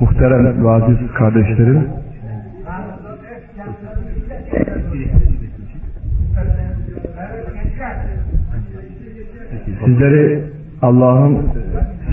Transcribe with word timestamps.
Muhterem 0.00 0.64
ve 0.64 0.70
aziz 0.70 0.96
kardeşlerim, 1.18 1.88
sizleri 9.84 10.42
Allah'ın 10.82 11.38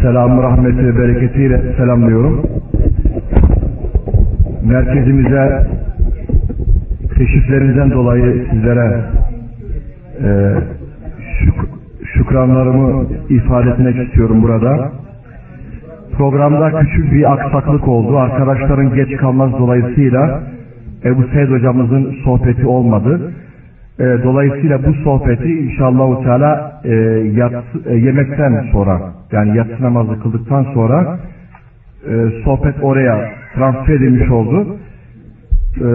selamı, 0.02 0.44
rahmeti 0.44 0.78
ve 0.78 0.98
bereketiyle 0.98 1.62
selamlıyorum. 1.78 2.46
Merkezimize 4.66 5.68
teşriflerinizden 7.18 7.92
dolayı 7.92 8.46
sizlere 8.52 9.02
e, 10.24 10.54
şük- 11.40 12.06
şükranlarımı 12.14 13.06
ifade 13.30 13.70
etmek 13.70 14.08
istiyorum 14.08 14.44
burada. 14.44 15.03
Programda 16.18 16.80
küçük 16.80 17.12
bir 17.14 17.34
aksaklık 17.34 17.88
oldu. 17.88 18.18
Arkadaşların 18.18 18.96
geç 18.96 19.18
kalmaz 19.18 19.52
dolayısıyla 19.60 20.44
Ebu 21.06 21.24
Seyyid 21.34 21.50
hocamızın 21.50 22.16
sohbeti 22.24 22.66
olmadı. 22.66 23.32
E, 24.00 24.04
dolayısıyla 24.24 24.80
bu 24.86 24.94
sohbeti 24.94 25.60
inşallah 25.60 26.24
Teala 26.24 26.82
e, 26.84 26.94
yatsı, 27.34 27.90
e, 27.90 27.96
yemekten 27.96 28.66
sonra 28.72 29.02
yani 29.32 29.58
yatsı 29.58 29.84
namazı 29.84 30.20
kıldıktan 30.20 30.64
sonra 30.74 31.20
e, 32.10 32.44
sohbet 32.44 32.76
oraya 32.82 33.32
transfer 33.56 33.94
edilmiş 33.94 34.30
oldu. 34.30 34.78
E, 35.82 35.88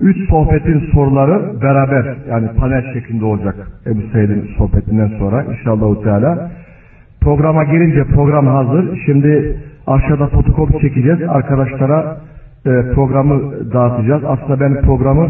üç 0.00 0.28
sohbetin 0.28 0.90
soruları 0.94 1.62
beraber 1.62 2.16
yani 2.30 2.48
panel 2.56 2.94
şeklinde 2.94 3.24
olacak 3.24 3.54
Ebu 3.86 4.00
Seyyid'in 4.12 4.50
sohbetinden 4.58 5.10
sonra 5.18 5.44
inşallah 5.44 6.02
Teala. 6.04 6.50
Programa 7.24 7.64
gelince 7.64 8.04
program 8.04 8.46
hazır. 8.46 8.98
Şimdi 9.06 9.56
aşağıda 9.86 10.26
fotokopi 10.26 10.78
çekeceğiz. 10.80 11.22
Arkadaşlara 11.28 12.16
e, 12.66 12.70
programı 12.94 13.40
dağıtacağız. 13.72 14.22
Aslında 14.24 14.60
ben 14.60 14.80
programı 14.80 15.28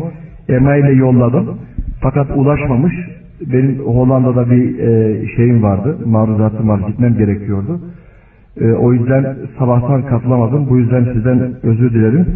e-mail 0.49 0.85
ile 0.85 0.93
yolladım. 0.93 1.59
Fakat 2.01 2.27
ulaşmamış. 2.37 2.95
Benim 3.53 3.79
Hollanda'da 3.79 4.51
bir 4.51 4.79
e, 4.79 5.27
şeyim 5.37 5.63
vardı. 5.63 5.97
Maruzatım 6.07 6.69
var. 6.69 6.81
Gitmem 6.89 7.15
gerekiyordu. 7.19 7.81
E, 8.61 8.73
o 8.73 8.93
yüzden 8.93 9.37
sabahtan 9.59 10.03
katılamadım. 10.03 10.71
Bu 10.71 10.79
yüzden 10.79 11.05
sizden 11.05 11.53
özür 11.63 11.95
dilerim. 11.95 12.27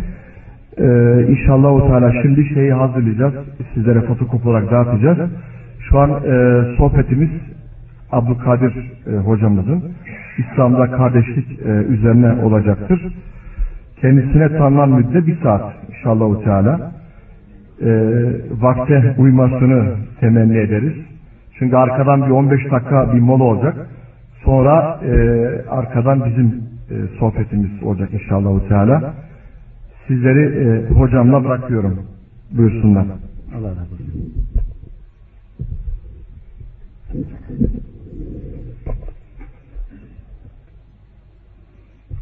E, 0.79 0.87
İnşallah 1.29 1.73
o 1.73 1.87
Teala 1.87 2.13
şimdi 2.23 2.45
şeyi 2.55 2.73
hazırlayacağız. 2.73 3.35
Sizlere 3.75 4.01
fotokopi 4.01 4.49
olarak 4.49 4.71
dağıtacağız. 4.71 5.19
Şu 5.89 5.99
an 5.99 6.11
e, 6.11 6.63
sohbetimiz 6.77 7.31
Abdülkadir 8.13 8.93
e, 9.07 9.17
hocamızın 9.17 9.85
İslam'da 10.39 10.91
kardeşlik 10.91 11.61
e, 11.61 11.69
üzerine 11.69 12.45
olacaktır. 12.45 13.15
Kendisine 14.01 14.49
tanınan 14.49 14.89
müddet 14.89 15.27
bir 15.27 15.43
saat 15.43 15.75
inşallah 15.89 16.45
Teala. 16.45 16.93
E, 17.83 17.91
vakte 18.61 19.15
uymasını 19.19 19.95
temenni 20.21 20.59
ederiz. 20.59 20.95
Çünkü 21.59 21.77
arkadan 21.77 22.27
bir 22.27 22.31
15 22.31 22.71
dakika 22.71 23.15
bir 23.15 23.21
mola 23.21 23.45
olacak. 23.45 23.89
Sonra 24.45 25.01
e, 25.05 25.15
arkadan 25.69 26.25
bizim 26.25 26.47
e, 26.91 26.95
sohbetimiz 27.19 27.83
olacak 27.83 28.09
inşallah 28.13 28.69
Teala. 28.69 29.15
Sizleri 30.07 30.69
e, 30.69 30.89
hocamla 30.95 31.45
bırakıyorum. 31.45 32.07
Buyursunlar. 32.53 33.07
Allah 33.59 33.71
razı 33.71 33.81
olsun. 33.81 34.33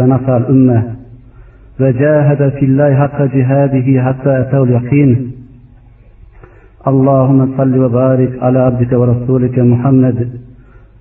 ونصر 0.00 0.36
الأمة 0.36 0.94
وجاهد 1.80 2.48
في 2.48 2.64
الله 2.64 2.94
حق 2.94 3.22
جهاده 3.22 3.86
حتى 4.06 4.40
أتاه 4.40 4.62
اليقين. 4.64 5.10
اللهم 6.90 7.56
صل 7.56 7.74
وبارك 7.84 8.42
على 8.42 8.58
عبدك 8.58 8.92
ورسولك 8.92 9.58
محمد 9.58 10.18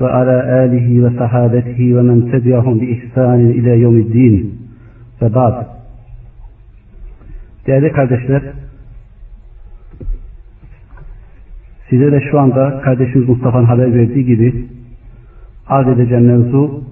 وعلى 0.01 0.37
آله 0.63 0.87
وصحابته 1.03 1.79
ومن 1.95 2.17
تبعهم 2.31 2.75
بإحسان 2.81 3.39
إلى 3.57 3.71
يوم 3.83 3.97
الدين. 4.05 4.35
وبعد 5.21 5.55
Değerli 7.67 7.91
kardeşler, 7.91 8.41
size 11.89 12.11
de 12.11 12.21
şu 12.31 12.39
anda 12.39 12.81
kardeşimiz 12.81 13.29
Mustafa'nın 13.29 13.65
haber 13.65 13.93
verdiği 13.93 14.25
gibi 14.25 14.65
arz 15.67 15.87
edeceğim 15.87 16.25
mevzu 16.25 16.83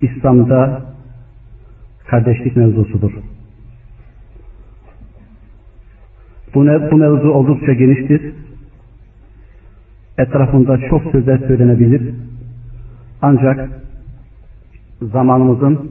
İslam'da 0.00 0.82
kardeşlik 2.06 2.56
mevzusudur. 2.56 3.12
Bu, 6.54 6.66
ne, 6.66 6.90
bu 6.90 6.96
mevzu 6.96 7.28
oldukça 7.28 7.72
geniştir. 7.72 8.32
Etrafında 10.18 10.78
çok 10.90 11.12
sözler 11.12 11.38
söylenebilir. 11.38 12.14
Ancak 13.22 13.70
zamanımızın 15.02 15.90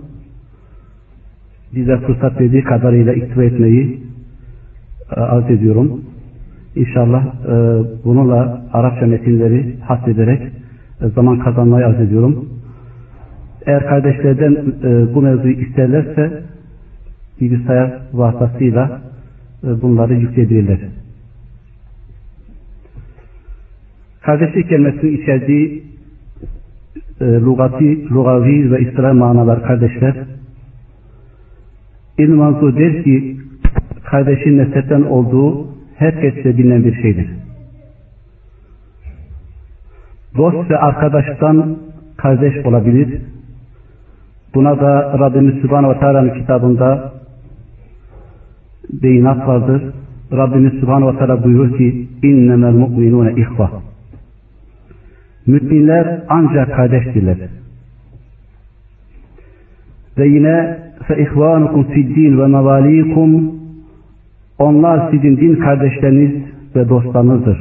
bize 1.75 1.97
fırsat 1.97 2.41
verdiği 2.41 2.63
kadarıyla 2.63 3.13
iktiva 3.13 3.43
etmeyi 3.43 4.03
e, 5.15 5.19
arz 5.19 5.49
ediyorum. 5.49 6.01
İnşallah 6.75 7.25
e, 7.25 7.83
bununla 8.05 8.67
Arapça 8.73 9.05
metinleri 9.05 9.79
hasrederek 9.79 10.41
e, 11.01 11.07
zaman 11.07 11.39
kazanmayı 11.39 11.85
arz 11.85 11.99
ediyorum. 11.99 12.49
Eğer 13.67 13.87
kardeşlerden 13.87 14.55
e, 14.83 15.15
bu 15.15 15.21
mevzuyu 15.21 15.53
isterlerse 15.53 16.43
bilgisayar 17.41 18.01
vasıtasıyla 18.13 19.01
e, 19.63 19.81
bunları 19.81 20.13
yükleyebilirler. 20.13 20.79
Kardeşlik 24.21 24.69
kelimesinin 24.69 25.17
içerdiği 25.17 25.83
e, 27.21 27.25
lugati, 27.25 28.09
lugavi 28.09 28.71
ve 28.71 28.81
istilah 28.81 29.13
manalar 29.13 29.63
kardeşler 29.63 30.15
İbn 32.17 32.33
Mansur 32.33 32.75
der 32.75 33.03
ki 33.03 33.37
kardeşin 34.03 34.57
nesletten 34.57 35.01
olduğu 35.01 35.67
herkesle 35.95 36.57
bilinen 36.57 36.85
bir 36.85 37.01
şeydir. 37.01 37.27
Dost 40.37 40.69
ve 40.69 40.77
arkadaştan 40.77 41.77
kardeş 42.17 42.65
olabilir. 42.65 43.21
Buna 44.57 44.79
da 44.79 45.19
Rabbimiz 45.19 45.61
Sübhanahu 45.61 45.91
ve 45.91 45.99
Teala'nın 45.99 46.39
kitabında 46.39 47.11
beyinat 49.03 49.47
vardır. 49.47 49.81
Rabbimiz 50.31 50.73
Sübhanahu 50.73 51.13
ve 51.13 51.17
Teala 51.17 51.43
buyurur 51.43 51.77
ki 51.77 52.07
innemel 52.23 52.71
mu'minune 52.71 53.31
ihva. 53.31 53.71
Müminler 55.47 56.23
ancak 56.29 56.75
kardeştirler. 56.75 57.37
Ve 60.17 60.27
yine 60.27 60.79
fe 61.07 61.21
ihvanukum 61.21 61.83
fiddin 61.83 62.39
ve 62.39 62.47
mevalikum 62.47 63.55
onlar 64.59 65.11
sizin 65.11 65.37
din 65.37 65.55
kardeşleriniz 65.55 66.31
ve 66.75 66.89
dostlarınızdır. 66.89 67.59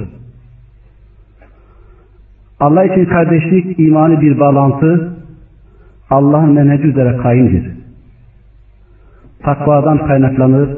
Allah 2.60 2.84
için 2.84 3.04
kardeşlik 3.04 3.78
imanı 3.78 4.20
bir 4.20 4.40
bağlantı, 4.40 5.15
Allah'ın 6.11 6.53
menheci 6.53 6.87
üzere 6.88 7.17
kaimdir. 7.17 7.70
Takvadan 9.43 10.06
kaynaklanır 10.06 10.69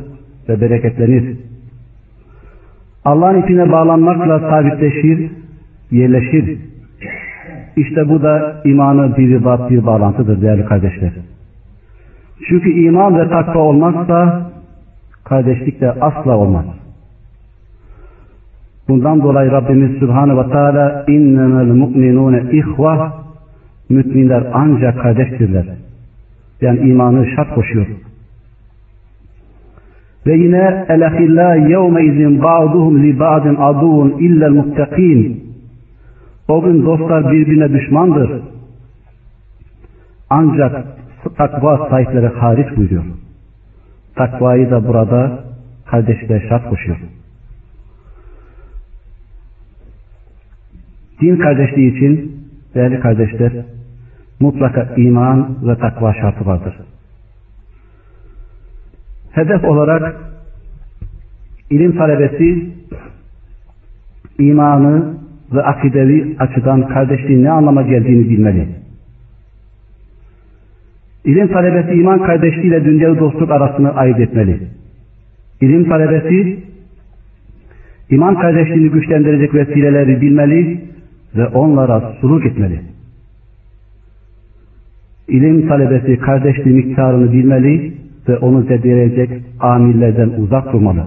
ve 0.49 0.61
bereketlenir. 0.61 1.37
Allah'ın 3.05 3.43
ipine 3.43 3.73
bağlanmakla 3.73 4.41
sabitleşir, 4.41 5.31
yerleşir. 5.91 6.59
İşte 7.77 8.09
bu 8.09 8.23
da 8.23 8.63
imanı 8.65 9.17
bir 9.17 9.45
bat 9.45 9.71
bir 9.71 9.87
bağlantıdır 9.87 10.43
değerli 10.43 10.65
kardeşler. 10.65 11.13
Çünkü 12.49 12.71
iman 12.71 13.19
ve 13.19 13.29
takva 13.29 13.61
olmazsa 13.61 14.51
kardeşlik 15.25 15.81
de 15.81 15.91
asla 15.91 16.37
olmaz. 16.37 16.65
Bundan 18.89 19.23
dolayı 19.23 19.51
Rabbimiz 19.51 19.99
Subhanahu 19.99 20.39
ve 20.39 20.51
Teala 20.51 21.05
innemel 21.09 21.67
mu'minune 21.67 22.43
ihva 22.53 23.13
müminler 23.88 24.46
ancak 24.52 25.02
kardeştirler. 25.02 25.64
Yani 26.61 26.81
imanı 26.81 27.26
şart 27.37 27.55
koşuyor. 27.55 27.87
Ve 30.26 30.37
yine 30.37 30.87
elahilla 30.88 31.55
yevme 31.55 32.05
izin 32.05 32.43
ba'duhum 32.43 33.02
li 33.02 33.20
ba'din 33.20 33.56
aduvun 33.58 34.11
illel 34.11 34.50
muttakin. 34.50 35.44
O 36.49 36.62
gün 36.64 36.87
dostlar 36.87 37.32
birbirine 37.32 37.73
düşmandır. 37.73 38.43
Ancak 40.31 40.87
takva 41.37 41.88
sahipleri 41.90 42.26
hariç 42.26 42.76
buyuruyor. 42.76 43.05
Takvayı 44.14 44.70
da 44.70 44.88
burada 44.88 45.44
kardeşler 45.87 46.43
şart 46.49 46.70
koşuyor. 46.70 46.99
Din 51.20 51.37
kardeşliği 51.37 51.96
için 51.96 52.32
değerli 52.75 53.00
kardeşler 53.00 53.52
mutlaka 54.40 54.94
iman 54.96 55.56
ve 55.62 55.79
takva 55.79 56.14
şartı 56.14 56.46
vardır. 56.46 56.75
Hedef 59.32 59.64
olarak 59.64 60.17
ilim 61.70 61.96
talebesi 61.96 62.70
imanı 64.38 65.14
ve 65.52 65.62
akidevi 65.62 66.37
açıdan 66.38 66.88
kardeşliğin 66.88 67.44
ne 67.44 67.50
anlama 67.50 67.82
geldiğini 67.82 68.31
bilmeli. 68.31 68.69
İlim 71.25 71.49
talebesi 71.49 71.93
iman 71.93 72.23
kardeşliğiyle 72.23 72.85
dünyalı 72.85 73.19
dostluk 73.19 73.50
arasını 73.50 73.94
ayırt 73.94 74.20
etmeli. 74.20 74.61
İlim 75.61 75.88
talebesi 75.88 76.58
iman 78.11 78.35
kardeşliğini 78.35 78.90
güçlendirecek 78.90 79.55
vesileleri 79.55 80.20
bilmeli 80.20 80.81
ve 81.37 81.46
onlara 81.46 82.12
suluk 82.20 82.46
etmeli. 82.46 82.81
İlim 85.29 85.69
talebesi 85.69 86.19
kardeşliği 86.21 86.75
miktarını 86.77 87.33
bilmeli 87.33 87.95
ve 88.29 88.39
onu 88.39 88.63
zedeleyecek 88.63 89.43
amillerden 89.61 90.29
uzak 90.29 90.73
durmalı. 90.73 91.07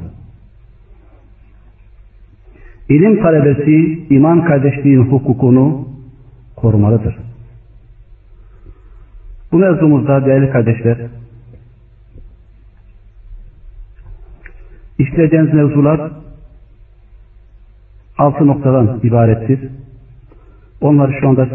İlim 2.89 3.21
talebesi 3.21 4.06
iman 4.09 4.45
kardeşliğin 4.45 5.03
hukukunu 5.03 5.88
korumalıdır. 6.56 7.18
Bu 9.51 9.57
mevzumuzda 9.57 10.25
değerli 10.25 10.50
kardeşler, 10.50 10.97
işleyeceğimiz 15.00 15.53
mevzular 15.53 16.12
altı 18.17 18.47
noktadan 18.47 19.00
ibarettir. 19.03 19.59
Onları 20.81 21.13
şu 21.21 21.29
anda 21.29 21.47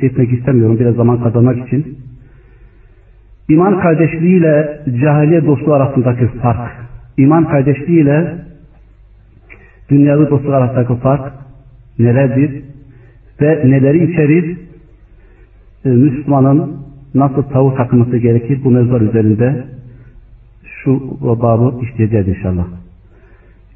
etmek 0.00 0.32
istemiyorum 0.32 0.78
biraz 0.80 0.94
zaman 0.94 1.22
kazanmak 1.22 1.66
için. 1.66 1.98
İman 3.48 3.80
kardeşliği 3.80 4.38
ile 4.38 4.80
cahiliye 5.02 5.46
dostluğu 5.46 5.74
arasındaki 5.74 6.26
fark. 6.26 6.72
İman 7.16 7.48
kardeşliği 7.48 8.02
ile 8.02 8.34
dünyalı 9.90 10.30
dostluk 10.30 10.54
arasındaki 10.54 11.00
fark 11.00 11.32
nelerdir? 11.98 12.62
Ve 13.40 13.70
neleri 13.70 14.12
içerir? 14.12 14.58
Ee, 15.84 15.88
Müslümanın 15.88 16.76
nasıl 17.14 17.42
tavır 17.42 17.76
takması 17.76 18.16
gerekir? 18.16 18.60
Bu 18.64 18.70
mevzular 18.70 19.00
üzerinde 19.00 19.64
şu 20.64 21.18
babı 21.20 21.84
işleyeceğiz 21.84 22.28
inşallah. 22.28 22.66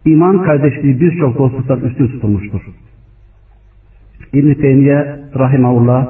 İman 0.07 0.43
kardeşliği 0.43 1.01
birçok 1.01 1.39
dostluktan 1.39 1.81
üstün 1.81 2.07
tutulmuştur. 2.07 2.61
İbn-i 4.33 4.55
Teymiye 4.55 5.19
Rahimahullah 5.39 6.07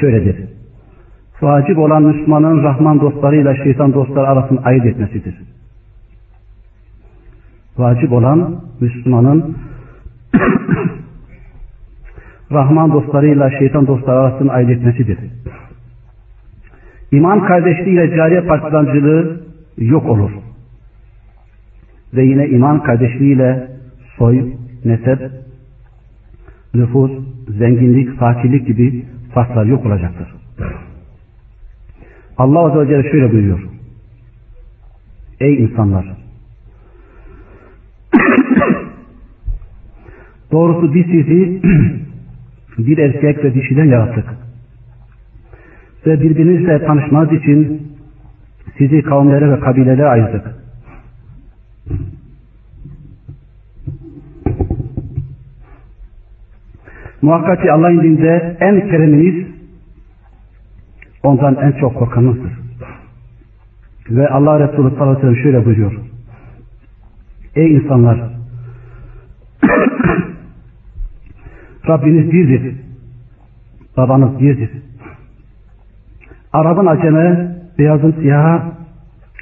şöyledir. 0.00 0.36
Vacip 1.42 1.78
olan 1.78 2.02
Müslümanın 2.02 2.62
Rahman 2.62 3.00
dostlarıyla 3.00 3.56
şeytan 3.56 3.94
dostları 3.94 4.28
arasını 4.28 4.60
ayırt 4.64 4.86
etmesidir. 4.86 5.34
Vacip 7.78 8.12
olan 8.12 8.60
Müslümanın 8.80 9.56
Rahman 12.52 12.92
dostlarıyla 12.92 13.50
şeytan 13.58 13.86
dostları 13.86 14.18
arasını 14.18 14.52
ayırt 14.52 14.70
etmesidir. 14.70 15.18
İman 17.12 17.46
kardeşliğiyle 17.46 18.16
cariye 18.16 18.40
partizancılığı 18.40 19.40
yok 19.78 20.06
olur. 20.06 20.30
Ve 22.14 22.24
yine 22.24 22.48
iman 22.48 22.82
kardeşliğiyle 22.82 23.68
soy, 24.18 24.52
nesep, 24.84 25.45
nüfus, 26.76 27.10
zenginlik, 27.48 28.18
fakirlik 28.18 28.66
gibi 28.66 29.04
farklar 29.34 29.64
yok 29.64 29.86
olacaktır. 29.86 30.28
Allah 32.38 32.58
Azze 32.58 32.80
ve 32.80 32.86
Celle 32.86 33.10
şöyle 33.10 33.32
buyuruyor. 33.32 33.60
Ey 35.40 35.54
insanlar! 35.54 36.06
Doğrusu 40.52 40.94
biz 40.94 41.06
sizi 41.06 41.62
bir 42.78 42.98
erkek 42.98 43.44
ve 43.44 43.54
dişiden 43.54 43.84
yarattık. 43.84 44.24
Ve 46.06 46.20
birbirinizle 46.20 46.86
tanışmanız 46.86 47.32
için 47.32 47.82
sizi 48.78 49.02
kavimlere 49.02 49.52
ve 49.52 49.60
kabilelere 49.60 50.06
ayırdık. 50.06 50.56
Muhakkak 57.22 57.62
ki 57.62 57.72
Allah'ın 57.72 58.02
dinde 58.02 58.56
en 58.60 58.80
kereminiz 58.80 59.46
ondan 61.22 61.56
en 61.56 61.72
çok 61.72 61.94
korkanınızdır. 61.94 62.52
Ve 64.10 64.28
Allah 64.28 64.60
Resulü 64.60 64.90
sallallahu 64.90 65.02
aleyhi 65.02 65.16
ve 65.16 65.20
sellem 65.20 65.42
şöyle 65.42 65.64
buyuruyor. 65.64 65.92
Ey 67.54 67.74
insanlar! 67.74 68.20
Rabbiniz 71.88 72.32
birdir. 72.32 72.76
Babanız 73.96 74.40
birdir. 74.40 74.70
Arap'ın 76.52 76.86
aceme, 76.86 77.56
beyazın 77.78 78.12
siyaha 78.12 78.72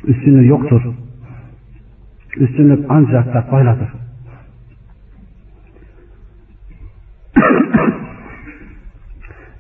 üstünlüğü 0.04 0.46
yoktur. 0.46 0.82
Üstünlük 2.36 2.86
ancak 2.88 3.32
takvayladır. 3.32 3.88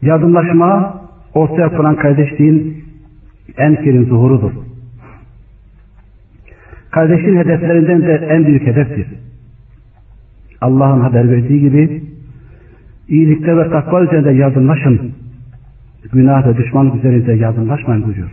Yardımlaşma 0.04 1.00
ortaya 1.34 1.76
konan 1.76 1.96
kardeşliğin 1.96 2.84
en 3.56 3.74
kerin 3.76 4.04
zuhurudur. 4.04 4.52
Kardeşliğin 6.90 7.36
hedeflerinden 7.36 8.02
de 8.02 8.26
en 8.30 8.46
büyük 8.46 8.66
hedeftir. 8.66 9.06
Allah'ın 10.60 11.00
haber 11.00 11.30
verdiği 11.30 11.60
gibi 11.60 12.02
iyilikte 13.08 13.56
ve 13.56 13.70
takva 13.70 14.02
üzerinde 14.04 14.30
yardımlaşın. 14.30 15.12
Günah 16.12 16.46
ve 16.46 16.56
düşmanlık 16.56 16.94
üzerinde 16.94 17.32
yardımlaşmayın 17.32 18.04
buyuruyor. 18.04 18.30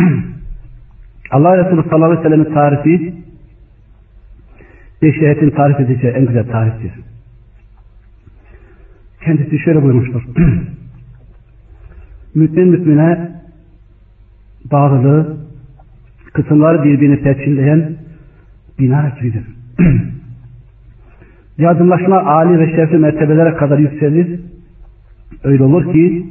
Allah 1.30 1.58
Resulü 1.58 1.88
sallallahu 1.88 2.10
aleyhi 2.10 2.20
ve 2.20 2.28
sellem'in 2.28 2.54
tarifi 2.54 3.14
beşeriyetin 5.02 5.50
tarif 5.50 5.80
edeceği 5.80 6.12
en 6.12 6.26
güzel 6.26 6.46
tariftir. 6.46 7.11
Kendisi 9.24 9.58
şöyle 9.58 9.82
buyurmuştur. 9.82 10.22
Mümin 12.34 12.68
mümine 12.68 13.30
bağlılığı 14.72 15.36
kısımları 16.32 16.84
birbirini 16.84 17.20
perçinleyen 17.22 17.96
bina 18.78 19.12
gibidir. 19.20 19.44
Yardımlaşma 21.58 22.16
âli 22.16 22.58
ve 22.58 22.70
şerefli 22.70 22.98
mertebelere 22.98 23.56
kadar 23.56 23.78
yükselir. 23.78 24.40
Öyle 25.44 25.62
olur 25.62 25.92
ki 25.92 26.26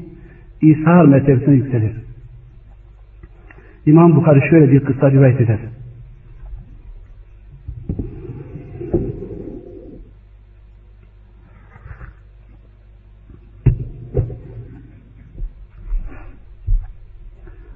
İsa 0.62 1.04
mertebesine 1.04 1.56
yükselir. 1.56 1.92
İmam 3.86 4.16
Bukhari 4.16 4.50
şöyle 4.50 4.72
bir 4.72 4.80
kısa 4.80 5.12
rivayet 5.12 5.42
eder. 5.42 5.60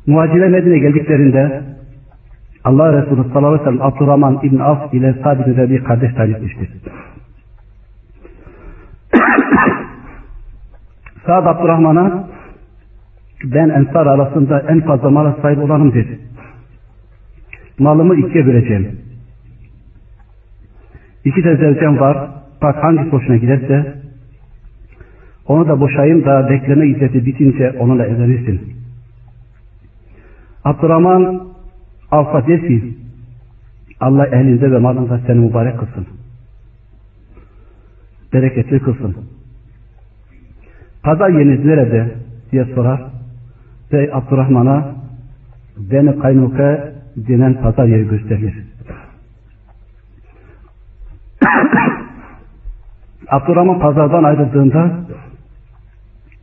Muhacirler 0.07 0.49
Medine'ye 0.49 0.79
geldiklerinde 0.79 1.61
Allah 2.63 3.01
Resulü 3.01 3.23
sallallahu 3.23 3.47
aleyhi 3.47 3.61
ve 3.61 3.65
sellem 3.65 3.81
Abdurrahman 3.81 4.39
İbn 4.43 4.59
Af 4.59 4.93
ile 4.93 5.13
Sa'd 5.23 5.69
bin 5.69 5.77
kardeş 5.77 6.13
tayin 6.13 6.33
etmiştir. 6.33 6.69
Sa'd 11.25 11.45
Abdurrahman'a 11.45 12.27
ben 13.43 13.69
ensar 13.69 14.05
arasında 14.05 14.59
en 14.59 14.81
fazla 14.81 15.09
mala 15.09 15.37
sahip 15.41 15.59
olanım 15.59 15.93
dedi. 15.93 16.19
Malımı 17.79 18.15
ikiye 18.15 18.45
böleceğim. 18.45 18.99
İki 21.25 21.43
de 21.43 21.55
zevcem 21.57 21.99
var. 21.99 22.29
Bak 22.61 22.83
hangi 22.83 23.09
hoşuna 23.09 23.37
giderse 23.37 23.95
onu 25.47 25.67
da 25.67 25.79
boşayayım 25.79 26.25
da 26.25 26.49
bekleme 26.49 26.87
iddeti 26.87 27.25
bitince 27.25 27.75
onunla 27.79 28.05
evlenirsin. 28.05 28.75
Abdurrahman 30.65 31.41
Avfa 32.11 32.47
der 32.47 32.61
ki 32.67 32.97
Allah 33.99 34.27
ehlinde 34.27 34.71
ve 34.71 34.77
malında 34.77 35.19
seni 35.27 35.39
mübarek 35.39 35.79
kılsın. 35.79 36.07
Bereketli 38.33 38.79
kılsın. 38.79 39.15
Pazar 41.03 41.29
yeriniz 41.29 41.65
nerede 41.65 42.15
diye 42.51 42.65
sorar. 42.65 43.01
Ve 43.93 44.09
Abdurrahman'a 44.13 44.95
beni 45.77 46.19
kaynuka 46.19 46.93
denen 47.15 47.61
pazar 47.61 47.85
yeri 47.85 48.07
gösterir. 48.07 48.53
Abdurrahman 53.29 53.79
pazardan 53.79 54.23
ayrıldığında 54.23 54.91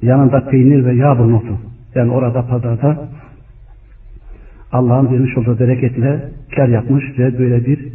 yanında 0.02 0.48
peynir 0.48 0.84
ve 0.84 0.94
yağ 0.94 1.18
bulunurdu. 1.18 1.58
Yani 1.94 2.12
orada 2.12 2.46
pazarda 2.46 3.08
Allah'ın 4.72 5.12
vermiş 5.12 5.38
olduğu 5.38 5.58
bereketle 5.58 6.28
kar 6.56 6.68
yapmış 6.68 7.18
ve 7.18 7.38
böyle 7.38 7.66
bir 7.66 7.88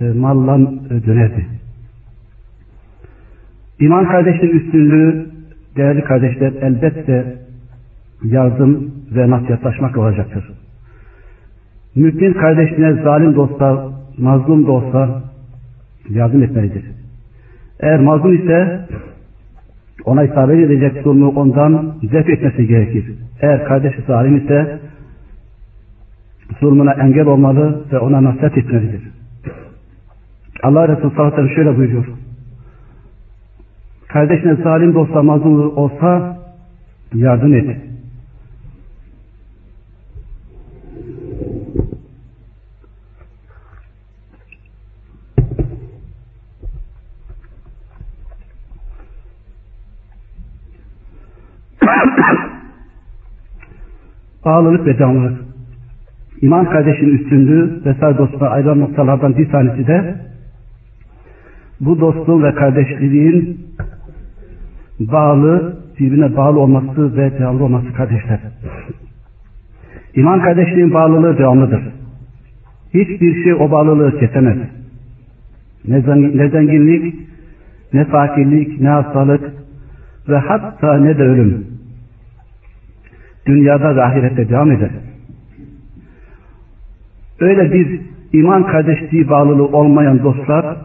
e, 0.00 0.04
malla 0.12 0.72
e, 0.90 1.06
dönerdi. 1.06 1.46
İman 3.80 4.08
kardeşlerin 4.08 4.58
üstünlüğü 4.58 5.26
değerli 5.76 6.04
kardeşler 6.04 6.52
elbette 6.60 7.36
yardım 8.24 8.94
ve 9.14 9.30
nasihatlaşmak 9.30 9.96
olacaktır. 9.96 10.50
Mümin 11.94 12.32
kardeşine 12.32 13.02
zalim 13.02 13.34
dostlar, 13.34 13.78
mazlum 14.18 14.66
da 14.66 15.22
yardım 16.10 16.42
etmelidir. 16.42 16.84
Eğer 17.80 18.00
mazlum 18.00 18.34
ise 18.34 18.80
ona 20.04 20.24
isabet 20.24 20.70
edecek 20.70 21.04
durumu 21.04 21.28
ondan 21.28 21.94
def 22.02 22.28
etmesi 22.28 22.66
gerekir. 22.66 23.14
Eğer 23.40 23.64
kardeşi 23.64 24.02
zalim 24.06 24.36
ise 24.36 24.78
zulmuna 26.60 26.92
engel 26.92 27.26
olmalı 27.26 27.84
ve 27.92 27.98
ona 27.98 28.24
nasihat 28.24 28.58
etmelidir. 28.58 29.02
Allah 30.62 30.88
Resulü 30.88 31.10
sallallahu 31.10 31.34
aleyhi 31.34 31.42
ve 31.42 31.54
sellem 31.54 31.56
şöyle 31.56 31.76
buyuruyor. 31.76 32.04
Kardeşine 34.08 34.54
zalim 34.54 34.94
dostlar 34.94 35.20
mazlum 35.20 35.76
olsa 35.76 36.38
yardım 37.14 37.54
et. 37.54 37.76
Bağlılık 54.44 54.86
ve 54.86 54.98
devamlılık. 54.98 55.43
İman 56.44 56.64
kardeşinin 56.64 57.18
üstünlüğü 57.18 57.80
vesaire 57.84 58.18
dostluğa 58.18 58.48
ayrılan 58.48 58.80
noktalardan 58.80 59.36
bir 59.36 59.48
tanesi 59.48 59.86
de 59.86 60.14
bu 61.80 62.00
dostluğun 62.00 62.42
ve 62.42 62.54
kardeşliğin 62.54 63.60
bağlı, 65.00 65.76
birbirine 66.00 66.36
bağlı 66.36 66.60
olması 66.60 67.16
ve 67.16 67.38
devamlı 67.38 67.64
olması 67.64 67.92
kardeşler. 67.92 68.40
İman 70.14 70.42
kardeşliğin 70.42 70.94
bağlılığı 70.94 71.38
devamlıdır. 71.38 71.82
Hiçbir 72.94 73.44
şey 73.44 73.54
o 73.54 73.70
bağlılığı 73.70 74.18
kesemez. 74.20 74.58
Ne 75.88 76.48
zenginlik, 76.50 77.14
ne 77.92 78.04
fakirlik, 78.04 78.80
ne 78.80 78.88
hastalık 78.88 79.52
ve 80.28 80.36
hatta 80.36 80.98
ne 80.98 81.18
de 81.18 81.22
ölüm. 81.22 81.66
Dünyada 83.46 83.96
ve 83.96 84.02
ahirette 84.02 84.48
devam 84.48 84.72
eder. 84.72 84.90
Öyle 87.40 87.72
bir 87.72 88.00
iman 88.32 88.66
kardeşliği 88.66 89.28
bağlılığı 89.28 89.66
olmayan 89.66 90.22
dostlar 90.22 90.76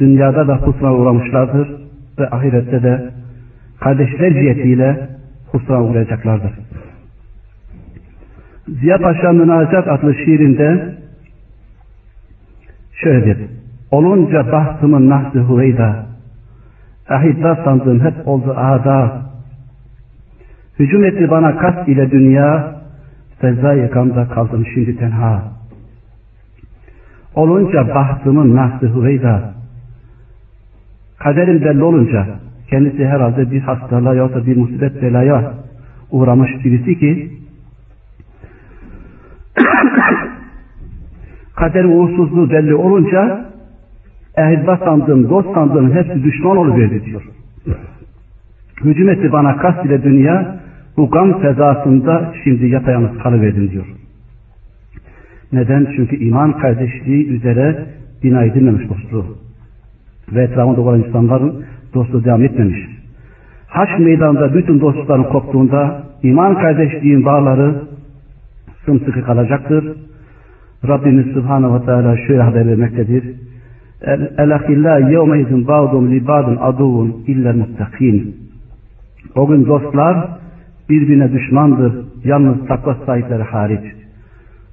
dünyada 0.00 0.48
da 0.48 0.56
husrana 0.56 0.94
uğramışlardır 0.94 1.68
ve 2.18 2.30
ahirette 2.30 2.82
de 2.82 3.10
kardeşler 3.80 4.32
cihetiyle 4.32 5.08
husrana 5.52 5.84
uğrayacaklardır. 5.84 6.52
Ziya 8.68 8.98
Paşa 8.98 9.32
Münazat 9.32 9.88
adlı 9.88 10.14
şiirinde 10.14 10.94
şöyledir. 12.92 13.50
Olunca 13.90 14.52
bahtımın 14.52 15.10
nahsı 15.10 15.38
huveyda 15.38 16.06
ahidda 17.08 17.56
sandığım 17.64 18.00
hep 18.00 18.28
oldu 18.28 18.54
ada 18.56 19.22
hücum 20.78 21.04
etti 21.04 21.30
bana 21.30 21.58
kast 21.58 21.88
ile 21.88 22.10
dünya 22.10 22.77
fezza 23.40 23.74
yakamda 23.74 24.28
kaldım 24.28 24.66
şimdi 24.74 24.96
tenha. 24.96 25.42
Olunca 27.34 27.94
bahtımın 27.94 28.56
nahsı 28.56 28.86
huveyda 28.86 29.54
kaderim 31.18 31.64
belli 31.64 31.82
olunca 31.82 32.26
kendisi 32.70 33.06
herhalde 33.06 33.50
bir 33.50 33.60
hastalığa 33.60 34.14
yoksa 34.14 34.46
bir 34.46 34.56
musibet 34.56 35.02
belaya 35.02 35.54
uğramış 36.10 36.50
birisi 36.64 36.98
ki 36.98 37.32
kader 41.56 41.84
uğursuzluğu 41.84 42.50
belli 42.50 42.74
olunca 42.74 43.48
ehilba 44.36 44.76
sandığım, 44.76 45.30
dost 45.30 45.54
sandığım 45.54 45.92
hepsi 45.92 46.22
düşman 46.22 46.56
oluverdi 46.56 47.04
diyor. 47.04 47.22
Hücum 48.84 49.08
etti 49.08 49.32
bana 49.32 49.56
kast 49.56 49.84
ile 49.86 50.02
dünya, 50.02 50.57
bu 50.98 51.10
gam 51.10 51.40
fezasında 51.40 52.32
şimdi 52.44 52.66
yapayalnız 52.66 53.18
kalıverdim 53.18 53.70
diyor. 53.70 53.86
Neden? 55.52 55.86
Çünkü 55.96 56.16
iman 56.16 56.58
kardeşliği 56.58 57.28
üzere 57.28 57.86
bina 58.22 58.44
edilmemiş 58.44 58.88
dostluğu. 58.88 59.26
Ve 60.32 60.42
etrafında 60.42 60.80
olan 60.80 61.00
insanların 61.00 61.64
dostluğu 61.94 62.24
devam 62.24 62.42
etmemiş. 62.42 62.78
Haç 63.66 63.88
meydanında 63.98 64.54
bütün 64.54 64.80
dostlukların 64.80 65.24
koptuğunda 65.24 66.02
iman 66.22 66.54
kardeşliğin 66.54 67.24
bağları 67.24 67.74
sımsıkı 68.84 69.22
kalacaktır. 69.22 69.96
Rabbimiz 70.88 71.26
Subhanahu 71.26 71.74
ve 71.74 71.84
Teala 71.84 72.16
şöyle 72.16 72.42
haber 72.42 72.66
vermektedir. 72.66 73.24
El-ahillâ 74.38 74.98
yevmeydin 74.98 75.68
ba'dum 75.68 76.10
li 76.10 76.26
ba'dun 76.26 76.56
aduvun 76.60 77.24
illa 77.26 77.52
muttakin. 77.52 78.36
O 79.34 79.46
gün 79.46 79.66
dostlar 79.66 80.38
birbirine 80.90 81.32
düşmandır. 81.32 81.92
Yalnız 82.24 82.66
takva 82.68 82.96
sahipleri 83.06 83.42
hariç. 83.42 83.94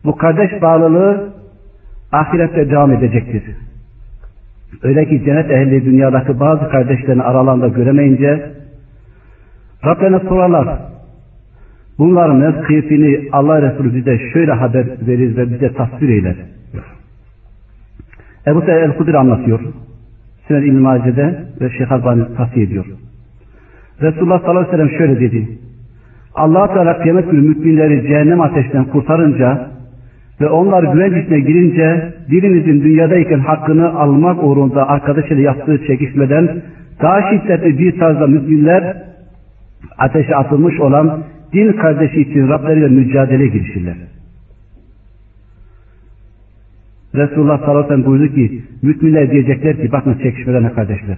Bu 0.05 0.15
kardeş 0.15 0.61
bağlılığı 0.61 1.33
ahirette 2.11 2.69
devam 2.69 2.91
edecektir. 2.91 3.43
Öyle 4.83 5.05
ki 5.05 5.25
cennet 5.25 5.51
ehli 5.51 5.85
dünyadaki 5.85 6.39
bazı 6.39 6.69
kardeşlerini 6.69 7.23
aralarında 7.23 7.67
göremeyince 7.67 8.55
Rablerine 9.85 10.19
sorarlar. 10.19 10.79
Bunların 11.97 12.35
mevkifini 12.35 13.29
Allah 13.31 13.61
Resulü 13.61 13.95
bize 13.95 14.19
şöyle 14.33 14.51
haber 14.51 14.85
verir 15.07 15.37
ve 15.37 15.53
bize 15.53 15.73
tasvir 15.73 16.09
eyler. 16.09 16.35
Ebu 18.47 18.61
Seyyid 18.61 18.81
el-Hudri 18.81 19.17
anlatıyor. 19.17 19.59
Sünen 20.47 20.61
İbn-i 20.61 20.79
Mace'de 20.79 21.43
ve 21.61 21.69
Şeyh 21.69 21.91
Albani 21.91 22.35
tavsiye 22.37 22.65
ediyor. 22.65 22.85
Resulullah 24.01 24.41
sallallahu 24.41 24.59
aleyhi 24.59 24.73
ve 24.73 24.77
sellem 24.77 24.97
şöyle 24.97 25.19
dedi. 25.19 25.47
Allah 26.35 26.73
Teala 26.73 26.97
kıyamet 27.01 27.31
günü 27.31 27.41
müminleri 27.41 28.07
cehennem 28.07 28.41
ateşten 28.41 28.85
kurtarınca 28.85 29.67
ve 30.41 30.49
onlar 30.49 30.83
güvencesine 30.93 31.39
girince 31.39 32.13
birinizin 32.31 32.83
dünyadayken 32.83 33.39
hakkını 33.39 33.99
almak 33.99 34.43
uğrunda 34.43 34.89
arkadaşıyla 34.89 35.43
yaptığı 35.43 35.87
çekişmeden 35.87 36.61
daha 37.01 37.29
şiddetli 37.29 37.79
bir 37.79 37.99
tarzda 37.99 38.27
müminler 38.27 38.97
ateşe 39.97 40.35
atılmış 40.35 40.79
olan 40.79 41.23
din 41.53 41.71
kardeşi 41.71 42.21
için 42.21 42.49
Rableriyle 42.49 42.87
mücadele 42.87 43.47
girişirler. 43.47 43.95
Resulullah 47.15 47.59
sallallahu 47.59 47.77
aleyhi 47.77 47.85
ve 47.85 47.95
sellem 47.95 48.05
buyurdu 48.05 48.35
ki 48.35 48.63
müminler 48.81 49.31
diyecekler 49.31 49.77
ki 49.77 49.91
bakın 49.91 50.13
çekişmelerine 50.23 50.71
kardeşler. 50.71 51.17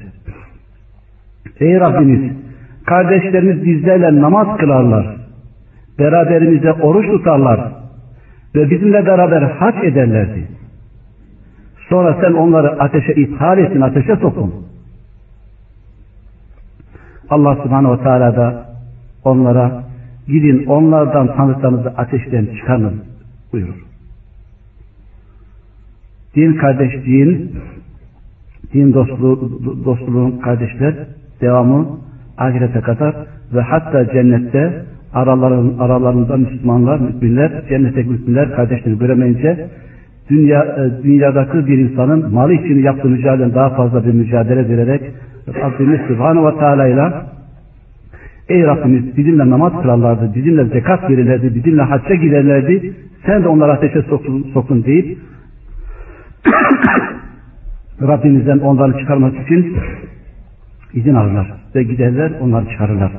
Ey 1.60 1.80
Rabbimiz 1.80 2.32
kardeşlerimiz 2.88 3.66
bizlerle 3.66 4.22
namaz 4.22 4.58
kılarlar. 4.58 5.18
Beraberimize 6.00 6.74
oruç 6.74 7.06
tutarlar. 7.06 7.60
Ve 8.56 8.70
bizimle 8.70 9.06
beraber 9.06 9.42
hac 9.42 9.84
ederlerdi. 9.84 10.48
Sonra 11.90 12.18
sen 12.22 12.34
onları 12.34 12.82
ateşe 12.82 13.14
ithal 13.14 13.58
ettin, 13.58 13.82
ateşe 13.82 14.16
sokun. 14.16 14.54
Allah 17.30 17.56
subhanehu 17.56 17.94
ve 17.94 18.04
teala 18.04 18.36
da 18.36 18.66
onlara 19.24 19.84
gidin 20.28 20.66
onlardan 20.66 21.36
tanıklarınızı 21.36 21.90
ateşten 21.90 22.46
çıkarın 22.46 23.04
buyurur 23.54 23.88
din 26.38 26.54
kardeşliğin 26.54 27.52
din 28.74 28.94
dostluğu, 28.94 29.62
dostluğun 29.86 30.38
kardeşler 30.38 30.96
devamı 31.42 31.88
ahirete 32.38 32.82
kadar 32.82 33.16
ve 33.54 33.62
hatta 33.62 34.06
cennette 34.14 34.84
araların, 35.14 35.74
aralarında 35.80 36.38
Müslümanlar, 36.38 37.00
müminler, 37.00 37.52
cennete 37.70 38.04
müminler 38.04 38.56
kardeşlerini 38.56 39.00
göremeyince 39.00 39.68
dünya, 40.30 40.64
e, 40.64 41.04
dünyadaki 41.04 41.68
bir 41.68 41.78
insanın 41.78 42.34
malı 42.34 42.54
için 42.54 42.84
yaptığı 42.84 43.10
mücadeleden 43.10 43.56
daha 43.56 43.70
fazla 43.70 44.06
bir 44.06 44.14
mücadele 44.14 44.70
vererek 44.70 45.02
Rabbimiz 45.48 46.00
Subhanahu 46.08 46.48
ve 46.48 46.60
Teala 46.60 46.88
ile 46.88 47.14
Ey 48.50 48.64
Rabbimiz 48.64 49.18
bizimle 49.18 49.50
namaz 49.50 49.74
kılarlardı, 49.82 50.36
bizimle 50.36 50.66
zekat 50.66 51.10
verirlerdi, 51.10 51.56
bizimle 51.56 51.82
hacca 51.82 52.16
giderlerdi, 52.16 52.94
sen 53.26 53.44
de 53.44 53.48
onları 53.48 53.72
ateşe 53.72 54.02
sokun, 54.02 54.48
sokun 54.54 54.84
deyip 54.84 55.18
Rabbimizden 58.02 58.60
onları 58.60 59.00
çıkarmak 59.00 59.34
için 59.46 59.78
izin 60.94 61.16
alırlar 61.16 61.54
ve 61.76 61.84
giderler 61.84 62.32
onları 62.42 62.70
çıkarırlar. 62.70 63.12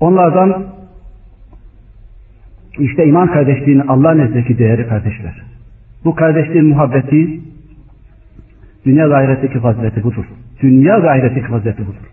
Onlardan 0.00 0.66
işte 2.78 3.06
iman 3.06 3.32
kardeşliğinin 3.32 3.86
Allah 3.88 4.14
nezdeki 4.14 4.58
değeri 4.58 4.88
kardeşler. 4.88 5.42
Bu 6.04 6.14
kardeşliğin 6.14 6.66
muhabbeti 6.66 7.40
dünya 8.84 9.10
ve 9.10 9.16
ahiretteki 9.16 9.60
fazileti 9.60 10.04
budur. 10.04 10.24
Dünya 10.62 11.02
ve 11.02 11.10
ahiretteki 11.10 11.46
fazileti 11.46 11.82
budur. 11.86 12.12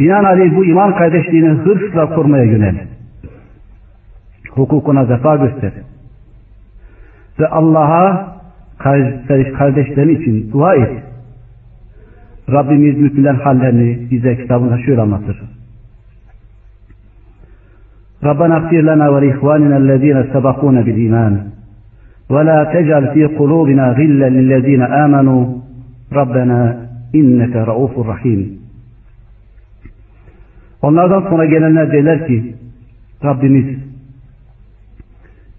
Binaenaleyh 0.00 0.56
bu 0.56 0.64
iman 0.64 0.96
kardeşliğini 0.96 1.48
hırsla 1.48 2.14
korumaya 2.14 2.44
yönel. 2.44 2.86
Hukukuna 4.50 5.08
vefa 5.08 5.36
göster. 5.36 5.72
Ve 7.40 7.48
Allah'a 7.48 8.35
kardeşlerin 9.57 10.21
için 10.21 10.51
dua 10.51 10.75
et. 10.75 11.03
Rabbimiz 12.51 12.97
müminler 12.97 13.33
hallerini 13.33 14.11
bize 14.11 14.37
kitabında 14.37 14.77
şöyle 14.77 15.01
anlatır. 15.01 15.43
ربنا 18.29 18.55
اغفر 18.59 18.81
لنا 18.91 19.05
ولإخواننا 19.13 19.77
الذين 19.83 20.17
سبقونا 20.33 20.81
بالإيمان 20.81 21.33
ولا 22.33 22.59
تجعل 22.75 23.03
في 23.13 23.25
قلوبنا 23.39 23.85
غلا 23.99 24.29
للذين 24.29 24.81
آمنوا 24.81 25.43
ربنا 26.19 26.59
إنك 27.15 27.55
رؤوف 27.55 27.93
رحيم 28.11 28.41
Onlardan 30.81 31.21
sonra 31.29 31.45
gelenler 31.45 31.91
derler 31.91 32.27
ki 32.27 32.55
Rabbimiz 33.23 33.65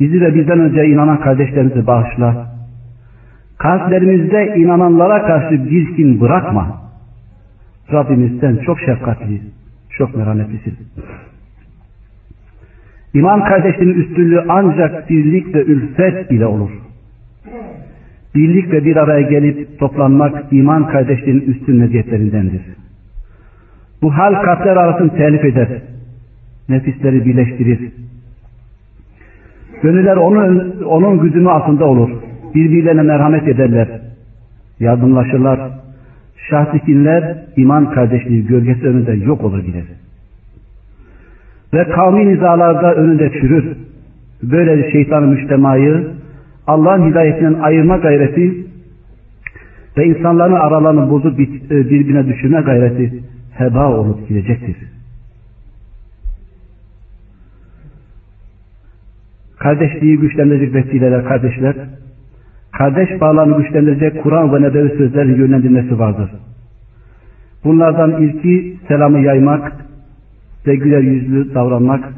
bizi 0.00 0.20
ve 0.20 0.34
bizden 0.34 0.60
önce 0.60 0.86
inanan 0.86 1.20
kardeşlerimizi 1.20 1.86
bağışla. 1.86 2.52
Kalplerimizde 3.57 4.55
inananlara 4.57 5.27
karşı 5.27 5.69
bir 5.69 5.95
kin 5.95 6.21
bırakma. 6.21 6.81
Rabbimiz 7.91 8.39
sen 8.39 8.57
çok 8.65 8.79
şefkatli, 8.79 9.41
çok 9.89 10.15
merhametlisin. 10.15 10.77
İman 13.13 13.43
kardeşliğinin 13.43 14.01
üstünlüğü 14.01 14.43
ancak 14.49 15.09
birlik 15.09 15.55
ve 15.55 15.63
ülfet 15.63 16.31
ile 16.31 16.45
olur. 16.45 16.69
Birlik 18.35 18.71
ve 18.71 18.85
bir 18.85 18.95
araya 18.95 19.21
gelip 19.21 19.79
toplanmak 19.79 20.43
iman 20.51 20.87
kardeşliğinin 20.87 21.41
üstün 21.41 21.75
meziyetlerindendir. 21.75 22.61
Bu 24.01 24.17
hal 24.17 24.33
kalpler 24.43 24.75
arasını 24.75 25.15
telif 25.15 25.45
eder. 25.45 25.81
Nefisleri 26.69 27.25
birleştirir. 27.25 27.91
Gönüller 29.81 30.17
onun, 30.17 30.81
onun 30.83 31.19
güdümü 31.19 31.49
altında 31.49 31.85
olur. 31.85 32.09
Birbirlerine 32.57 33.01
merhamet 33.01 33.47
ederler. 33.47 33.87
Yardımlaşırlar. 34.79 35.59
Şahsikinler 36.49 37.37
iman 37.57 37.91
kardeşliği 37.91 38.45
gölgesi 38.45 38.87
önünde 38.87 39.11
yok 39.11 39.43
olur 39.43 39.63
gider 39.63 39.83
ve 41.73 41.83
kavmi 41.83 42.29
nizalarda 42.29 42.95
önünde 42.95 43.29
çürür. 43.29 43.77
Böyle 44.43 44.91
şeytan 44.91 45.23
müştemayı 45.23 46.07
Allah'ın 46.67 47.09
hidayetinden 47.09 47.53
ayırma 47.53 47.97
gayreti 47.97 48.65
ve 49.97 50.05
insanların 50.05 50.53
aralarını 50.53 51.09
bozup 51.09 51.39
e, 51.39 51.45
birbirine 51.69 52.27
düşürme 52.27 52.61
gayreti 52.61 53.23
heba 53.57 53.91
olup 53.91 54.27
gidecektir. 54.27 54.75
Kardeşliği 59.59 60.17
güçlendirecek 60.17 60.73
vesileler 60.73 61.25
kardeşler, 61.25 61.75
kardeş 62.77 63.21
bağlarını 63.21 63.57
güçlendirecek 63.57 64.23
Kur'an 64.23 64.53
ve 64.53 64.61
Nebevi 64.61 64.97
sözlerin 64.97 65.35
yönlendirmesi 65.35 65.99
vardır. 65.99 66.29
Bunlardan 67.63 68.21
ilki 68.21 68.77
selamı 68.87 69.19
yaymak, 69.19 69.87
ve 70.67 70.75
güler 70.75 70.99
yüzlü 70.99 71.53
davranmak. 71.53 72.13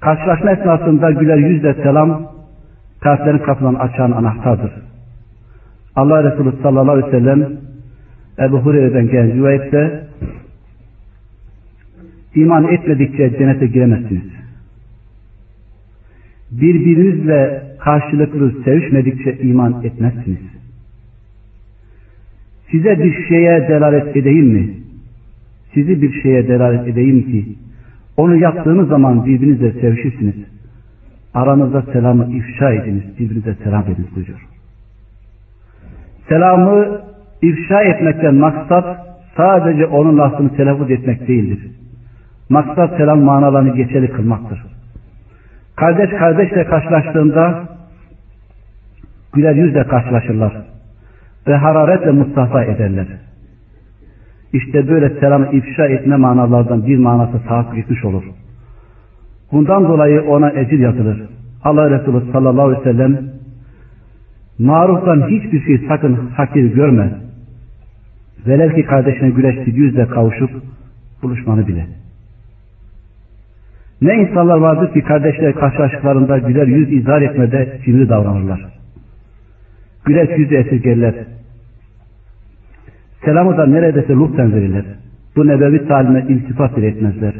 Karşılaşma 0.00 0.50
esnasında 0.50 1.10
güler 1.10 1.36
yüzle 1.36 1.74
selam 1.74 2.22
kalplerin 3.00 3.38
kapılarını 3.38 3.78
açan 3.78 4.10
anahtardır. 4.10 4.72
Allah 5.96 6.32
Resulü 6.32 6.52
sallallahu 6.62 6.90
aleyhi 6.90 7.06
ve 7.06 7.18
sellem 7.18 7.52
Ebu 8.38 8.58
Hureyre'den 8.58 9.06
gelen 9.06 9.32
rivayette 9.32 10.06
iman 12.34 12.64
etmedikçe 12.64 13.38
cennete 13.38 13.66
giremezsiniz. 13.66 14.22
Birbirinizle 16.50 17.62
karşılıklı 17.84 18.62
sevişmedikçe 18.64 19.38
iman 19.38 19.84
etmezsiniz. 19.84 20.38
Size 22.70 23.04
bir 23.04 23.28
şeye 23.28 23.68
delalet 23.68 24.16
edeyim 24.16 24.46
mi? 24.46 24.84
sizi 25.74 26.02
bir 26.02 26.22
şeye 26.22 26.48
delalet 26.48 26.88
edeyim 26.88 27.22
ki 27.22 27.46
onu 28.16 28.36
yaptığınız 28.36 28.88
zaman 28.88 29.26
birbirinizle 29.26 29.72
sevişirsiniz. 29.72 30.34
Aranızda 31.34 31.82
selamı 31.82 32.36
ifşa 32.36 32.72
ediniz, 32.72 33.04
birbirinize 33.18 33.54
selam 33.54 33.82
ediniz 33.82 34.16
buyuruyor. 34.16 34.40
Selamı 36.28 37.00
ifşa 37.42 37.82
etmekten 37.82 38.34
maksat 38.34 39.06
sadece 39.36 39.86
onun 39.86 40.18
lafını 40.18 40.56
telaffuz 40.56 40.90
etmek 40.90 41.28
değildir. 41.28 41.70
Maksat 42.48 42.96
selam 42.96 43.20
manalarını 43.20 43.76
geçerli 43.76 44.12
kılmaktır. 44.12 44.62
Kardeş 45.76 46.10
kardeşle 46.10 46.64
karşılaştığında 46.64 47.68
güler 49.34 49.54
yüzle 49.54 49.84
karşılaşırlar 49.84 50.52
ve 51.48 51.56
hararetle 51.56 52.10
mustafa 52.10 52.64
ederler. 52.64 53.06
İşte 54.52 54.88
böyle 54.88 55.20
selamı 55.20 55.46
ifşa 55.52 55.86
etme 55.86 56.16
manalardan 56.16 56.86
bir 56.86 56.98
manası 56.98 57.46
tahakkuk 57.48 57.78
etmiş 57.78 58.04
olur. 58.04 58.24
Bundan 59.52 59.88
dolayı 59.88 60.22
ona 60.22 60.50
ecir 60.50 60.78
yazılır. 60.78 61.22
Allah 61.64 61.90
Resulü 61.90 62.32
sallallahu 62.32 62.66
aleyhi 62.66 62.80
ve 62.80 62.92
sellem 62.92 63.18
maruftan 64.58 65.28
hiçbir 65.28 65.60
şey 65.64 65.88
sakın 65.88 66.16
hakir 66.36 66.74
görme. 66.74 67.10
Velev 68.46 68.74
ki 68.74 68.82
kardeşine 68.82 69.30
güleş 69.30 69.66
bir 69.66 69.74
yüzle 69.74 70.06
kavuşup 70.06 70.50
buluşmanı 71.22 71.66
bile. 71.66 71.86
Ne 74.02 74.14
insanlar 74.14 74.56
vardır 74.56 74.92
ki 74.92 75.00
kardeşler 75.00 75.54
karşılaştıklarında 75.54 76.38
güler 76.38 76.66
yüz 76.66 76.92
izah 76.92 77.22
etmede 77.22 77.78
cimri 77.84 78.08
davranırlar. 78.08 78.73
Güler 80.04 80.38
yüzü 80.38 80.54
esirgerler. 80.54 81.14
Selamı 83.24 83.56
da 83.56 83.66
neredeyse 83.66 84.12
lütfen 84.12 84.52
verirler. 84.52 84.84
Bu 85.36 85.46
nebevi 85.46 85.88
talime 85.88 86.24
iltifat 86.28 86.76
bile 86.76 86.86
etmezler. 86.86 87.34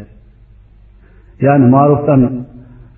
Yani 1.40 1.66
maruftan 1.66 2.46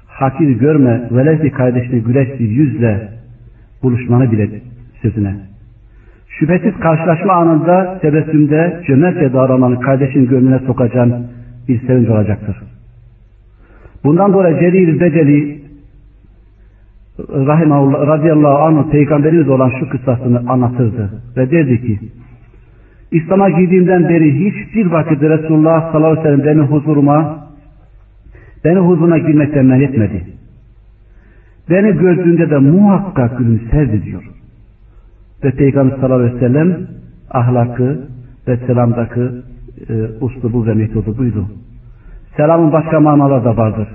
hakir 0.06 0.50
görme, 0.50 1.08
velev 1.10 1.42
ki 1.42 1.50
kardeşine 1.50 1.98
güleç 1.98 2.40
bir 2.40 2.48
yüzle 2.48 3.08
buluşmanı 3.82 4.32
bile 4.32 4.48
sözüne. 5.02 5.34
Şüphesiz 6.28 6.74
karşılaşma 6.80 7.32
anında 7.32 7.98
tebessümde 8.02 8.82
cömertçe 8.86 9.32
davranmanı 9.32 9.80
kardeşin 9.80 10.26
gönlüne 10.28 10.58
sokacağın 10.58 11.26
bir 11.68 11.86
sevinç 11.86 12.08
olacaktır. 12.08 12.56
Bundan 14.04 14.32
dolayı 14.32 14.58
Celil 14.60 15.00
Beceli 15.00 15.65
Rahimahullah 17.18 18.06
radıyallahu 18.06 18.58
anh 18.58 18.90
peygamberimiz 18.90 19.48
olan 19.48 19.72
şu 19.80 19.88
kıssasını 19.88 20.50
anlatırdı 20.50 21.10
ve 21.36 21.50
derdi 21.50 21.80
ki 21.86 21.98
İslam'a 23.10 23.50
girdiğimden 23.50 24.08
beri 24.08 24.34
hiçbir 24.34 24.86
vakit 24.86 25.22
Resulullah 25.22 25.92
sallallahu 25.92 26.10
aleyhi 26.10 26.28
ve 26.28 26.42
sellem 26.42 26.44
beni 26.46 26.66
huzuruma 26.66 27.46
beni 28.64 28.78
huzuruna 28.78 29.18
girmekten 29.18 29.66
men 29.66 29.80
etmedi. 29.80 30.24
Beni 31.70 31.98
gördüğünde 31.98 32.50
de 32.50 32.58
muhakkak 32.58 33.38
gülümserdi 33.38 34.04
diyor. 34.04 34.22
Ve 35.44 35.50
Peygamber 35.50 35.96
sallallahu 35.96 36.20
aleyhi 36.20 36.34
ve 36.34 36.40
sellem 36.40 36.86
ahlakı 37.30 38.00
ve 38.48 38.56
selamdaki 38.56 39.20
e, 39.88 39.94
uslubu 40.20 40.66
ve 40.66 40.74
metodu 40.74 41.18
buydu. 41.18 41.46
Selamın 42.36 42.72
başka 42.72 43.00
manaları 43.00 43.44
da 43.44 43.56
vardır. 43.56 43.88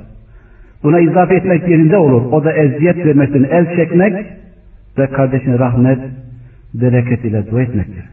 Buna 0.83 0.99
izafe 0.99 1.35
etmek 1.35 1.67
yerinde 1.67 1.97
olur. 1.97 2.31
O 2.31 2.43
da 2.43 2.53
eziyet 2.53 2.97
vermekten 2.97 3.43
el 3.43 3.75
çekmek 3.75 4.25
ve 4.97 5.07
kardeşine 5.07 5.59
rahmet, 5.59 5.99
bereket 6.73 7.25
ile 7.25 7.51
dua 7.51 7.61
etmektir. 7.61 8.05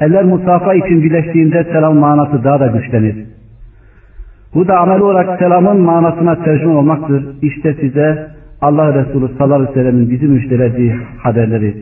Eller 0.00 0.24
musafa 0.24 0.74
için 0.74 1.02
birleştiğinde 1.02 1.64
selam 1.64 1.96
manası 1.96 2.44
daha 2.44 2.60
da 2.60 2.66
güçlenir. 2.66 3.16
Bu 4.54 4.68
da 4.68 4.78
amel 4.78 5.00
olarak 5.00 5.38
selamın 5.38 5.80
manasına 5.80 6.44
tercüme 6.44 6.72
olmaktır. 6.72 7.24
İşte 7.42 7.74
size 7.80 8.28
Allah 8.60 8.94
Resulü 8.94 9.28
sallallahu 9.38 9.54
aleyhi 9.54 9.70
ve 9.70 9.74
sellem'in 9.74 10.10
bizi 10.10 10.26
müjdelediği 10.26 10.92
haberleri. 11.18 11.74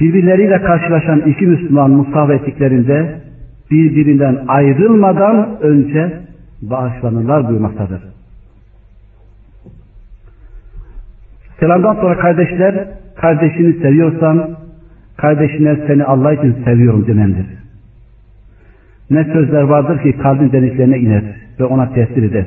Birbirleriyle 0.00 0.62
karşılaşan 0.62 1.20
iki 1.20 1.46
Müslüman 1.46 1.90
musafa 1.90 2.34
ettiklerinde 2.34 3.20
birbirinden 3.70 4.44
ayrılmadan 4.48 5.58
önce 5.60 6.20
bağışlanırlar 6.62 7.48
buyurmaktadır. 7.48 8.00
Selamdan 11.60 11.94
sonra 11.94 12.18
kardeşler, 12.18 12.88
kardeşini 13.16 13.72
seviyorsan, 13.72 14.50
kardeşine 15.16 15.76
seni 15.86 16.04
Allah 16.04 16.32
için 16.32 16.64
seviyorum 16.64 17.06
demendir. 17.06 17.46
Ne 19.10 19.24
sözler 19.24 19.62
vardır 19.62 20.02
ki 20.02 20.12
kalbin 20.12 20.52
derinliklerine 20.52 20.98
iner 20.98 21.22
ve 21.60 21.64
ona 21.64 21.92
tesir 21.92 22.22
eder. 22.22 22.46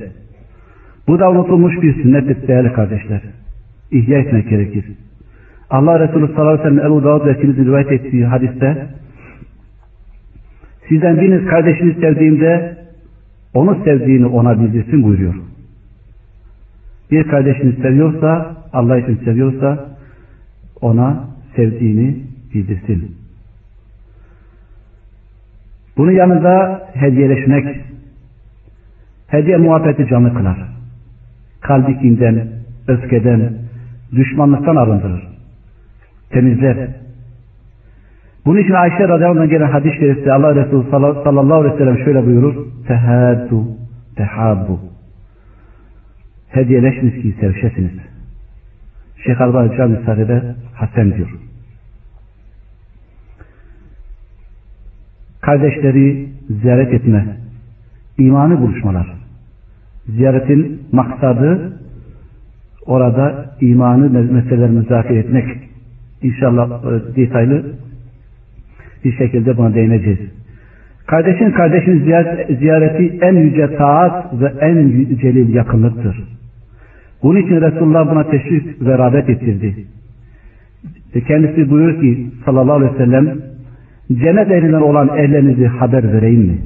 Bu 1.08 1.20
da 1.20 1.32
unutulmuş 1.32 1.82
bir 1.82 2.04
sünnettir 2.04 2.48
değerli 2.48 2.74
kardeşler. 2.74 3.22
İhya 3.92 4.20
etmek 4.20 4.50
gerekir. 4.50 4.86
Allah 5.70 6.00
Resulü 6.00 6.28
sallallahu 6.28 6.50
aleyhi 6.50 6.60
ve 6.60 6.70
sellem 6.70 6.92
Ebu 6.92 7.04
Davud 7.04 7.26
ve 7.26 7.34
rivayet 7.66 7.92
ettiği 7.92 8.26
hadiste 8.26 8.88
sizden 10.90 11.18
biriniz 11.18 11.46
kardeşini 11.46 11.94
sevdiğinde 11.94 12.78
onu 13.54 13.84
sevdiğini 13.84 14.26
ona 14.26 14.60
bildirsin 14.60 15.04
buyuruyor. 15.04 15.36
Bir 17.12 17.24
kardeşini 17.24 17.74
seviyorsa, 17.74 18.56
Allah 18.74 18.98
için 18.98 19.16
seviyorsa 19.26 19.90
ona 20.82 21.24
sevdiğini 21.56 22.18
bildirsin. 22.54 23.16
Bunun 25.98 26.12
yanında 26.12 26.84
hediyeleşmek, 26.94 27.82
hediye 29.28 29.58
muhabbeti 29.58 30.08
canlı 30.08 30.34
kılar. 30.34 30.58
Kalbi 31.62 32.00
kinden, 32.00 32.48
öfkeden, 32.88 33.54
düşmanlıktan 34.16 34.76
arındırır. 34.76 35.28
Temizler. 36.30 36.90
Bunun 38.46 38.60
için 38.60 38.74
Ayşe 38.74 39.08
radıyallahu 39.08 39.42
anh 39.42 39.50
gelen 39.50 39.72
hadis-i 39.72 40.00
şerifte 40.00 40.34
Allah 40.34 40.56
Resulü 40.56 40.90
sallallahu 40.92 41.54
aleyhi 41.54 41.74
ve 41.74 41.78
sellem 41.78 41.98
şöyle 41.98 42.26
buyurur. 42.26 42.56
Tehaddu, 42.88 43.64
tehabbu. 44.16 44.80
Hediyeleşiniz 46.50 47.22
ki 47.22 47.36
sevişesiniz. 47.40 47.92
Şeyh 49.26 49.42
Albani 49.42 49.78
Cami 49.78 50.00
Sarı'da 50.06 50.56
Hasan 50.76 51.14
diyor. 51.16 51.30
Kardeşleri 55.42 56.30
ziyaret 56.62 56.94
etme, 56.94 57.38
imanı 58.18 58.62
buluşmalar. 58.62 59.14
Ziyaretin 60.08 60.82
maksadı 60.92 61.80
orada 62.86 63.56
imanı 63.62 64.10
meseleleri 64.10 64.72
müzakere 64.72 65.20
etmek. 65.20 65.46
İnşallah 66.22 66.84
e, 66.84 67.16
detaylı 67.16 67.66
bir 69.06 69.18
şekilde 69.18 69.58
buna 69.58 69.74
değineceğiz. 69.74 70.20
Kardeşin 71.06 71.52
kardeşin 71.52 72.04
ziyareti 72.60 73.20
en 73.22 73.36
yüce 73.36 73.76
taat 73.76 74.42
ve 74.42 74.54
en 74.62 74.90
celil 75.22 75.54
yakınlıktır. 75.54 76.24
Bunun 77.24 77.40
için 77.40 77.62
Resulullah 77.62 78.12
buna 78.12 78.30
teşvik 78.30 78.82
ve 78.82 78.98
rağbet 78.98 79.30
ettirdi. 79.30 79.86
Kendisi 81.28 81.70
buyuruyor 81.70 82.02
ki 82.02 82.28
sallallahu 82.46 82.76
aleyhi 82.76 82.94
ve 82.94 82.98
sellem 82.98 83.38
cennet 84.14 84.52
ehlinden 84.52 84.82
olan 84.82 85.18
ellerinizi 85.18 85.68
haber 85.68 86.14
vereyim 86.14 86.42
mi? 86.42 86.58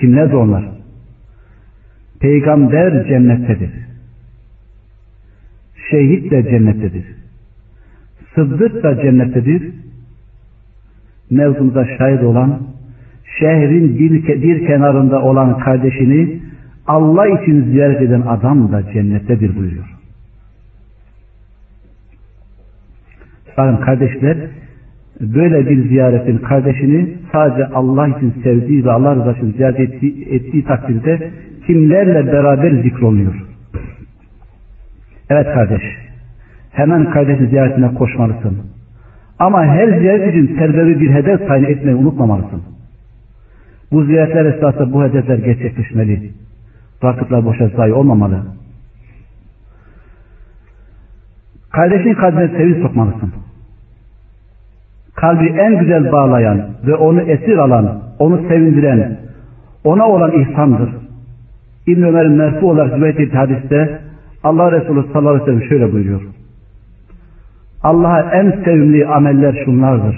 Kimlerdir 0.00 0.34
onlar? 0.34 0.64
Peygamber 2.20 3.08
cennettedir. 3.08 3.70
Şehit 5.90 6.30
de 6.30 6.42
cennettedir. 6.42 7.04
Sıddık 8.34 8.82
da 8.82 9.02
cennettedir. 9.02 9.72
Mevzumuza 11.30 11.86
şahit 11.98 12.22
olan 12.22 12.60
şehrin 13.38 13.98
bir, 13.98 14.42
bir 14.42 14.66
kenarında 14.66 15.22
olan 15.22 15.58
kardeşini 15.58 16.38
Allah 16.86 17.28
için 17.28 17.64
ziyaret 17.64 18.02
eden 18.02 18.20
adam 18.20 18.72
da 18.72 18.92
cennettedir 18.92 19.56
buyuruyor. 19.56 19.98
Bakın 23.58 23.76
kardeşler 23.76 24.36
böyle 25.20 25.70
bir 25.70 25.88
ziyaretin 25.88 26.38
kardeşini 26.38 27.14
sadece 27.32 27.66
Allah 27.66 28.08
için 28.08 28.34
sevdiği 28.42 28.84
ve 28.84 28.90
Allah 28.90 29.14
rızası 29.14 29.38
için 29.38 29.52
ziyaret 29.52 29.80
ettiği, 29.80 30.28
ettiği 30.30 30.64
takdirde 30.64 31.30
kimlerle 31.66 32.26
beraber 32.32 32.70
zikroluyor. 32.70 33.34
Evet 35.30 35.46
kardeş, 35.54 35.82
hemen 36.70 37.10
kardeşin 37.10 37.46
ziyaretine 37.46 37.94
koşmalısın. 37.94 38.58
Ama 39.38 39.64
her 39.64 39.98
ziyaret 39.98 40.34
için 40.34 40.56
terbevi 40.56 41.00
bir 41.00 41.10
hedef 41.10 41.48
tayin 41.48 41.64
etmeyi 41.64 41.96
unutmamalısın. 41.96 42.62
Bu 43.92 44.04
ziyaretler 44.04 44.44
esnasında 44.44 44.92
bu 44.92 45.04
hedefler 45.04 45.38
gerçekleşmeli. 45.38 46.30
Vakitler 47.02 47.44
boşa 47.44 47.68
zayi 47.68 47.92
olmamalı. 47.92 48.42
Kardeşin 51.70 52.14
kalbine 52.14 52.48
sevinç 52.48 52.82
sokmalısın. 52.82 53.32
Kalbi 55.14 55.46
en 55.46 55.78
güzel 55.78 56.12
bağlayan 56.12 56.68
ve 56.86 56.94
onu 56.94 57.20
esir 57.20 57.56
alan, 57.58 58.02
onu 58.18 58.48
sevindiren, 58.48 59.16
ona 59.84 60.06
olan 60.08 60.42
ihsandır. 60.42 60.90
İbn 61.86 62.02
Ömer'in 62.02 62.32
merfu 62.32 62.70
olarak 62.70 62.96
rivayet 62.96 63.20
ettiği 63.20 63.36
hadiste 63.36 64.00
Allah 64.42 64.72
Resulü 64.72 65.02
sallallahu 65.12 65.28
aleyhi 65.28 65.42
ve 65.42 65.46
sellem 65.46 65.68
şöyle 65.68 65.92
buyuruyor. 65.92 66.37
Allah'a 67.82 68.20
en 68.20 68.50
sevimli 68.64 69.06
ameller 69.06 69.64
şunlardır. 69.64 70.16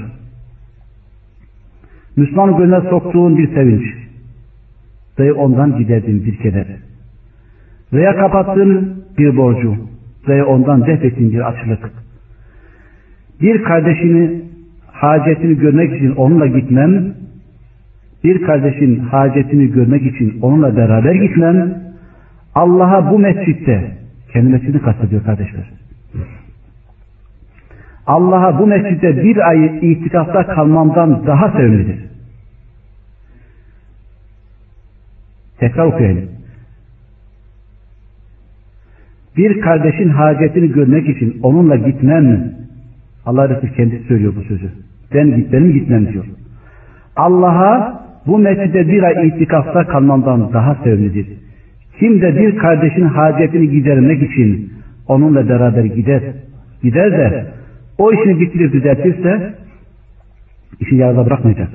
Müslüman 2.16 2.56
gönlüne 2.56 2.90
soktuğun 2.90 3.38
bir 3.38 3.54
sevinç 3.54 3.82
ve 5.18 5.32
ondan 5.32 5.78
giderdiğin 5.78 6.24
bir 6.24 6.36
keder. 6.36 6.66
Veya 7.92 8.16
kapattığın 8.16 9.04
bir 9.18 9.36
borcu 9.36 9.76
veya 10.28 10.46
ondan 10.46 10.86
def 10.86 11.04
ettiğin 11.04 11.32
bir 11.32 11.48
açlık. 11.48 11.92
Bir 13.42 13.62
kardeşini 13.62 14.42
hacetini 14.86 15.58
görmek 15.58 15.96
için 15.96 16.14
onunla 16.14 16.46
gitmem 16.46 17.14
bir 18.24 18.42
kardeşin 18.42 18.98
hacetini 18.98 19.72
görmek 19.72 20.02
için 20.02 20.38
onunla 20.42 20.76
beraber 20.76 21.14
gitmem 21.14 21.74
Allah'a 22.54 23.10
bu 23.10 23.18
mescitte 23.18 23.92
kendi 24.32 24.48
mescidini 24.48 24.82
kastediyor 24.82 25.24
kardeşler 25.24 25.79
Allah'a 28.10 28.58
bu 28.58 28.66
mescitte 28.66 29.22
bir 29.24 29.48
ay 29.48 29.78
itikafta 29.92 30.46
kalmamdan 30.46 31.26
daha 31.26 31.50
sevimlidir. 31.50 31.98
Tekrar 35.58 35.86
okuyayım. 35.86 36.30
Bir 39.36 39.60
kardeşin 39.60 40.08
hacetini 40.08 40.72
görmek 40.72 41.08
için 41.08 41.40
onunla 41.42 41.76
gitmem? 41.76 42.52
Allah 43.26 43.48
Resulü 43.48 43.72
kendisi 43.76 44.04
söylüyor 44.04 44.32
bu 44.36 44.42
sözü. 44.42 44.70
Ben 45.14 45.36
gitmem 45.36 45.72
gitmem 45.72 46.12
diyor. 46.12 46.24
Allah'a 47.16 48.02
bu 48.26 48.38
mescide 48.38 48.88
bir 48.88 49.02
ay 49.02 49.28
itikafta 49.28 49.86
kalmamdan 49.86 50.52
daha 50.52 50.74
sevimlidir. 50.74 51.26
Kim 51.98 52.20
de 52.20 52.36
bir 52.36 52.56
kardeşin 52.56 53.04
hacetini 53.04 53.70
gidermek 53.70 54.22
için 54.22 54.72
onunla 55.08 55.48
beraber 55.48 55.84
gider, 55.84 56.22
gider 56.82 57.12
de 57.12 57.59
o 58.00 58.12
işini 58.12 58.40
bitirir 58.40 58.72
düzeltirse 58.72 59.54
işi 60.80 60.96
yarıda 60.96 61.26
bırakmayacak. 61.26 61.68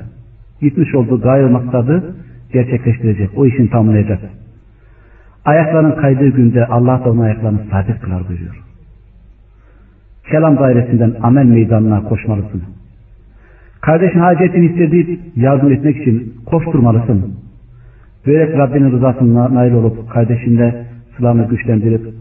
Gitmiş 0.61 0.95
olduğu 0.95 1.21
gayrı 1.21 1.49
maksadı 1.49 2.15
gerçekleştirecek. 2.53 3.29
O 3.35 3.45
işini 3.45 3.69
tamamlayacak. 3.69 4.19
Ayakların 5.45 5.91
kaydığı 6.01 6.29
günde 6.29 6.65
Allah 6.65 7.01
da 7.05 7.09
onun 7.11 7.21
ayaklarını 7.21 7.59
sabit 7.71 8.01
kılar 8.01 8.27
buyuruyor. 8.29 8.55
Kelam 10.31 10.57
dairesinden 10.57 11.13
amel 11.21 11.45
meydanına 11.45 12.03
koşmalısın. 12.03 12.63
Kardeşin 13.81 14.19
hacetini 14.19 14.65
istediği 14.65 15.19
yardım 15.35 15.71
etmek 15.71 15.97
için 15.97 16.33
koşturmalısın. 16.45 17.35
Böylece 18.27 18.57
Rabbinin 18.57 18.91
rızasına 18.91 19.53
nail 19.53 19.73
olup 19.73 20.09
kardeşinle 20.09 20.85
sılanı 21.17 21.47
güçlendirip 21.47 22.13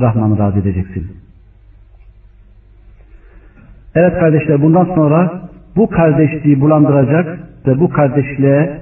Rahman'ı 0.00 0.38
razı 0.38 0.58
edeceksin. 0.58 1.21
Evet 3.94 4.12
kardeşler 4.20 4.62
bundan 4.62 4.84
sonra 4.84 5.42
bu 5.76 5.90
kardeşliği 5.90 6.60
bulandıracak 6.60 7.38
ve 7.66 7.80
bu 7.80 7.88
kardeşliğe 7.88 8.78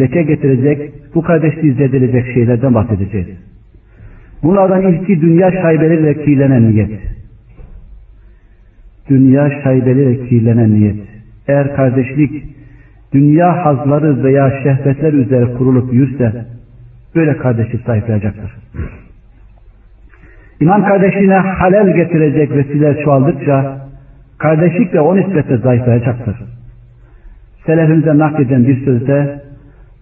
leke 0.00 0.22
getirecek, 0.22 0.92
bu 1.14 1.22
kardeşliği 1.22 1.74
zedeleyecek 1.74 2.34
şeylerden 2.34 2.74
bahsedeceğiz. 2.74 3.26
Bunlardan 4.42 4.82
ilki 4.82 5.20
dünya 5.20 5.50
şaibeli 5.50 6.04
ve 6.04 6.24
kirlenen 6.24 6.70
niyet. 6.70 6.90
Dünya 9.08 9.50
şaibeli 9.64 10.06
ve 10.06 10.28
kirlenen 10.28 10.74
niyet. 10.74 10.96
Eğer 11.48 11.76
kardeşlik 11.76 12.44
dünya 13.12 13.64
hazları 13.64 14.24
veya 14.24 14.50
şehvetler 14.62 15.12
üzere 15.12 15.44
kurulup 15.44 15.94
yürse 15.94 16.44
böyle 17.14 17.36
kardeşlik 17.36 17.84
zayıflayacaktır. 17.86 18.54
İman 20.60 20.84
kardeşliğine 20.84 21.36
halel 21.36 21.94
getirecek 21.96 22.50
vesileler 22.50 23.04
çoğaldıkça 23.04 23.76
kardeşlik 24.38 24.92
de 24.92 25.00
o 25.00 25.16
nispetle 25.16 25.56
zayıflayacaktır. 25.56 26.36
Selefimize 27.66 28.18
nakleden 28.18 28.66
bir 28.66 28.84
sözde 28.84 29.40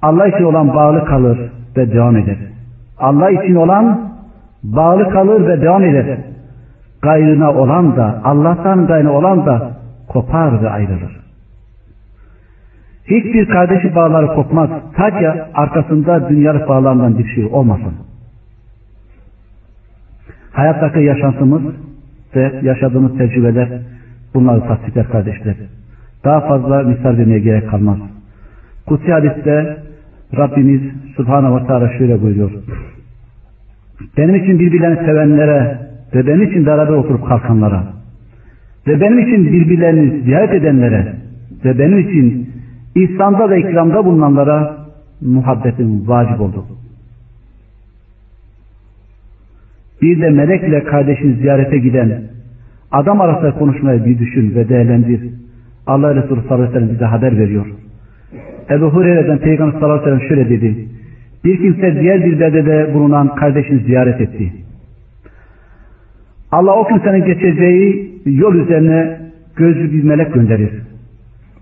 Allah 0.03 0.27
için 0.27 0.45
olan 0.45 0.75
bağlı 0.75 1.05
kalır 1.05 1.39
ve 1.77 1.93
devam 1.93 2.17
eder. 2.17 2.37
Allah 2.99 3.31
için 3.31 3.55
olan 3.55 4.13
bağlı 4.63 5.11
kalır 5.11 5.47
ve 5.47 5.63
devam 5.63 5.85
eder. 5.85 6.19
Gayrına 7.03 7.53
olan 7.53 7.97
da 7.97 8.21
Allah'tan 8.25 8.87
gayrına 8.87 9.13
olan 9.13 9.47
da 9.47 9.71
kopar 10.09 10.63
ve 10.63 10.71
ayrılır. 10.71 11.23
Hiçbir 13.07 13.49
kardeşi 13.49 13.95
bağları 13.95 14.27
kopmaz. 14.27 14.71
Ta 14.97 15.19
ki 15.19 15.29
arkasında 15.55 16.29
dünyalık 16.29 16.69
bağlarından 16.69 17.19
bir 17.19 17.27
şey 17.35 17.45
olmasın. 17.45 17.95
Hayattaki 20.53 21.01
yaşantımız 21.01 21.63
ve 22.37 22.53
yaşadığımız 22.63 23.19
tecrübeler 23.19 23.69
bunları 24.35 24.61
tasdikler 24.61 25.09
kardeşler. 25.09 25.55
Daha 26.25 26.41
fazla 26.41 26.83
misal 26.83 27.19
vermeye 27.19 27.39
gerek 27.39 27.71
kalmaz. 27.71 27.99
Kutsi 28.87 29.13
hadiste 29.13 29.77
Rabbimiz 30.37 30.81
Subhanahu 31.17 31.57
ve 31.57 31.67
Teala 31.67 31.99
şöyle 31.99 32.23
buyuruyor. 32.23 32.51
Benim 34.17 34.35
için 34.35 34.59
birbirlerini 34.59 35.07
sevenlere 35.07 35.79
ve 36.15 36.27
benim 36.27 36.43
için 36.43 36.67
beraber 36.67 36.93
oturup 36.93 37.29
kalkanlara 37.29 37.83
ve 38.87 39.01
benim 39.01 39.19
için 39.19 39.53
birbirlerini 39.53 40.23
ziyaret 40.23 40.55
edenlere 40.55 41.15
ve 41.65 41.79
benim 41.79 41.99
için 41.99 42.51
ihsanda 42.95 43.51
ve 43.51 43.61
ikramda 43.61 44.05
bulunanlara 44.05 44.77
muhabbetin 45.21 46.09
vacip 46.09 46.41
oldu. 46.41 46.65
Bir 50.03 50.21
de 50.21 50.31
melekle 50.31 50.85
kardeşini 50.85 51.35
ziyarete 51.35 51.79
giden 51.79 52.23
adam 52.93 53.21
arasında 53.21 53.51
konuşmayı 53.51 54.05
bir 54.05 54.19
düşün 54.19 54.55
ve 54.55 54.69
değerlendir. 54.69 55.21
Allah 55.87 56.15
Resulü 56.15 56.41
sallallahu 56.41 56.55
aleyhi 56.55 56.71
ve 56.71 56.79
sellem 56.79 56.95
bize 56.95 57.05
haber 57.05 57.39
veriyor. 57.39 57.67
Ebu 58.71 58.85
Hureyre'den 58.85 59.39
Peygamber 59.39 59.81
sallallahu 59.81 60.03
aleyhi 60.03 60.17
ve 60.17 60.29
sellem 60.29 60.29
şöyle 60.29 60.51
dedi. 60.51 60.89
Bir 61.45 61.57
kimse 61.57 62.01
diğer 62.01 62.25
bir 62.25 62.41
beldede 62.41 62.95
bulunan 62.95 63.35
kardeşini 63.35 63.83
ziyaret 63.83 64.21
etti. 64.21 64.53
Allah 66.53 66.77
o 66.77 66.89
kimsenin 66.89 67.25
geçeceği 67.25 68.13
yol 68.27 68.55
üzerine 68.55 69.19
gözlü 69.57 69.93
bir 69.93 70.05
melek 70.05 70.35
gönderir. 70.35 70.71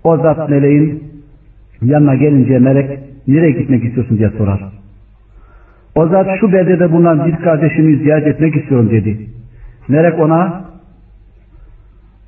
O 0.03 0.17
zat 0.17 0.49
meleğin 0.49 1.03
yanına 1.81 2.15
gelince 2.15 2.59
melek 2.59 2.99
nereye 3.27 3.51
gitmek 3.51 3.83
istiyorsun 3.83 4.17
diye 4.17 4.29
sorar. 4.29 4.80
O 5.95 6.07
zat 6.07 6.27
şu 6.39 6.51
beldede 6.51 6.91
bulunan 6.91 7.25
bir 7.25 7.35
kardeşimi 7.35 7.95
ziyaret 7.95 8.27
etmek 8.27 8.55
istiyorum 8.55 8.89
dedi. 8.91 9.17
Melek 9.87 10.19
ona 10.19 10.61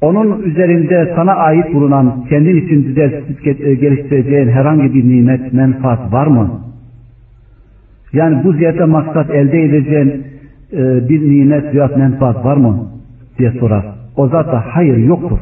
onun 0.02 0.41
üzerinde 0.41 1.13
sana 1.15 1.32
ait 1.32 1.73
bulunan 1.73 2.26
kendin 2.30 2.65
için 2.65 2.84
düzeltip 2.84 3.43
geliştireceğin 3.82 4.47
herhangi 4.47 4.93
bir 4.93 5.10
nimet, 5.10 5.54
menfaat 5.54 6.13
var 6.13 6.28
mı? 6.28 6.60
Yani 8.13 8.43
bu 8.43 8.54
ziyarete 8.54 8.86
maksat 8.86 9.30
elde 9.30 9.63
edeceğin 9.63 10.23
e, 10.73 11.10
bir 11.10 11.21
nimet 11.21 11.76
veya 11.76 11.89
menfaat 11.97 12.45
var 12.45 12.58
mı? 12.58 12.88
diye 13.38 13.52
sorar. 13.52 13.86
O 14.15 14.28
zat 14.28 14.47
da 14.47 14.63
hayır 14.67 14.97
yoktur. 14.97 15.39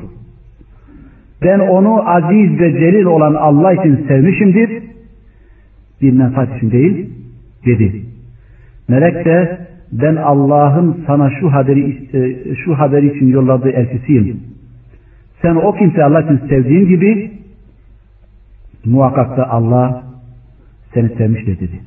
Ben 1.44 1.60
onu 1.60 2.10
aziz 2.10 2.60
ve 2.60 2.72
celil 2.72 3.06
olan 3.06 3.34
Allah 3.34 3.74
için 3.74 4.08
sevmişimdir. 4.08 4.84
Bir 6.02 6.12
menfaat 6.12 6.58
için 6.58 6.72
değil 6.72 7.10
dedi. 7.66 8.11
Melek 8.92 9.26
de 9.26 9.68
ben 9.92 10.16
Allah'ın 10.16 11.04
sana 11.08 11.32
şu 11.40 11.52
haberi 11.54 12.08
e, 12.14 12.56
şu 12.56 12.76
haberi 12.80 13.18
için 13.18 13.28
yolladığı 13.28 13.70
elçisiyim. 13.70 14.44
Sen 15.42 15.56
o 15.56 15.76
kimse 15.76 16.04
Allah 16.04 16.22
için 16.22 16.48
sevdiğin 16.48 16.88
gibi 16.88 17.32
muhakkak 18.86 19.38
da 19.38 19.50
Allah 19.50 20.04
seni 20.94 21.10
sevmiştir 21.10 21.60
dedi. 21.60 21.80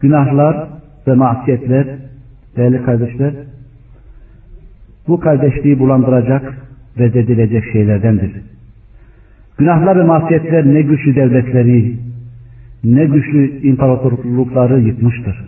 Günahlar 0.00 0.68
ve 1.06 1.14
masiyetler 1.14 1.86
değerli 2.56 2.82
kardeşler 2.82 3.34
bu 5.08 5.20
kardeşliği 5.20 5.78
bulandıracak 5.78 6.54
ve 6.98 7.14
dedilecek 7.14 7.64
şeylerdendir. 7.72 8.32
Günahlar 9.58 9.98
ve 9.98 10.02
masiyetler 10.02 10.66
ne 10.66 10.82
güçlü 10.82 11.16
devletleri, 11.16 12.09
ne 12.84 13.04
güçlü 13.04 13.60
imparatorlukları 13.62 14.80
yıkmıştır. 14.80 15.44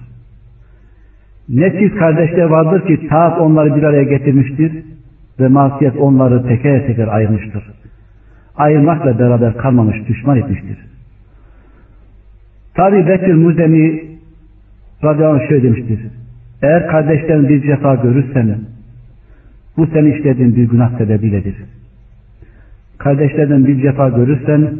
Ne 1.48 1.72
çift 1.78 1.96
kardeşler 1.98 2.44
vardır 2.44 2.86
ki 2.86 3.08
taat 3.08 3.40
onları 3.40 3.76
bir 3.76 3.82
araya 3.82 4.02
getirmiştir 4.02 4.72
ve 5.40 5.48
masiyet 5.48 5.96
onları 5.96 6.48
teker 6.48 6.86
teker 6.86 7.08
ayırmıştır. 7.08 7.64
Ayırmakla 8.56 9.18
beraber 9.18 9.56
kalmamış, 9.56 9.96
düşman 10.08 10.38
etmiştir. 10.38 10.78
Tabi 12.74 13.06
Bekir 13.06 13.34
Muzemi 13.34 14.02
radıyallahu 15.04 15.48
şöyle 15.48 15.62
demiştir. 15.62 16.00
Eğer 16.62 16.86
kardeşlerin 16.86 17.48
bir 17.48 17.62
cefa 17.62 17.94
görürsen 17.94 18.58
bu 19.76 19.86
senin 19.86 20.12
işlediğin 20.12 20.56
bir 20.56 20.68
günah 20.68 20.98
sebebiyledir. 20.98 21.54
Kardeşlerden 22.98 23.66
bir 23.66 23.82
cefa 23.82 24.08
görürsen 24.08 24.70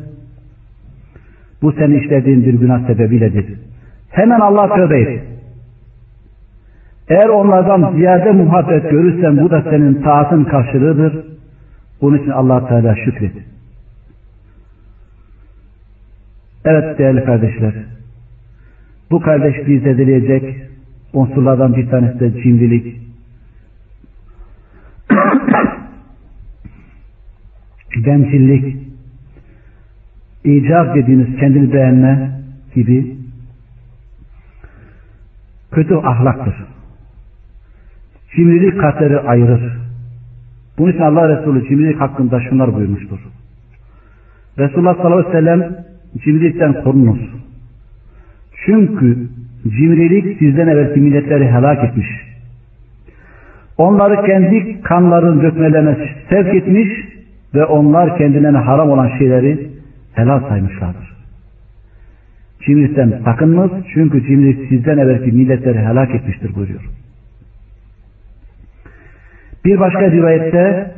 bu 1.63 1.73
senin 1.73 2.01
işlediğin 2.01 2.45
bir 2.45 2.55
günah 2.55 2.87
sebebiyledir. 2.87 3.59
Hemen 4.11 4.41
Allah 4.41 4.75
tövbe 4.75 5.01
et. 5.01 5.23
Eğer 7.09 7.29
onlardan 7.29 7.95
ziyade 7.95 8.33
muhabbet 8.33 8.91
görürsen 8.91 9.37
bu 9.37 9.51
da 9.51 9.63
senin 9.63 10.03
taatın 10.03 10.45
karşılığıdır. 10.45 11.25
Bunun 12.01 12.19
için 12.19 12.31
allah 12.31 12.69
Teala 12.69 12.97
şükret. 13.05 13.33
Evet 16.65 16.99
değerli 16.99 17.25
kardeşler. 17.25 17.75
Bu 19.11 19.21
kardeşliği 19.21 19.81
zedeleyecek 19.81 20.57
unsurlardan 21.13 21.77
bir 21.77 21.91
tanesi 21.91 22.21
de 22.21 22.43
cimrilik. 22.43 23.03
bencillik, 28.07 28.92
icap 30.45 30.95
dediğiniz 30.95 31.37
kendini 31.41 31.73
beğenme 31.73 32.31
gibi 32.75 33.17
kötü 35.73 35.95
ahlaktır. 35.95 36.55
Cimrilik 38.37 38.81
kalpleri 38.81 39.19
ayırır. 39.19 39.73
Bunun 40.79 40.93
için 40.93 41.01
Allah 41.01 41.29
Resulü 41.29 41.69
cimrilik 41.69 42.01
hakkında 42.01 42.41
şunlar 42.41 42.75
buyurmuştur. 42.75 43.19
Resulullah 44.59 44.97
sallallahu 44.97 45.29
aleyhi 45.29 45.35
ve 45.35 45.39
sellem 45.39 45.85
cimrilikten 46.25 46.83
korunuz. 46.83 47.19
Çünkü 48.67 49.29
cimrilik 49.63 50.39
sizden 50.39 50.69
evvelki 50.69 51.01
milletleri 51.01 51.49
helak 51.49 51.85
etmiş. 51.85 52.07
Onları 53.79 54.27
kendi 54.27 54.83
kanların 54.83 55.43
dökmelerine 55.43 55.97
sevk 56.31 56.55
etmiş 56.55 56.89
ve 57.55 57.65
onlar 57.65 58.19
kendilerine 58.19 58.59
haram 58.59 58.91
olan 58.91 59.19
şeyleri 59.19 59.73
helal 60.15 60.49
saymışlardır. 60.49 61.13
Cimrilikten 62.67 63.21
sakınınız 63.25 63.71
çünkü 63.95 64.27
cimrilik 64.27 64.69
sizden 64.69 64.99
evvelki 64.99 65.33
milletleri 65.33 65.79
helak 65.79 66.15
etmiştir 66.15 66.55
buyuruyor. 66.55 66.83
Bir 69.65 69.81
başka 69.81 70.11
rivayette 70.11 70.95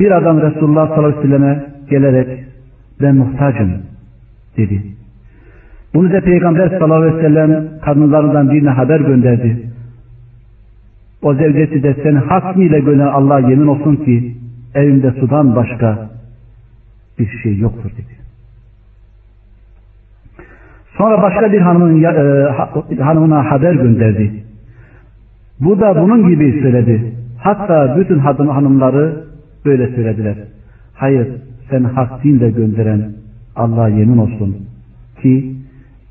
bir 0.00 0.10
adam 0.10 0.42
Resulullah 0.42 0.88
sallallahu 0.88 1.06
aleyhi 1.06 1.18
ve 1.18 1.22
selleme 1.22 1.66
gelerek 1.90 2.44
ben 3.00 3.16
muhtacım 3.16 3.82
dedi. 4.56 4.82
Bunu 5.94 6.12
da 6.12 6.20
Peygamber 6.20 6.68
sallallahu 6.68 7.02
aleyhi 7.02 7.16
ve 7.16 7.22
sellem 7.22 7.68
kadınlarından 7.84 8.50
birine 8.50 8.70
haber 8.70 9.00
gönderdi. 9.00 9.68
O 11.22 11.34
zevcesi 11.34 11.82
de 11.82 11.94
seni 12.02 12.18
hasmiyle 12.18 12.80
gören 12.80 13.06
Allah 13.06 13.40
yemin 13.40 13.66
olsun 13.66 13.96
ki 13.96 14.36
evimde 14.74 15.10
sudan 15.10 15.56
başka 15.56 16.13
bir 17.18 17.38
şey 17.42 17.58
yoktur 17.58 17.90
dedi. 17.90 18.14
Sonra 20.98 21.22
başka 21.22 21.52
bir 21.52 21.60
hanımın 21.60 22.02
e, 22.02 23.02
hanımına 23.02 23.50
haber 23.50 23.74
gönderdi. 23.74 24.44
Bu 25.60 25.80
da 25.80 26.02
bunun 26.02 26.28
gibi 26.28 26.60
söyledi. 26.62 27.12
Hatta 27.38 27.96
bütün 27.96 28.18
hanımları 28.18 29.24
böyle 29.64 29.94
söylediler. 29.94 30.36
Hayır 30.94 31.28
sen 31.70 31.84
hak 31.84 32.24
dinle 32.24 32.50
gönderen 32.50 33.12
Allah'a 33.56 33.88
yemin 33.88 34.18
olsun 34.18 34.56
ki 35.22 35.56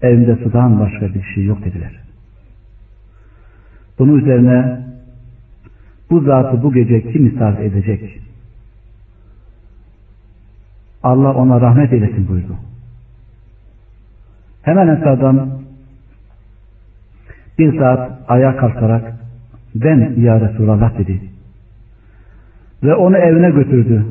evinde 0.01 0.35
sudan 0.35 0.79
başka 0.79 1.13
bir 1.13 1.23
şey 1.35 1.45
yok 1.45 1.65
dediler. 1.65 1.99
Bunun 3.99 4.19
üzerine 4.19 4.79
bu 6.09 6.19
zatı 6.19 6.63
bu 6.63 6.73
gece 6.73 7.11
kim 7.11 7.23
misafir 7.23 7.63
edecek? 7.63 8.19
Allah 11.03 11.33
ona 11.33 11.61
rahmet 11.61 11.93
eylesin 11.93 12.27
buyurdu. 12.27 12.55
Hemen 14.61 14.87
Ensar'dan 14.87 15.49
bir 17.59 17.79
saat 17.79 18.11
ayağa 18.27 18.57
kalkarak 18.57 19.13
ben 19.75 20.13
ya 20.17 20.41
Resulallah 20.41 20.97
dedi. 20.97 21.21
Ve 22.83 22.95
onu 22.95 23.17
evine 23.17 23.49
götürdü. 23.49 24.05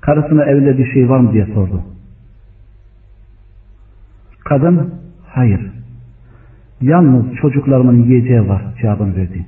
Karısına 0.00 0.44
evde 0.44 0.78
bir 0.78 0.92
şey 0.92 1.08
var 1.08 1.18
mı 1.18 1.32
diye 1.32 1.46
sordu. 1.46 1.82
Kadın 4.44 4.94
hayır. 5.26 5.70
Yalnız 6.80 7.34
çocuklarımın 7.34 8.02
yiyeceği 8.02 8.48
var 8.48 8.62
cevabını 8.82 9.16
verdi. 9.16 9.46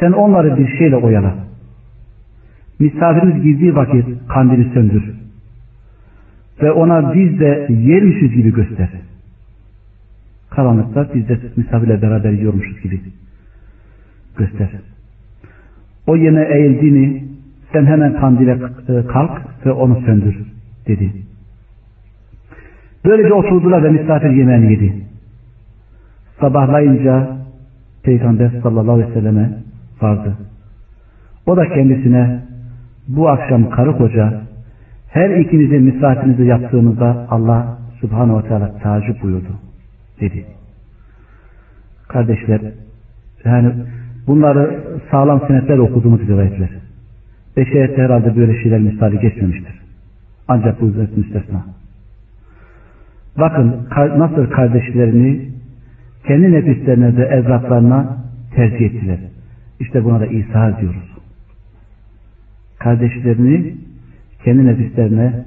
Sen 0.00 0.12
onları 0.12 0.56
bir 0.56 0.78
şeyle 0.78 0.96
oyala. 0.96 1.34
Misafirimiz 2.80 3.42
girdiği 3.42 3.76
vakit 3.76 4.06
kandili 4.28 4.74
söndür. 4.74 5.14
Ve 6.62 6.72
ona 6.72 7.14
biz 7.14 7.40
de 7.40 7.66
yermişiz 7.70 8.32
gibi 8.32 8.54
göster. 8.54 8.88
Karanlıkta 10.50 11.08
biz 11.14 11.28
de 11.28 11.38
misafirle 11.56 12.02
beraber 12.02 12.32
yiyormuşuz 12.32 12.82
gibi 12.82 13.00
göster. 14.36 14.68
O 16.06 16.16
yine 16.16 16.44
eğildiğini 16.44 17.24
sen 17.72 17.86
hemen 17.86 18.20
kandile 18.20 18.58
e, 18.88 19.06
kalk 19.06 19.42
ve 19.66 19.72
onu 19.72 20.00
söndür 20.06 20.36
dedi. 20.86 21.12
Böylece 23.04 23.34
oturdular 23.34 23.84
ve 23.84 23.90
misafir 23.90 24.30
yemeğini 24.30 24.72
yedi. 24.72 24.94
Sabahlayınca 26.40 27.36
Peygamber 28.02 28.50
sallallahu 28.62 28.92
aleyhi 28.92 29.10
ve 29.10 29.14
selleme 29.14 29.50
vardı. 30.00 30.36
O 31.46 31.56
da 31.56 31.68
kendisine 31.68 32.42
bu 33.08 33.28
akşam 33.28 33.70
karı 33.70 33.96
koca 33.96 34.40
her 35.08 35.30
ikinizin 35.30 35.82
misafirinizi 35.82 36.44
yaptığınızda 36.44 37.26
Allah 37.30 37.78
subhanahu 38.00 38.38
ve 38.38 38.48
teala 38.48 38.78
tacip 38.78 39.22
buyurdu 39.22 39.48
dedi. 40.20 40.44
Kardeşler 42.08 42.60
yani 43.44 43.72
bunları 44.26 44.80
sağlam 45.10 45.40
senetler 45.48 45.78
okuduğumuz 45.78 46.20
rivayetler. 46.20 46.68
Beşeriyette 47.56 48.02
herhalde 48.02 48.36
böyle 48.36 48.62
şeyler 48.62 48.80
misali 48.80 49.20
geçmemiştir. 49.20 49.80
Ancak 50.48 50.80
bu 50.80 50.86
ücret 50.86 51.16
müstesna. 51.16 51.64
Bakın 53.38 53.74
nasıl 54.16 54.50
kardeşlerini 54.50 55.50
kendi 56.26 56.52
nefislerine 56.52 57.16
de 57.16 57.22
evlatlarına 57.24 58.16
tercih 58.54 58.80
ettiler. 58.80 59.18
İşte 59.80 60.04
buna 60.04 60.20
da 60.20 60.26
İsa 60.26 60.80
diyoruz. 60.80 61.13
Kardeşlerini 62.84 63.74
kendi 64.44 64.66
nefislerine 64.66 65.44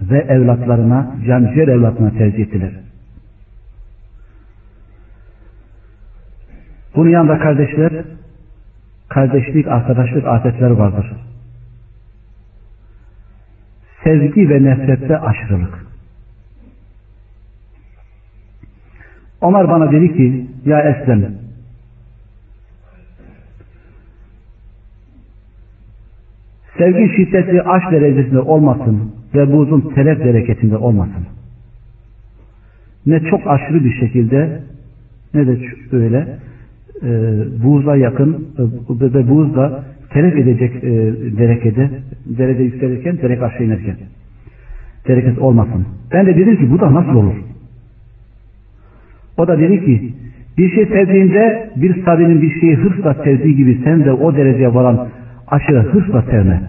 ve 0.00 0.18
evlatlarına, 0.18 1.16
canciğer 1.26 1.68
evlatlarına 1.68 2.18
tercih 2.18 2.38
ettiler. 2.38 2.72
Bunun 6.96 7.10
yanında 7.10 7.38
kardeşler, 7.38 8.04
kardeşlik, 9.08 9.68
arkadaşlık 9.68 10.26
adetleri 10.26 10.78
vardır. 10.78 11.12
Sevgi 14.04 14.48
ve 14.48 14.62
nefrette 14.62 15.18
aşırılık. 15.18 15.86
Ömer 19.42 19.68
bana 19.68 19.92
dedi 19.92 20.16
ki, 20.16 20.46
ya 20.64 20.80
Eslem, 20.80 21.39
sevgi 26.80 27.16
şiddetli 27.16 27.62
aşk 27.62 27.92
derecesinde 27.92 28.40
olmasın 28.40 29.00
ve 29.34 29.52
buzun 29.52 29.92
telef 29.94 30.18
bereketinde 30.24 30.76
olmasın. 30.76 31.26
Ne 33.06 33.20
çok 33.20 33.46
aşırı 33.46 33.84
bir 33.84 33.92
şekilde 34.00 34.60
ne 35.34 35.46
de 35.46 35.58
öyle 35.92 36.26
e, 37.02 37.08
buğza 37.64 37.96
yakın 37.96 38.48
e, 38.58 39.14
ve 39.14 39.30
buğz 39.30 39.54
da 39.54 39.84
telef 40.10 40.36
edecek 40.36 40.84
e, 40.84 40.90
derekede 41.38 41.90
derece 42.26 42.62
yükselirken 42.62 43.18
derek 43.22 43.42
aşağı 43.42 43.66
inerken 43.66 43.96
dereket 45.08 45.38
olmasın. 45.38 45.86
Ben 46.12 46.26
de 46.26 46.36
dedim 46.36 46.56
ki 46.56 46.70
bu 46.70 46.80
da 46.80 46.94
nasıl 46.94 47.14
olur? 47.14 47.34
O 49.38 49.48
da 49.48 49.58
dedi 49.58 49.84
ki 49.84 50.12
bir 50.58 50.70
şey 50.70 50.86
sevdiğinde 50.86 51.70
bir 51.76 52.04
sabinin 52.04 52.42
bir 52.42 52.60
şeyi 52.60 52.76
hırsla 52.76 53.14
sevdiği 53.14 53.56
gibi 53.56 53.80
sen 53.84 54.04
de 54.04 54.12
o 54.12 54.36
dereceye 54.36 54.74
varan 54.74 55.08
aşırı 55.50 55.82
hırsla 55.82 56.22
sevme. 56.22 56.62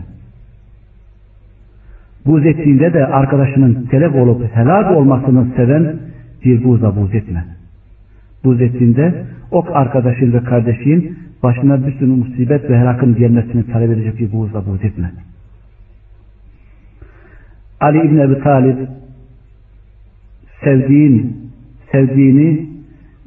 Buz 2.25 2.45
ettiğinde 2.45 2.93
de 2.93 3.05
arkadaşının 3.05 3.87
telef 3.91 4.15
olup 4.15 4.55
helak 4.55 4.97
olmasını 4.97 5.47
seven 5.55 5.95
bir 6.45 6.63
buza 6.63 6.95
buz 6.95 7.15
etme. 7.15 7.45
Buz 8.43 8.61
ettiğinde 8.61 9.23
o 9.51 9.65
arkadaşın 9.73 10.33
ve 10.33 10.43
kardeşin 10.43 11.17
başına 11.43 11.87
bir 11.87 11.91
sürü 11.91 12.09
musibet 12.09 12.69
ve 12.69 12.79
helakın 12.79 13.15
gelmesini 13.15 13.71
talep 13.71 13.91
edecek 13.91 14.19
bir 14.19 14.31
buğuzla 14.31 14.65
buğz 14.65 14.85
etme. 14.85 15.11
Ali 17.79 17.97
İbni 17.97 18.21
Ebi 18.21 18.39
Talib 18.43 18.77
sevdiğin, 20.63 21.37
sevdiğini 21.91 22.69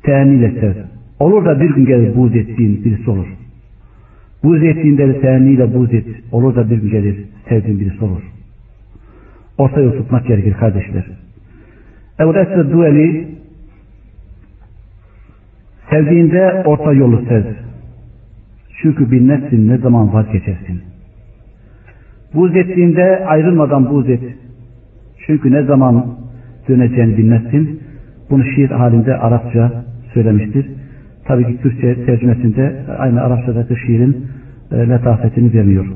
teğeniyle 0.03 0.61
sev. 0.61 0.75
Olur 1.21 1.45
da 1.45 1.61
bir 1.61 1.75
gün 1.75 1.87
gelir 1.87 2.17
buğz 2.17 2.37
ettiğin 2.37 2.85
birisi 2.85 3.11
olur. 3.11 3.27
Buğz 4.45 4.63
ettiğinde 4.63 5.09
de 5.09 5.21
teğeniyle 5.21 5.75
buğz 5.75 5.95
et. 5.95 6.07
Olur 6.33 6.55
da 6.55 6.71
bir 6.71 6.91
gelir 6.91 7.17
sevdiğin 7.49 7.81
birisi 7.81 8.05
olur. 8.05 8.23
Orta 9.59 9.81
yol 9.81 9.93
tutmak 9.93 10.27
gerekir 10.27 10.53
kardeşler. 10.53 11.05
Ebu 12.21 12.37
Esed 12.37 12.73
Dueli 12.73 13.29
Sevdiğinde 15.91 16.63
orta 16.65 16.93
yolu 16.93 17.25
sev. 17.29 17.45
Çünkü 18.83 19.11
bilmezsin 19.11 19.69
ne 19.69 19.79
zaman 19.79 20.15
vazgeçersin. 20.15 20.83
Buz 22.35 22.57
ettiğinde 22.57 23.27
ayrılmadan 23.27 23.91
buz 23.91 24.09
et. 24.11 24.23
Çünkü 25.27 25.53
ne 25.53 25.63
zaman 25.63 26.07
döneceğini 26.69 27.17
bilmezsin. 27.17 27.81
Bunu 28.31 28.45
şiir 28.45 28.71
halinde 28.71 29.17
Arapça 29.17 29.85
söylemiştir. 30.15 30.67
Tabii 31.27 31.47
ki 31.47 31.63
Türkçe 31.63 32.07
tercümesinde 32.07 32.85
aynı 32.99 33.23
Arapçadaki 33.23 33.77
şiirin 33.87 34.27
e, 34.73 34.89
letafetini 34.89 35.55
vermiyor. 35.55 35.87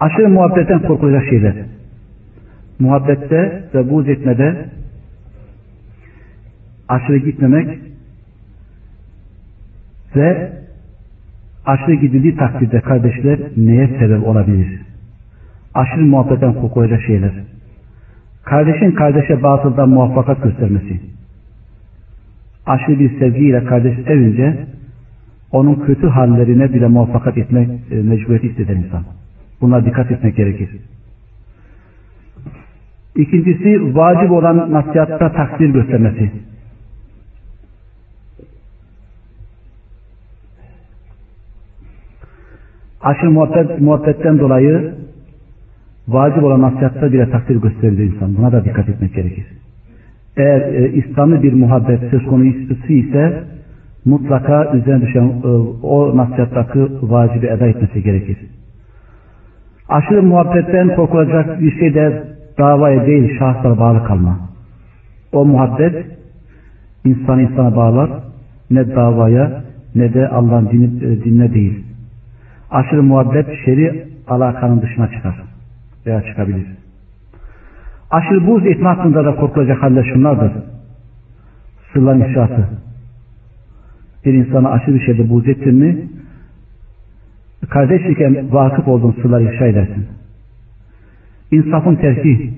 Aşırı 0.00 0.28
muhabbetten 0.28 0.82
korkulacak 0.82 1.24
şeyler. 1.30 1.54
Muhabbette 2.78 3.64
ve 3.74 3.90
buz 3.90 4.08
etmede 4.08 4.66
aşırı 6.88 7.16
gitmemek 7.16 7.78
ve 10.16 10.52
aşırı 11.66 11.94
gidildiği 11.94 12.36
takdirde 12.36 12.80
kardeşler 12.80 13.38
neye 13.56 13.88
sebep 13.88 14.26
olabilir? 14.26 14.80
Aşırı 15.74 16.04
muhabbetten 16.04 16.54
korkulacak 16.54 17.02
şeyler. 17.02 17.32
Kardeşin 18.44 18.90
kardeşe 18.90 19.42
batıldan 19.42 19.88
muvaffakat 19.88 20.42
göstermesi. 20.42 21.13
Aşırı 22.66 22.98
bir 22.98 23.18
sevgiyle 23.18 23.64
kardeş 23.64 23.94
sevince 24.06 24.66
onun 25.52 25.74
kötü 25.74 26.06
hallerine 26.06 26.74
bile 26.74 26.86
muvaffakat 26.86 27.38
etmek 27.38 27.68
e, 27.90 27.94
mecburiyeti 27.94 28.48
hisseder 28.48 28.74
insan. 28.74 29.02
Buna 29.60 29.84
dikkat 29.84 30.10
etmek 30.10 30.36
gerekir. 30.36 30.68
İkincisi 33.16 33.96
vacip 33.96 34.30
olan 34.30 34.72
nasihatta 34.72 35.32
takdir 35.32 35.68
göstermesi. 35.68 36.30
aşırı 43.04 43.30
muhabbet, 43.30 43.80
muhabbetten 43.80 44.38
dolayı 44.38 44.94
vacip 46.08 46.44
olan 46.44 46.62
nasihatta 46.62 47.12
bile 47.12 47.30
takdir 47.30 47.56
gösterir 47.56 47.98
insan. 47.98 48.36
Buna 48.36 48.52
da 48.52 48.64
dikkat 48.64 48.88
etmek 48.88 49.14
gerekir. 49.14 49.46
Eğer 50.36 50.60
e, 50.60 50.92
İslam'ı 50.92 51.42
bir 51.42 51.52
muhabbet 51.52 52.00
söz 52.10 52.26
konusu 52.26 52.92
ise 52.92 53.44
mutlaka 54.04 54.72
üzerine 54.74 55.06
düşen 55.06 55.24
e, 55.44 55.46
o 55.82 56.16
nasihattaki 56.16 56.88
vacibi 57.02 57.46
eda 57.46 57.66
etmesi 57.66 58.02
gerekir. 58.02 58.36
Aşırı 59.88 60.22
muhabbetten 60.22 60.96
korkulacak 60.96 61.60
bir 61.60 61.78
şey 61.78 61.94
de 61.94 62.22
davaya 62.58 63.06
değil 63.06 63.38
şahslara 63.38 63.78
bağlı 63.78 64.04
kalma. 64.04 64.38
O 65.32 65.44
muhabbet 65.44 66.06
insan 67.04 67.40
insana 67.40 67.76
bağlar 67.76 68.10
ne 68.70 68.96
davaya 68.96 69.64
ne 69.94 70.14
de 70.14 70.28
Allah'ın 70.28 70.68
dini, 70.70 71.04
e, 71.04 71.24
dinine 71.24 71.54
değil 71.54 71.84
aşırı 72.74 73.02
muhabbet 73.02 73.46
şeri 73.64 74.08
alakanın 74.28 74.82
dışına 74.82 75.10
çıkar 75.10 75.42
veya 76.06 76.22
çıkabilir. 76.22 76.66
Aşırı 78.14 78.46
buz 78.46 78.66
etme 78.66 78.88
hakkında 78.88 79.24
da 79.24 79.36
korkulacak 79.36 79.82
haller 79.82 80.04
şunlardır. 80.14 80.52
Sırların 81.92 82.20
ifşası. 82.20 82.68
Bir 84.24 84.34
insana 84.34 84.70
aşırı 84.70 84.94
bir 84.94 85.00
şeyde 85.00 85.30
buz 85.30 85.48
ettin 85.48 85.74
mi 85.74 86.08
kardeşliken 87.70 88.52
vakıf 88.52 88.88
olduğun 88.88 89.16
sırları 89.22 89.44
ifşa 89.44 89.66
edersin. 89.66 90.06
İnsafın 91.50 91.94
terki 91.94 92.50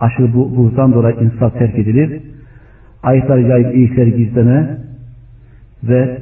aşırı 0.00 0.34
bu, 0.34 0.56
buzdan 0.56 0.92
dolayı 0.92 1.16
insaf 1.20 1.58
terk 1.58 1.78
edilir. 1.78 2.20
Ayetleri 3.02 3.48
yayıp 3.48 3.74
iyilikleri 3.74 4.16
gizleme 4.16 4.78
ve 5.82 6.18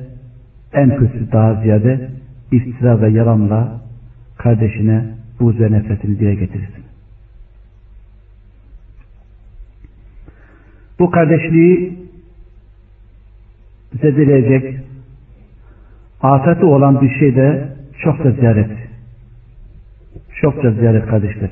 en 0.73 0.97
kötü 0.97 1.33
daha 1.33 1.63
ziyade 1.63 2.09
iftira 2.53 3.01
ve 3.01 3.09
yalanla 3.09 3.81
kardeşine 4.39 5.05
buz 5.41 5.61
ve 5.61 5.73
nefretini 5.73 6.19
dile 6.19 6.35
getirirsin. 6.35 6.82
Bu 11.03 11.11
kardeşliği 11.11 11.99
zedeleyecek 14.03 14.81
afeti 16.23 16.65
olan 16.65 17.01
bir 17.01 17.11
şey 17.19 17.37
de 17.37 17.69
çokça 18.03 18.31
ziyaret. 18.31 18.71
Çokça 20.41 20.71
ziyaret 20.71 21.07
kardeşler. 21.07 21.51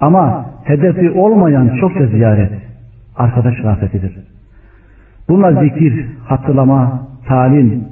Ama 0.00 0.50
hedefi 0.64 1.10
olmayan 1.10 1.76
çokça 1.80 2.06
ziyaret 2.06 2.52
arkadaş 3.16 3.54
rafetidir. 3.64 4.18
Bunlar 5.28 5.62
zikir, 5.62 6.06
hatırlama, 6.24 7.08
talim, 7.26 7.84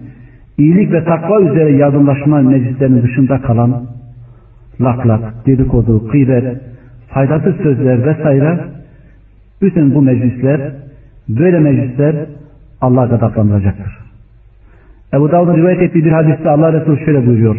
iyilik 0.58 0.92
ve 0.92 1.04
takva 1.04 1.40
üzere 1.40 1.76
yardımlaşma 1.76 2.42
meclislerinin 2.42 3.02
dışında 3.02 3.40
kalan 3.40 3.86
laklak, 4.80 5.46
dedikodu, 5.46 6.08
kıybet, 6.08 6.62
faydasız 7.08 7.56
sözler 7.56 8.06
vesaire 8.06 8.74
bütün 9.64 9.94
bu 9.94 10.02
meclisler 10.02 10.72
böyle 11.28 11.58
meclisler 11.58 12.16
Allah'a 12.80 13.06
gadaplandıracaktır. 13.06 13.98
Ebu 15.14 15.32
Davud'un 15.32 15.56
rivayet 15.56 15.82
ettiği 15.82 16.04
bir 16.04 16.12
hadiste 16.12 16.50
Allah 16.50 16.72
Resulü 16.72 17.04
şöyle 17.04 17.26
buyuruyor. 17.26 17.56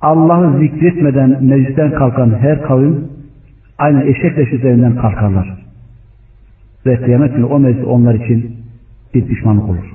Allah'ı 0.00 0.58
zikretmeden 0.58 1.44
meclisten 1.44 1.90
kalkan 1.90 2.38
her 2.40 2.62
kavim 2.62 3.08
aynı 3.78 4.02
eşek 4.02 4.38
leş 4.38 4.52
üzerinden 4.52 4.96
kalkarlar. 4.96 5.66
Ve 6.86 6.96
kıyamet 6.96 7.34
günü 7.34 7.44
o 7.44 7.58
meclis 7.58 7.84
onlar 7.84 8.14
için 8.14 8.56
bir 9.14 9.26
pişmanlık 9.26 9.68
olur. 9.68 9.94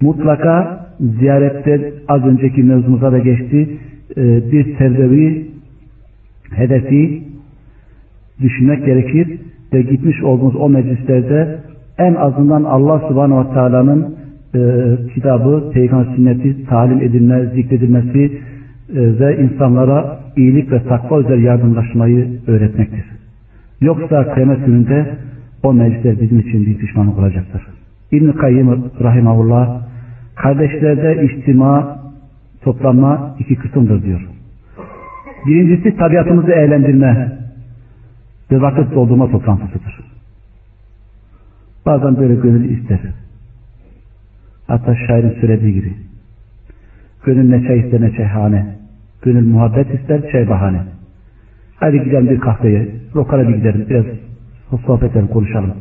Mutlaka 0.00 0.86
ziyarette 1.00 1.92
az 2.08 2.24
önceki 2.24 2.62
mevzumuza 2.62 3.12
da 3.12 3.18
geçti 3.18 3.78
e, 4.16 4.52
bir 4.52 4.76
terbevi 4.76 5.50
hedefi 6.50 7.29
düşünmek 8.42 8.86
gerekir 8.86 9.38
ve 9.72 9.82
gitmiş 9.82 10.22
olduğumuz 10.22 10.56
o 10.56 10.68
meclislerde 10.68 11.58
en 11.98 12.14
azından 12.14 12.64
Allah 12.64 12.98
subhanahu 13.08 13.50
ve 13.50 13.54
teala'nın 13.54 14.14
e, 14.54 14.60
kitabı, 15.14 15.70
peygamber 15.72 16.14
sünneti 16.16 16.66
talim 16.66 17.00
edilme, 17.00 17.46
zikredilmesi 17.46 18.18
e, 18.24 18.30
ve 18.94 19.38
insanlara 19.42 20.20
iyilik 20.36 20.72
ve 20.72 20.82
takva 20.82 21.20
üzere 21.20 21.40
yardımlaşmayı 21.40 22.28
öğretmektir. 22.46 23.04
Yoksa 23.80 24.34
kıyamet 24.34 24.66
gününde 24.66 25.06
o 25.62 25.72
meclisler 25.72 26.20
bizim 26.20 26.40
için 26.40 26.66
bir 26.66 26.78
pişmanlık 26.78 27.18
olacaktır. 27.18 27.62
İbn-i 28.12 28.32
Kayyım 28.32 28.90
Rahimahullah 29.00 29.80
kardeşlerde 30.36 31.24
içtima, 31.24 31.98
toplanma 32.62 33.36
iki 33.38 33.54
kısımdır 33.56 34.02
diyor. 34.02 34.20
Birincisi 35.46 35.96
tabiatımızı 35.96 36.52
eğlendirme 36.52 37.39
ve 38.50 38.60
vakit 38.60 38.94
doldurma 38.94 39.30
toplantısıdır. 39.30 40.00
Bazen 41.86 42.16
böyle 42.16 42.34
gönül 42.34 42.78
ister. 42.78 43.00
Hatta 44.66 44.96
şairin 45.06 45.40
söylediği 45.40 45.74
gibi. 45.74 45.94
Gönül 47.24 47.48
ne 47.48 47.66
çay 47.66 47.78
ister 47.78 48.00
ne 48.00 48.12
çayhane. 48.12 48.66
Gönül 49.22 49.46
muhabbet 49.46 49.94
ister 49.94 50.32
çay 50.32 50.48
bahane. 50.48 50.82
Hadi 51.76 52.04
gidelim 52.04 52.30
bir 52.30 52.40
kahveye. 52.40 52.88
Lokala 53.16 53.48
bir 53.48 53.54
gidelim. 53.54 53.86
Biraz 53.88 54.04
sohbet 54.86 55.10
edelim 55.10 55.28
konuşalım. 55.28 55.74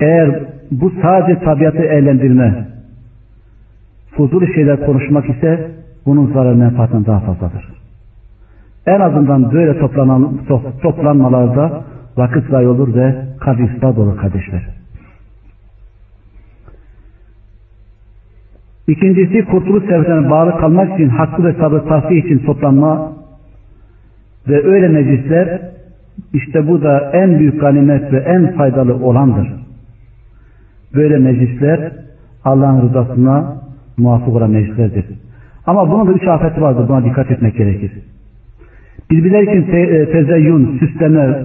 Eğer 0.00 0.44
bu 0.70 0.92
sadece 1.02 1.40
tabiatı 1.40 1.82
eğlendirme, 1.82 2.68
fuzuli 4.10 4.54
şeyler 4.54 4.86
konuşmak 4.86 5.30
ise 5.30 5.70
bunun 6.06 6.32
zarar 6.32 6.54
menfaatından 6.54 7.06
daha 7.06 7.20
fazladır. 7.20 7.77
En 8.88 9.00
azından 9.00 9.52
böyle 9.52 9.78
toplanan, 9.78 10.38
toplanmalarda 10.82 11.84
vakit 12.16 12.50
zayi 12.50 12.68
olur 12.68 12.94
ve 12.94 13.14
kalp 13.40 13.60
ifsad 13.60 13.96
olur 13.96 14.16
kardeşler. 14.16 14.62
İkincisi 18.88 19.44
kurtuluş 19.44 19.84
sebeplerine 19.84 20.30
bağlı 20.30 20.58
kalmak 20.58 20.94
için 20.94 21.08
hakkı 21.08 21.44
ve 21.44 21.52
sabrı 21.52 21.84
tahsiye 21.88 22.20
için 22.20 22.38
toplanma 22.38 23.12
ve 24.48 24.64
öyle 24.64 24.88
meclisler 24.88 25.60
işte 26.32 26.68
bu 26.68 26.82
da 26.82 27.10
en 27.12 27.38
büyük 27.38 27.60
ganimet 27.60 28.12
ve 28.12 28.18
en 28.18 28.56
faydalı 28.56 28.94
olandır. 28.94 29.52
Böyle 30.94 31.18
meclisler 31.18 31.92
Allah'ın 32.44 32.88
rızasına 32.88 33.56
muvafık 33.96 34.28
olan 34.28 34.50
meclislerdir. 34.50 35.04
Ama 35.66 35.90
bunun 35.90 36.06
da 36.06 36.12
üç 36.12 36.28
afeti 36.28 36.60
vardır. 36.60 36.88
Buna 36.88 37.04
dikkat 37.04 37.30
etmek 37.30 37.56
gerekir. 37.56 37.92
Birbirleri 39.10 39.50
için 39.50 39.70
te 39.70 39.78
e, 39.78 40.10
tezeyyün, 40.12 40.78
süsleme 40.78 41.44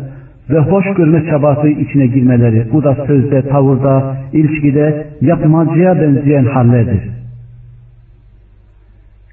ve 0.50 0.60
hoş 0.60 0.86
görme 0.98 1.26
çabası 1.30 1.68
içine 1.68 2.08
girmeleri. 2.08 2.68
Bu 2.74 2.84
da 2.84 2.96
sözde, 3.08 3.42
tavırda, 3.42 4.18
ilişkide 4.34 5.08
yapmacıya 5.22 6.02
benzeyen 6.02 6.46
hallerdir. 6.46 7.02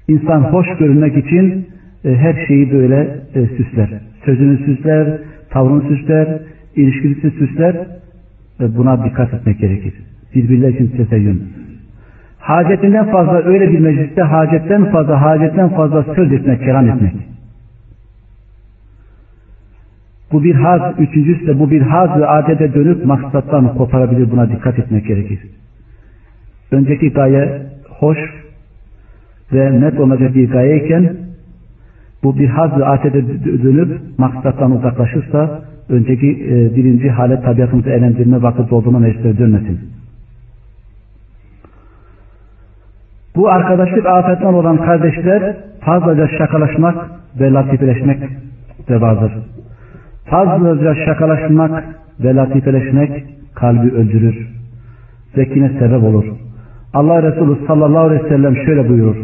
İnsan 0.07 0.41
hoş 0.41 0.67
görünmek 0.79 1.17
için 1.17 1.67
e, 2.05 2.15
her 2.15 2.45
şeyi 2.47 2.71
böyle 2.71 3.07
e, 3.35 3.45
süsler. 3.45 3.89
Sözünü 4.25 4.57
süsler, 4.57 5.17
tavrını 5.49 5.81
süsler, 5.81 6.27
ilişkisi 6.75 7.31
süsler. 7.31 7.75
E, 8.61 8.77
buna 8.77 9.05
dikkat 9.05 9.33
etmek 9.33 9.59
gerekir. 9.59 9.93
Birbirleri 10.35 10.73
için 10.73 10.87
tezeyyün. 10.87 11.43
Hacetinden 12.39 13.11
fazla 13.11 13.43
öyle 13.43 13.71
bir 13.71 13.79
mecliste 13.79 14.21
hacetten 14.21 14.91
fazla, 14.91 15.21
hacetten 15.21 15.69
fazla 15.69 16.03
söz 16.15 16.33
etmek, 16.33 16.59
kelam 16.59 16.89
etmek. 16.89 17.13
Bu 20.31 20.43
bir 20.43 20.55
haz, 20.55 20.81
üçüncüsü 20.99 21.47
de 21.47 21.59
bu 21.59 21.71
bir 21.71 21.81
haz 21.81 22.19
ve 22.19 22.27
adete 22.27 22.73
dönüp 22.73 23.05
maksattan 23.05 23.77
koparabilir. 23.77 24.31
Buna 24.31 24.49
dikkat 24.49 24.79
etmek 24.79 25.05
gerekir. 25.05 25.39
Önceki 26.71 27.09
gaye 27.09 27.61
hoş 27.89 28.17
ve 29.53 29.81
net 29.81 29.99
olacak 29.99 30.35
bir 30.35 30.49
gayeyken 30.49 31.15
bu 32.23 32.39
bir 32.39 32.47
haz 32.47 32.79
ve 32.79 32.85
adete 32.85 33.27
dönüp 33.63 33.99
maksattan 34.17 34.71
uzaklaşırsa 34.71 35.61
önceki 35.89 36.27
e, 36.27 36.75
birinci 36.75 37.09
hale 37.09 37.41
tabiatımızı 37.41 37.89
eğlendirme 37.89 38.41
vakit 38.41 38.73
olduğuna 38.73 38.99
meclise 38.99 39.37
dönmesin. 39.37 39.79
Bu 43.35 43.49
arkadaşlık 43.49 44.05
afetten 44.05 44.53
olan 44.53 44.77
kardeşler 44.77 45.55
fazlaca 45.79 46.27
şakalaşmak 46.37 46.95
ve 47.39 47.51
latifeleşmek 47.51 48.19
de 48.89 49.01
vardır. 49.01 49.31
Fazlaca 50.25 51.05
şakalaşmak 51.05 51.83
ve 52.19 52.35
latifeleşmek 52.35 53.25
kalbi 53.55 53.91
öldürür. 53.91 54.47
Zekine 55.35 55.69
sebep 55.69 56.03
olur. 56.03 56.25
Allah 56.93 57.23
Resulü 57.23 57.67
sallallahu 57.67 57.99
aleyhi 57.99 58.23
ve 58.23 58.29
sellem 58.29 58.55
şöyle 58.55 58.89
buyurur. 58.89 59.15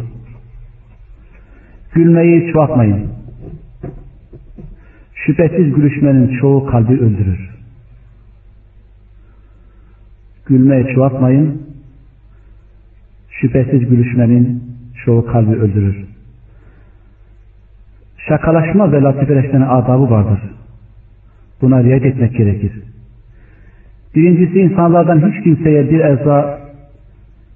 Gülmeyi 1.94 2.54
çoğaltmayın. 2.54 3.08
Şüphesiz 5.14 5.76
gülüşmenin 5.76 6.38
çoğu 6.40 6.66
kalbi 6.66 6.94
öldürür. 6.94 7.50
Gülmeyi 10.46 10.96
çoğaltmayın. 10.96 11.62
Şüphesiz 13.30 13.90
gülüşmenin 13.90 14.64
çoğu 15.06 15.26
kalbi 15.26 15.56
öldürür. 15.56 16.06
Şakalaşma 18.28 18.92
ve 18.92 19.02
latifeleşmenin 19.02 19.66
adabı 19.66 20.10
vardır. 20.10 20.57
Buna 21.62 21.84
riayet 21.84 22.06
etmek 22.06 22.38
gerekir. 22.38 22.72
Birincisi 24.16 24.60
insanlardan 24.60 25.32
hiç 25.32 25.44
kimseye 25.44 25.90
bir 25.90 26.00
eza 26.00 26.60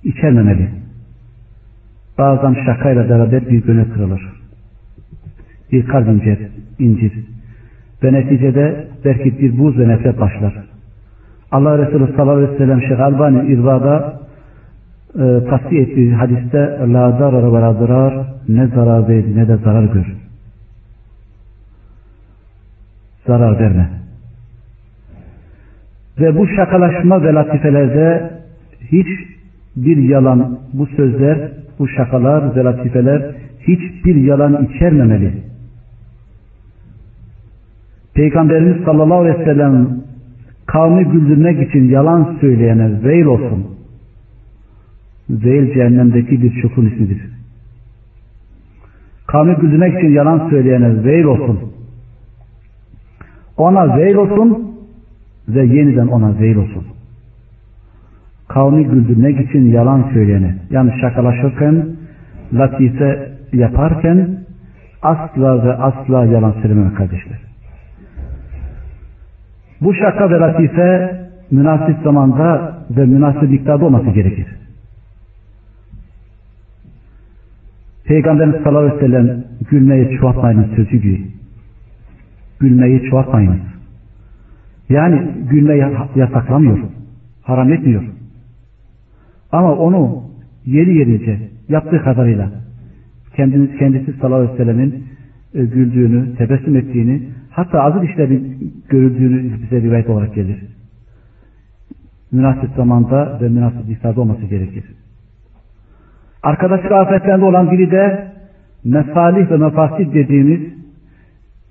içermemeli. 0.04 0.70
Bazen 2.18 2.56
şakayla 2.66 3.10
beraber 3.10 3.50
bir 3.50 3.64
gönül 3.64 3.94
kırılır. 3.94 4.22
Bir 5.72 5.86
kalp 5.86 6.08
incer, 6.08 6.38
incir. 6.80 7.14
Ve 8.04 8.14
neticede 8.14 8.88
belki 9.06 9.40
bir 9.40 9.58
buz 9.58 9.80
ve 9.80 9.88
nefret 9.88 10.20
başlar. 10.20 10.54
Allah 11.52 11.78
Resulü 11.78 12.08
sallallahu 12.08 12.38
aleyhi 12.38 12.54
ve 12.54 12.58
sellem 12.58 12.82
Şeyh 12.82 13.00
Albani 13.00 13.54
İrva'da 13.54 14.22
e, 15.20 15.78
ettiği 15.78 16.14
hadiste 16.14 16.58
la 16.94 17.12
zarar 17.12 17.54
ve 17.54 17.62
la 17.62 17.74
zarar 17.74 18.14
ne 18.50 18.68
zarar 18.68 19.10
ver 19.10 19.24
ne 19.36 19.48
de 19.48 19.58
zarar 19.58 19.84
gör. 19.84 20.21
Zarar 23.28 23.60
verme. 23.60 23.90
Ve 26.20 26.38
bu 26.38 26.48
şakalaşma 26.48 27.24
ve 27.24 27.34
latifelerde 27.34 28.32
hiç 28.92 29.08
bir 29.76 29.98
yalan, 29.98 30.60
bu 30.74 30.86
sözler, 30.86 31.52
bu 31.80 31.88
şakalar 31.88 32.56
ve 32.56 32.64
latifeler 32.64 33.36
hiçbir 33.60 34.16
yalan 34.16 34.66
içermemeli. 34.66 35.34
Peygamberimiz 38.14 38.84
sallallahu 38.86 39.20
aleyhi 39.20 39.40
ve 39.40 39.46
sellem 39.46 39.90
kavmi 40.66 41.06
güldürmek 41.06 41.70
için 41.70 41.90
yalan 41.90 42.38
söyleyene 42.42 43.04
veil 43.04 43.26
olsun. 43.26 43.68
Veil 45.30 45.74
cehennemdeki 45.74 46.42
bir 46.42 46.62
çukurun 46.62 46.88
ismidir. 46.88 47.22
Kavmi 49.28 49.56
güldürmek 49.56 49.98
için 49.98 50.14
yalan 50.14 50.50
söyleyene 50.50 51.04
veil 51.04 51.24
olsun. 51.24 51.71
Ona 53.58 53.98
veil 53.98 54.16
olsun 54.16 54.76
ve 55.48 55.66
yeniden 55.66 56.08
ona 56.08 56.40
veil 56.40 56.56
olsun. 56.56 56.84
Kavmi 58.48 58.86
güldürmek 58.86 59.50
için 59.50 59.72
yalan 59.72 60.10
söyleyene, 60.14 60.56
yani 60.70 60.94
şakalaşırken, 61.02 61.86
latife 62.54 63.32
yaparken 63.54 64.38
asla 65.02 65.64
ve 65.64 65.74
asla 65.74 66.26
yalan 66.26 66.52
söylememek 66.62 66.98
kardeşler. 66.98 67.40
Bu 69.82 69.94
şaka 69.94 70.30
ve 70.30 70.40
latife 70.40 71.22
münasip 71.52 71.98
zamanda 72.04 72.78
ve 72.90 73.06
münasip 73.06 73.50
miktarda 73.50 73.86
olması 73.86 74.10
gerekir. 74.10 74.48
Peygamberimiz 78.06 78.62
sallallahu 78.64 78.84
aleyhi 78.84 78.96
ve 78.96 79.06
sellem 79.06 79.44
gülmeyi 79.70 80.18
çoğaltmayın 80.20 80.76
sözü 80.76 80.98
gibi. 80.98 81.41
Gülmeyi 82.62 83.10
çoğaltmayınız. 83.10 83.60
Yani 84.90 85.32
gülmeyi 85.50 85.84
yasaklamıyor. 86.16 86.80
Haram 87.44 87.74
etmiyor. 87.74 88.04
Ama 89.52 89.76
onu 89.76 90.24
yeri 90.66 90.98
yerince 90.98 91.40
yaptığı 91.70 92.04
kadarıyla 92.04 92.52
kendiniz 93.36 93.78
kendisi 93.78 94.14
sallallahu 94.14 94.40
aleyhi 94.40 94.54
ve 94.54 94.58
sellemin 94.58 95.06
e, 95.54 95.66
güldüğünü, 95.66 96.36
tebessüm 96.36 96.76
ettiğini, 96.76 97.22
hatta 97.50 97.82
aziz 97.82 98.10
işlerin 98.10 98.74
görüldüğünü 98.90 99.62
bize 99.62 99.82
rivayet 99.82 100.10
olarak 100.10 100.36
gelir. 100.36 100.64
Münasip 102.32 102.70
zamanda 102.76 103.40
ve 103.42 103.50
münasip 103.50 103.88
miktarda 103.88 104.22
olması 104.22 104.46
gerekir. 104.46 104.84
Arkadaşlık 106.44 106.92
afetlerinde 106.92 107.46
olan 107.46 107.72
biri 107.72 107.92
de 107.92 108.32
mesalih 108.84 109.52
ve 109.52 109.58
mefasid 109.58 110.14
dediğimiz 110.14 110.81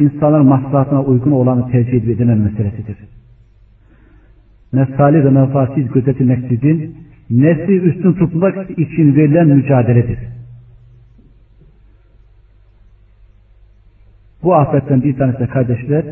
insanların 0.01 0.46
maslahatına 0.46 1.03
uygun 1.03 1.30
olanı 1.30 1.70
tercih 1.70 1.92
edilen 1.92 2.38
meselesidir. 2.38 2.96
Mesalih 4.72 5.24
ve 5.24 5.30
mefasid 5.30 5.92
gözetilmeksizin 5.92 6.96
nesli 7.30 7.76
üstün 7.76 8.12
tutmak 8.12 8.70
için 8.70 9.16
verilen 9.16 9.46
mücadeledir. 9.46 10.18
Bu 14.42 14.55
afetten 14.55 15.03
bir 15.03 15.16
tanesi 15.16 15.38
de 15.38 15.46
kardeşler 15.46 16.05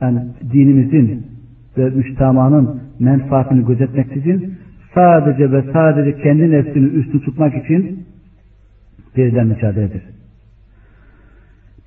yani 0.00 0.22
dinimizin 0.52 1.26
ve 1.78 1.90
müştamanın 1.90 2.80
menfaatini 2.98 3.66
gözetmeksizin 3.66 4.54
sadece 4.94 5.52
ve 5.52 5.62
sadece 5.72 6.22
kendi 6.22 6.50
nefsini 6.50 6.86
üstün 6.86 7.18
tutmak 7.18 7.64
için 7.64 8.06
verilen 9.16 9.46
mücadeledir. 9.46 10.13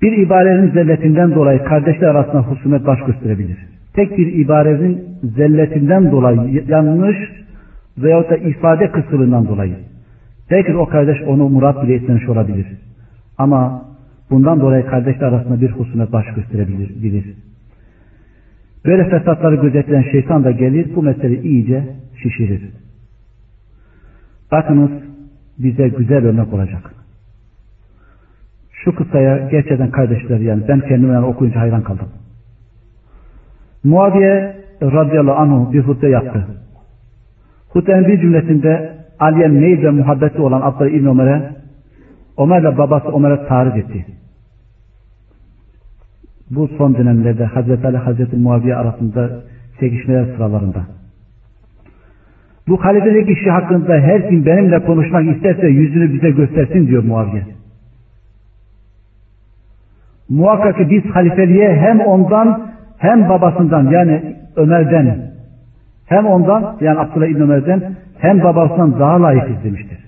Bir 0.02 0.12
ibarenin 0.12 0.70
zelletinden 0.70 1.34
dolayı 1.34 1.64
kardeşler 1.64 2.08
arasında 2.08 2.42
husumet 2.42 2.86
baş 2.86 2.98
gösterebilir. 3.06 3.58
Tek 3.94 4.18
bir 4.18 4.26
ibarenin 4.26 5.04
zelletinden 5.36 6.12
dolayı 6.12 6.64
yanlış 6.68 7.16
veyahut 7.98 8.30
da 8.30 8.36
ifade 8.36 8.90
kısırından 8.92 9.48
dolayı. 9.48 9.76
Belki 10.50 10.76
o 10.76 10.86
kardeş 10.86 11.22
onu 11.22 11.48
murat 11.48 11.84
bile 11.84 11.94
etmemiş 11.94 12.28
olabilir. 12.28 12.66
Ama 13.38 13.84
bundan 14.30 14.60
dolayı 14.60 14.86
kardeşler 14.86 15.26
arasında 15.26 15.60
bir 15.60 15.70
husumet 15.70 16.12
baş 16.12 16.26
gösterebilir. 16.34 17.02
Bilir. 17.02 17.34
Böyle 18.84 19.10
fesatları 19.10 19.54
gözetleyen 19.54 20.02
şeytan 20.02 20.44
da 20.44 20.50
gelir 20.50 20.94
bu 20.96 21.02
meseleyi 21.02 21.42
iyice 21.42 21.84
şişirir. 22.22 22.62
Bakınız 24.52 24.90
bize 25.58 25.88
güzel 25.88 26.24
örnek 26.24 26.52
olacak. 26.52 26.94
Şu 28.84 28.94
kısaya 28.94 29.48
gerçekten 29.50 29.90
kardeşler 29.90 30.38
yani 30.40 30.62
ben 30.68 30.80
kendime 30.80 31.18
okuyunca 31.18 31.60
hayran 31.60 31.82
kaldım. 31.82 32.08
Muaviye 33.84 34.56
radıyallahu 34.82 35.36
anhu 35.36 35.72
bir 35.72 35.80
hutbe 35.80 36.08
yaptı. 36.08 36.46
Hutbenin 37.68 38.08
bir 38.08 38.20
cümlesinde 38.20 38.98
Ali'ye 39.20 39.48
meyil 39.48 39.82
ve 39.82 39.90
muhabbeti 39.90 40.42
olan 40.42 40.60
Abdullah 40.60 40.90
İbni 40.90 41.08
Ömer'e 41.08 41.50
Ömer'le 42.38 42.78
babası 42.78 43.08
Ömer'e 43.16 43.46
tarif 43.46 43.76
etti. 43.76 44.06
Bu 46.50 46.68
son 46.68 46.94
dönemlerde 46.94 47.44
Hazreti 47.44 47.86
Ali 47.86 47.96
Hazreti 47.96 48.36
Muaviye 48.36 48.76
arasında 48.76 49.30
çekişmeler 49.80 50.24
sıralarında. 50.24 50.86
Bu 52.68 52.84
halifelik 52.84 53.38
işi 53.38 53.50
hakkında 53.50 53.92
her 53.92 54.28
kim 54.28 54.46
benimle 54.46 54.84
konuşmak 54.84 55.36
isterse 55.36 55.66
yüzünü 55.66 56.14
bize 56.14 56.30
göstersin 56.30 56.86
diyor 56.86 57.04
Muaviye. 57.04 57.57
Muhakkak 60.28 60.76
ki 60.76 60.90
biz 60.90 61.14
halifeliğe 61.14 61.76
hem 61.76 62.00
ondan 62.00 62.70
hem 62.98 63.28
babasından 63.28 63.90
yani 63.90 64.36
Ömer'den 64.56 65.30
hem 66.06 66.26
ondan 66.26 66.76
yani 66.80 66.98
Abdullah 66.98 67.26
İbni 67.26 67.42
Ömer'den 67.42 67.94
hem 68.18 68.42
babasından 68.42 68.98
daha 68.98 69.22
layıkız 69.22 69.64
demiştir. 69.64 69.98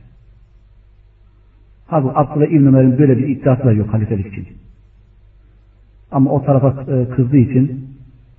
Halbuki 1.87 2.19
Abdullah 2.19 2.47
İbni 2.47 2.69
Ömer'in 2.69 2.99
böyle 2.99 3.19
bir 3.19 3.29
iddiası 3.29 3.65
da 3.65 3.73
yok 3.73 3.95
halifelik 3.95 4.27
için. 4.27 4.49
Ama 6.13 6.31
o 6.31 6.45
tarafa 6.45 6.69
e, 6.93 7.09
kızdığı 7.09 7.37
için 7.37 7.87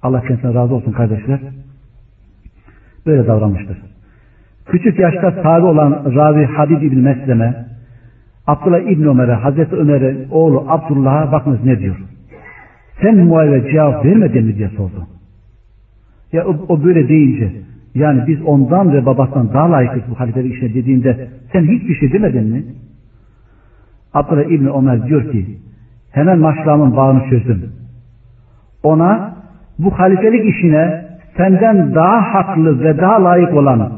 Allah 0.03 0.21
kendisine 0.21 0.53
razı 0.53 0.75
olsun 0.75 0.91
kardeşler 0.91 1.39
böyle 3.05 3.27
davranmıştır. 3.27 3.77
Küçük 4.65 4.99
yaşta 4.99 5.31
sahibi 5.31 5.65
olan 5.65 5.91
Ravi 6.15 6.45
Habib 6.45 6.81
İbni 6.81 7.01
Mesleme 7.01 7.65
Abdullah 8.51 8.79
İbni 8.79 9.07
Ömer'e 9.07 9.33
Hazreti 9.33 9.75
Ömer'e 9.75 10.15
oğlu 10.31 10.65
Abdullah'a 10.67 11.31
bakınız 11.31 11.65
ne 11.65 11.79
diyor. 11.79 11.95
Sen 13.01 13.17
muayve 13.17 13.71
cevap 13.71 14.05
vermedin 14.05 14.45
mi 14.45 14.57
diye 14.57 14.69
sordu. 14.69 15.07
Ya 16.31 16.45
o, 16.45 16.55
o 16.69 16.83
böyle 16.83 17.07
deyince 17.07 17.51
yani 17.95 18.23
biz 18.27 18.41
ondan 18.41 18.93
ve 18.93 19.05
babasından 19.05 19.53
daha 19.53 19.71
layıkız 19.71 20.01
bu 20.11 20.19
halifelik 20.19 20.53
işine 20.53 20.73
dediğinde 20.73 21.27
sen 21.53 21.63
hiçbir 21.63 21.95
şey 21.95 22.13
demedin 22.13 22.47
mi? 22.47 22.63
Abdullah 24.13 24.43
İbni 24.43 24.69
Ömer 24.69 25.07
diyor 25.07 25.31
ki 25.31 25.57
hemen 26.11 26.39
maşlamın 26.39 26.97
bağını 26.97 27.29
çözdüm. 27.29 27.71
Ona 28.83 29.35
bu 29.79 29.99
halifelik 29.99 30.55
işine 30.55 31.05
senden 31.37 31.95
daha 31.95 32.33
haklı 32.33 32.83
ve 32.83 32.97
daha 32.97 33.23
layık 33.23 33.53
olan 33.53 33.91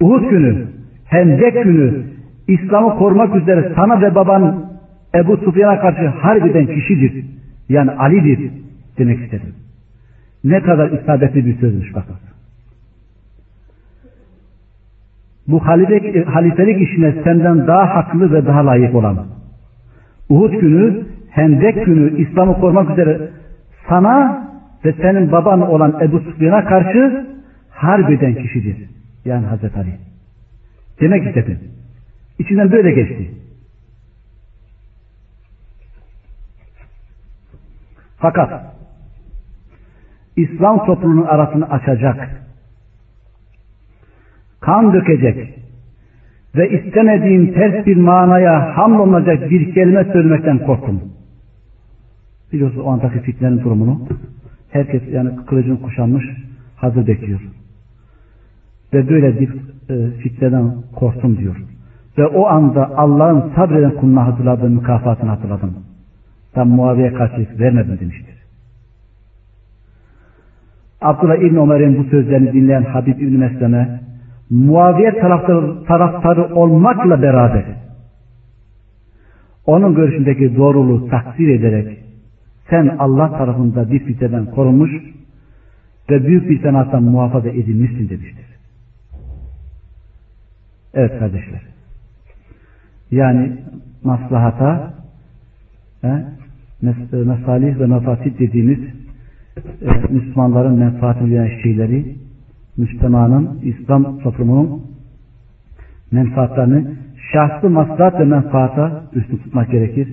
Uhud 0.00 0.30
günü, 0.30 0.66
Hendek 1.04 1.64
günü 1.64 2.13
İslam'ı 2.48 2.98
korumak 2.98 3.36
üzere 3.36 3.72
sana 3.76 4.00
ve 4.00 4.14
baban 4.14 4.64
Ebu 5.14 5.36
Sufyan'a 5.36 5.80
karşı 5.80 6.06
harbiden 6.06 6.66
kişidir. 6.66 7.24
Yani 7.68 7.90
Ali'dir 7.90 8.50
demek 8.98 9.24
istedim. 9.24 9.54
Ne 10.44 10.60
kadar 10.60 10.90
isabetli 10.90 11.46
bir 11.46 11.58
sözmüş 11.58 11.94
bakın. 11.94 12.16
Bu 15.48 15.66
halifelik, 15.66 16.26
halifelik 16.26 16.88
işine 16.88 17.14
senden 17.24 17.66
daha 17.66 17.96
haklı 17.96 18.32
ve 18.32 18.46
daha 18.46 18.66
layık 18.66 18.94
olan 18.94 19.26
Uhud 20.28 20.52
günü, 20.52 21.06
Hendek 21.30 21.86
günü 21.86 22.18
İslam'ı 22.18 22.60
korumak 22.60 22.90
üzere 22.90 23.30
sana 23.88 24.48
ve 24.84 24.92
senin 24.92 25.32
baban 25.32 25.70
olan 25.70 25.98
Ebu 26.02 26.20
Sufyan'a 26.20 26.64
karşı 26.64 27.26
harbiden 27.70 28.34
kişidir. 28.34 28.76
Yani 29.24 29.46
Hazreti 29.46 29.78
Ali. 29.78 29.94
Demek 31.00 31.26
istedim. 31.26 31.58
İçinden 32.38 32.72
böyle 32.72 32.90
geçti. 32.90 33.30
Fakat 38.16 38.76
İslam 40.36 40.86
toplumunun 40.86 41.26
arasını 41.26 41.70
açacak, 41.70 42.42
kan 44.60 44.92
dökecek 44.92 45.58
ve 46.56 46.70
istemediğim 46.70 47.54
ters 47.54 47.86
bir 47.86 47.96
manaya 47.96 48.76
hamlolunacak 48.76 49.50
bir 49.50 49.74
kelime 49.74 50.04
söylemekten 50.04 50.58
korktum. 50.58 51.02
Biliyorsunuz 52.52 52.86
o 52.86 52.90
andaki 52.90 53.20
fitnenin 53.20 53.60
durumunu. 53.60 54.08
Herkes 54.70 55.02
yani 55.12 55.46
kılıcını 55.46 55.82
kuşanmış 55.82 56.24
hazır 56.76 57.06
bekliyor. 57.06 57.40
ve 58.94 59.08
böyle 59.08 59.40
bir 59.40 59.50
e, 59.90 60.10
fitneden 60.10 60.74
korktum 60.94 61.38
diyor. 61.38 61.56
Ve 62.18 62.26
o 62.26 62.46
anda 62.46 62.98
Allah'ın 62.98 63.52
sabreden 63.56 63.90
kuluna 63.90 64.26
hatırladığı 64.26 64.70
mükafatını 64.70 65.30
hatırladım. 65.30 65.74
Ben 66.56 66.68
Muaviye 66.68 67.12
karşılık 67.12 67.60
vermedim 67.60 67.98
demiştir. 68.00 68.34
Abdullah 71.00 71.36
İbni 71.36 71.58
Ömer'in 71.58 71.98
bu 71.98 72.04
sözlerini 72.04 72.52
dinleyen 72.52 72.82
Habib 72.82 73.20
İbni 73.20 73.38
Meslem'e 73.38 74.00
Muaviye 74.50 75.20
taraftarı, 75.20 75.84
taraftarı 75.84 76.54
olmakla 76.54 77.22
beraber 77.22 77.64
onun 79.66 79.94
görüşündeki 79.94 80.56
doğruluğu 80.56 81.08
takdir 81.08 81.48
ederek 81.48 81.98
sen 82.70 82.96
Allah 82.98 83.38
tarafında 83.38 83.90
bir 83.90 83.98
fitneden 83.98 84.46
korunmuş 84.46 84.90
ve 86.10 86.26
büyük 86.26 86.50
bir 86.50 86.62
fenattan 86.62 87.02
muhafaza 87.02 87.48
edilmişsin 87.48 88.08
demiştir. 88.08 88.46
Evet 90.94 91.18
kardeşler. 91.18 91.73
Yani 93.10 93.52
maslahata 94.04 94.94
he, 96.00 96.24
mesalih 97.12 97.80
ve 97.80 97.86
mefasit 97.86 98.38
dediğimiz 98.38 98.78
e, 99.82 100.12
Müslümanların 100.12 100.78
menfaatine 100.78 101.60
şeyleri 101.62 102.16
Müslümanın, 102.76 103.60
İslam 103.62 104.18
toplumunun 104.18 104.82
menfaatlerini 106.12 106.86
şahsı 107.32 107.70
maslahat 107.70 108.20
ve 108.20 108.24
menfaata 108.24 109.04
üstün 109.12 109.36
tutmak 109.36 109.70
gerekir. 109.70 110.08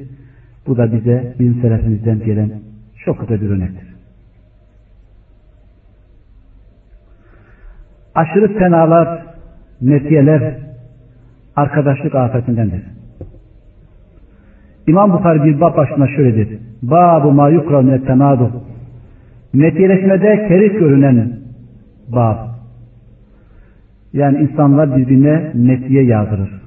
Bu 0.67 0.77
da 0.77 0.91
bize 0.91 1.35
bizim 1.39 1.61
selefimizden 1.61 2.19
gelen 2.19 2.51
çok 3.05 3.21
güzel 3.21 3.41
bir 3.41 3.49
örnektir. 3.49 3.87
Aşırı 8.15 8.57
tenalar, 8.57 9.25
netiyeler 9.81 10.70
arkadaşlık 11.61 12.15
afetindendir. 12.15 12.81
İmam 14.87 15.13
Bukhari 15.13 15.43
bir 15.43 15.61
bab 15.61 15.77
başına 15.77 16.07
şöyle 16.07 16.37
dedi. 16.37 16.59
Babu 16.83 17.31
ma 17.31 17.49
yukra 17.49 17.81
min 17.81 17.97
tenadu. 17.97 18.51
Netiyeleşmede 19.53 20.47
kerik 20.47 20.79
görünen 20.79 21.31
bab. 22.07 22.37
Yani 24.13 24.37
insanlar 24.37 24.97
birbirine 24.97 25.51
netiye 25.55 26.03
yağdırır. 26.03 26.61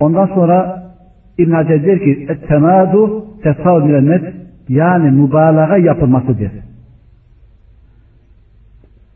Ondan 0.00 0.26
sonra 0.26 0.84
İbn 1.38 1.52
Hacer 1.52 1.86
der 1.86 1.98
ki 1.98 2.28
temadu 2.48 3.26
tefavül 3.42 4.08
net 4.08 4.34
yani 4.68 5.10
mübalağa 5.10 5.76
yapılmasıdır. 5.76 6.50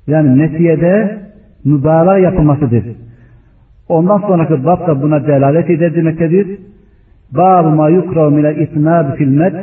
Yani 0.06 0.38
netiyede 0.38 1.18
mübalağa 1.64 2.18
yapılmasıdır. 2.18 2.84
Ondan 3.88 4.18
sonraki 4.18 4.64
bab 4.64 4.86
da 4.86 5.02
buna 5.02 5.26
delalet 5.26 5.70
eder 5.70 5.94
demektedir. 5.94 6.58
Bab-ı 7.32 7.68
ma 7.68 7.88
yukrav 7.88 8.30
mile 8.30 8.54
itnab 8.64 9.16
fil 9.16 9.28
met 9.28 9.54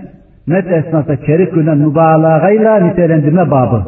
met 0.47 0.71
esnasında 0.71 1.15
kerik 1.15 1.53
gülen 1.53 1.77
mübalağayla 1.77 2.79
nitelendirme 2.79 3.51
babı. 3.51 3.83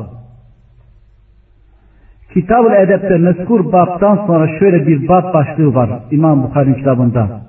Kitab-ı 2.34 2.76
Edep'te 2.76 3.18
mezkur 3.18 3.72
babdan 3.72 4.16
sonra 4.28 4.60
şöyle 4.60 4.88
bir 4.88 5.08
bab 5.08 5.34
başlığı 5.34 5.76
var 5.76 5.90
İmam 6.12 6.44
Bukhari'nin 6.44 6.76
kitabında. 6.76 7.42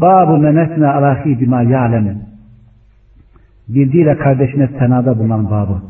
Babu 0.00 0.38
menesne 0.38 0.88
alahi 0.88 1.40
bima 1.40 1.62
ya'lem. 1.62 2.18
Bildiğiyle 3.68 4.16
kardeşine 4.16 4.68
senada 4.78 5.18
bulunan 5.18 5.50
babı. 5.50 5.82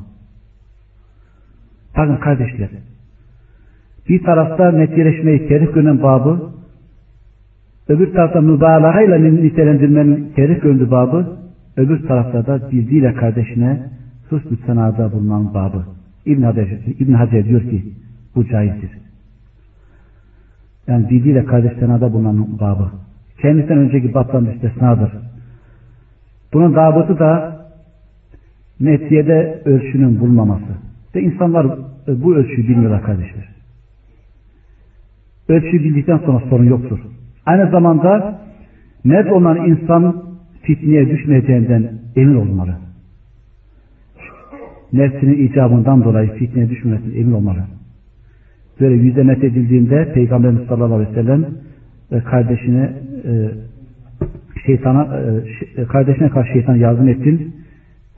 Bakın 1.97 2.17
kardeşler. 2.17 2.69
Bir 4.09 4.23
tarafta 4.23 4.73
neticeleşmeyi 4.73 5.49
kerif 5.49 5.75
gören 5.75 6.03
babı, 6.03 6.51
öbür 7.89 8.13
tarafta 8.13 8.41
mübalağayla 8.41 9.19
nitelendirmenin 9.19 10.33
kerif 10.37 10.63
gördüğü 10.63 10.91
babı, 10.91 11.37
öbür 11.77 12.07
tarafta 12.07 12.47
da 12.47 12.71
bildiğiyle 12.71 13.15
kardeşine 13.15 13.83
husnü 14.31 14.57
senada 14.67 15.13
bulunan 15.13 15.55
babı. 15.55 15.85
İbn 16.27 16.43
Hacer, 16.43 16.69
İbn 16.99 17.13
Hacer 17.13 17.45
diyor 17.45 17.61
ki 17.61 17.85
bu 18.35 18.49
caizdir. 18.49 18.91
Yani 20.87 21.11
bildiğiyle 21.11 21.45
kardeş 21.45 21.73
senada 21.79 22.13
bulunan 22.13 22.59
babı. 22.61 22.91
Kendisinden 23.43 23.79
önceki 23.79 24.15
babdan 24.15 24.43
müstesnadır. 24.43 25.13
Bunun 26.53 26.75
davası 26.75 27.19
da 27.19 27.61
neticede 28.81 29.63
ölçünün 29.65 30.21
bulunmaması. 30.21 30.73
Ve 31.15 31.23
insanlar 31.23 31.79
bu 32.07 32.35
ölçüyü 32.35 32.69
bilmiyorlar 32.69 33.03
kardeşler. 33.03 33.54
Ölçüyü 35.49 35.85
bildikten 35.85 36.19
sonra 36.19 36.43
sorun 36.51 36.65
yoktur. 36.65 36.99
Aynı 37.47 37.71
zamanda 37.71 38.41
net 39.05 39.33
olan 39.33 39.67
insan 39.67 40.25
fitneye 40.63 41.11
düşmeyeceğinden 41.11 41.93
emin 42.17 42.35
olmalı. 42.35 42.77
Nefsinin 44.93 45.49
icabından 45.49 46.05
dolayı 46.05 46.33
fitneye 46.33 46.71
düşmemesine 46.71 47.19
emin 47.19 47.33
olmalı. 47.33 47.65
Böyle 48.81 48.95
yüze 48.95 49.27
net 49.27 49.45
edildiğinde 49.45 50.13
Peygamberimiz 50.15 50.67
sallallahu 50.67 50.95
aleyhi 50.95 51.11
ve 51.11 51.15
sellem 51.15 51.45
kardeşine 52.25 52.93
e, 53.25 53.51
şeytana 54.67 55.21
e, 55.77 55.85
kardeşine 55.85 56.29
karşı 56.29 56.53
şeytan 56.53 56.77
yardım 56.77 57.09
ettin 57.09 57.57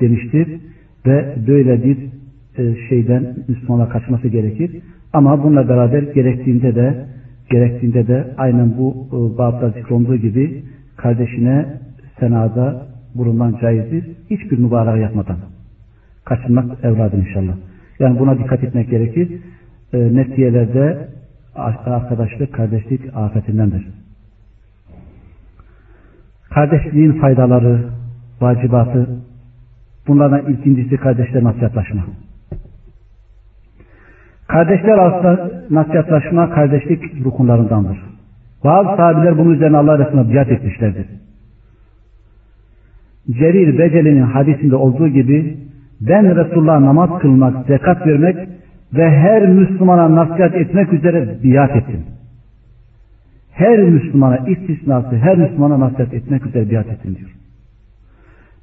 demiştir 0.00 0.60
ve 1.06 1.34
böyle 1.46 1.84
bir 1.84 1.96
e, 2.58 2.88
şeyden 2.88 3.36
Müslümanlar 3.48 3.90
kaçması 3.90 4.28
gerekir. 4.28 4.70
Ama 5.12 5.44
bununla 5.44 5.68
beraber 5.68 6.02
gerektiğinde 6.02 6.74
de 6.74 7.06
gerektiğinde 7.50 8.06
de 8.06 8.34
aynen 8.36 8.78
bu 8.78 9.06
e, 9.08 9.38
babda 9.38 9.70
zikrolunduğu 9.70 10.16
gibi 10.16 10.64
kardeşine 10.96 11.66
senada 12.20 12.86
bulunman 13.14 13.58
caizdir. 13.60 14.04
Hiçbir 14.30 14.58
mübarek 14.58 15.02
yapmadan. 15.02 15.36
Kaçınmak 16.24 16.84
evladım 16.84 17.20
inşallah. 17.20 17.56
Yani 17.98 18.18
buna 18.18 18.38
dikkat 18.38 18.64
etmek 18.64 18.90
gerekir. 18.90 19.40
E, 19.92 19.98
neticelerde 20.14 21.08
arkadaşlık, 21.86 22.54
kardeşlik 22.54 23.16
afetindendir. 23.16 23.88
Kardeşliğin 26.50 27.12
faydaları, 27.12 27.84
vacibatı, 28.40 29.08
bunlardan 30.06 30.52
ikincisi 30.52 30.96
kardeşler 30.96 31.44
nasihatlaşma. 31.44 32.02
Kardeşler 34.48 34.98
arasında 34.98 35.50
nasihatlaşma 35.70 36.50
kardeşlik 36.50 37.24
rukunlarındandır. 37.24 37.98
Bazı 38.64 38.96
sahabiler 38.96 39.38
bunun 39.38 39.54
üzerine 39.54 39.76
Allah 39.76 39.92
arasında 39.92 40.34
biat 40.34 40.50
etmişlerdir. 40.50 41.06
Cerir 43.30 43.78
Beceli'nin 43.78 44.22
hadisinde 44.22 44.76
olduğu 44.76 45.08
gibi 45.08 45.56
ben 46.00 46.36
Resulullah'a 46.36 46.82
namaz 46.82 47.10
kılmak, 47.20 47.66
zekat 47.66 48.06
vermek 48.06 48.36
ve 48.94 49.10
her 49.10 49.48
Müslümana 49.48 50.14
nasihat 50.14 50.54
etmek 50.54 50.92
üzere 50.92 51.36
biat 51.44 51.76
ettim. 51.76 52.04
Her 53.52 53.78
Müslümana 53.78 54.36
istisnası 54.36 55.16
her 55.16 55.38
Müslümana 55.38 55.80
nasihat 55.80 56.14
etmek 56.14 56.46
üzere 56.46 56.70
biat 56.70 56.86
ettim 56.86 57.16
diyor. 57.18 57.30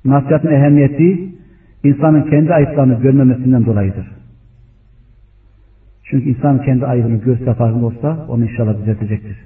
Nasihatın 0.06 0.52
ehemmiyeti 0.52 1.30
insanın 1.84 2.22
kendi 2.22 2.54
ayıplarını 2.54 3.02
görmemesinden 3.02 3.66
dolayıdır. 3.66 4.23
Çünkü 6.04 6.30
insan 6.30 6.62
kendi 6.62 6.86
ayıbını 6.86 7.16
görse 7.16 7.54
farkında 7.54 7.86
olsa 7.86 8.26
onu 8.28 8.44
inşallah 8.44 8.80
düzeltecektir. 8.80 9.38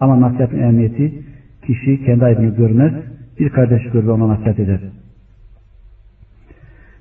Ama 0.00 0.20
nasihatın 0.20 0.58
ehemmiyeti 0.58 1.22
kişi 1.66 2.04
kendi 2.04 2.24
ayıbını 2.24 2.56
görmez, 2.56 2.92
bir 3.38 3.48
kardeş 3.48 3.82
görür 3.82 4.08
ona 4.08 4.28
nasihat 4.28 4.58
eder. 4.58 4.80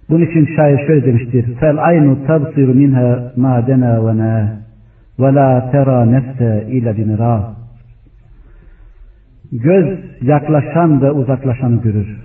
Bunun 0.10 0.26
için 0.26 0.56
şair 0.56 0.88
şöyle 0.88 1.06
demiştir. 1.06 1.56
Fel 1.56 1.86
aynu 1.86 2.28
tabsiru 2.28 2.74
minha 2.74 3.34
ma 3.36 3.68
dena 3.68 4.08
ve 4.08 4.18
na 4.18 4.62
ve 5.20 5.34
la 5.34 5.72
tera 5.72 6.06
nefse 6.06 6.68
ila 6.72 6.98
binira. 6.98 7.54
Göz 9.52 10.00
yaklaşan 10.22 11.02
ve 11.02 11.12
uzaklaşanı 11.12 11.82
görür. 11.82 12.18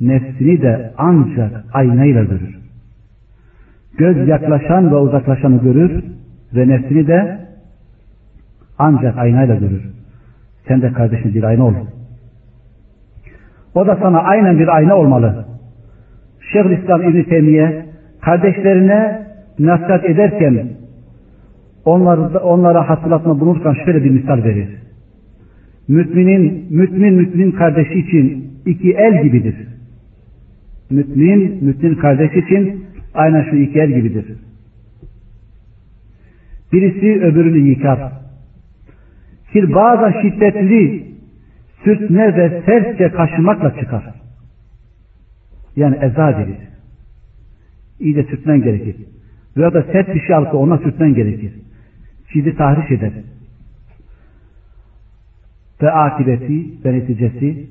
Nefsini 0.00 0.62
de 0.62 0.92
ancak 0.98 1.64
aynayla 1.72 2.24
görür. 2.24 2.59
Göz 3.98 4.28
yaklaşan 4.28 4.90
ve 4.90 4.96
uzaklaşanı 4.96 5.62
görür 5.62 6.04
ve 6.54 6.68
nefsini 6.68 7.06
de 7.06 7.38
ancak 8.78 9.18
aynayla 9.18 9.54
görür. 9.54 9.82
Sen 10.68 10.82
de 10.82 10.92
kardeşin 10.92 11.34
bir 11.34 11.42
ayna 11.42 11.66
ol. 11.66 11.74
O 13.74 13.86
da 13.86 13.98
sana 14.02 14.18
aynen 14.18 14.58
bir 14.58 14.76
ayna 14.76 14.96
olmalı. 14.96 15.44
Şeyhülislam 16.52 17.02
İbni 17.02 17.24
Teymiye 17.24 17.86
kardeşlerine 18.20 19.26
nasihat 19.58 20.04
ederken 20.04 20.68
onları, 21.84 22.38
onlara 22.38 22.88
hatırlatma 22.88 23.40
bulunurken 23.40 23.74
şöyle 23.84 24.04
bir 24.04 24.10
misal 24.10 24.44
verir. 24.44 24.68
Müminin, 25.88 26.66
mümin 26.70 27.14
müminin 27.14 27.52
kardeşi 27.52 27.94
için 27.94 28.50
iki 28.66 28.92
el 28.92 29.22
gibidir. 29.22 29.54
Mümin, 30.90 31.64
mümin 31.64 31.94
kardeşi 31.94 32.38
için 32.38 32.84
aynen 33.14 33.50
şu 33.50 33.56
iki 33.56 33.80
el 33.80 33.92
gibidir. 33.92 34.36
Birisi 36.72 37.24
öbürünü 37.24 37.68
yıkar. 37.68 38.12
Kirbaza 39.52 40.22
şiddetli, 40.22 41.06
sürtme 41.84 42.36
ve 42.36 42.62
sertçe 42.66 43.08
kaşımakla 43.08 43.80
çıkar. 43.80 44.14
Yani 45.76 45.96
eza 45.96 46.38
deriz. 46.38 46.70
İyice 48.00 48.22
sürtmen 48.22 48.62
gerekir. 48.62 48.96
Veya 49.56 49.74
da 49.74 49.82
sert 49.82 50.14
bir 50.14 50.20
şey 50.20 50.34
alıp 50.34 50.54
ona 50.54 50.78
sürtmen 50.78 51.14
gerekir. 51.14 51.52
Cildi 52.32 52.56
tahriş 52.56 52.90
eder. 52.90 53.12
Ve 55.82 55.90
akibeti 55.90 56.84
ve 56.84 56.92
neticesi 56.92 57.66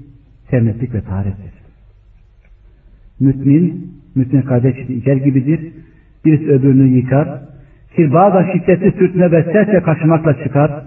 temizlik 0.49 0.93
ve 0.93 1.01
taharettir. 1.01 1.59
Mümin, 3.20 3.93
mümin 4.15 4.41
kardeş 4.41 4.89
iker 4.89 5.15
gibidir. 5.15 5.74
Birisi 6.26 6.51
öbürünü 6.51 6.88
yıkar. 6.88 7.28
Kirbağda 7.95 8.47
şiddetli 8.53 8.91
sürtme 8.91 9.32
ve 9.32 9.43
sertçe 9.43 9.82
kaşımakla 9.82 10.43
çıkar. 10.43 10.84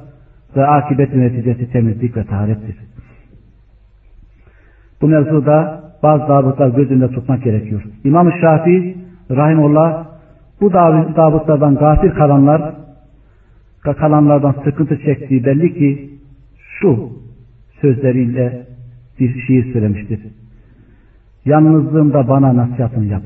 Ve 0.57 0.67
akibet 0.67 1.15
neticesi 1.15 1.73
temizlik 1.73 2.17
ve 2.17 2.25
taharettir. 2.25 2.77
Bu 5.01 5.09
mevzuda 5.09 5.85
bazı 6.03 6.29
davutlar 6.29 6.69
gözünde 6.69 7.09
tutmak 7.09 7.43
gerekiyor. 7.43 7.83
İmam-ı 8.05 8.33
Şafii 8.41 8.97
Rahimullah 9.31 10.07
bu 10.61 10.73
davutlardan 10.73 11.75
gafil 11.75 12.11
kalanlar 12.11 12.75
kalanlardan 13.83 14.55
sıkıntı 14.65 14.99
çektiği 14.99 15.45
belli 15.45 15.75
ki 15.75 16.11
şu 16.81 17.13
sözleriyle 17.81 18.67
bir 19.21 19.41
şiir 19.41 19.73
söylemiştir. 19.73 20.21
Yalnızlığımda 21.45 22.29
bana 22.29 22.57
nasihatını 22.57 23.07
yap. 23.07 23.23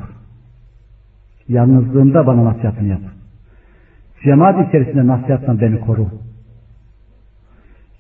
Yalnızlığımda 1.49 2.27
bana 2.27 2.45
nasihatını 2.45 2.89
yap. 2.89 3.01
Cemaat 4.25 4.69
içerisinde 4.69 5.07
nasihatla 5.07 5.61
beni 5.61 5.81
koru. 5.81 6.07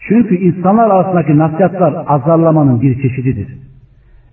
Çünkü 0.08 0.36
insanlar 0.36 0.90
arasındaki 0.90 1.38
nasihatlar 1.38 2.04
azarlamanın 2.06 2.80
bir 2.80 3.02
çeşididir. 3.02 3.58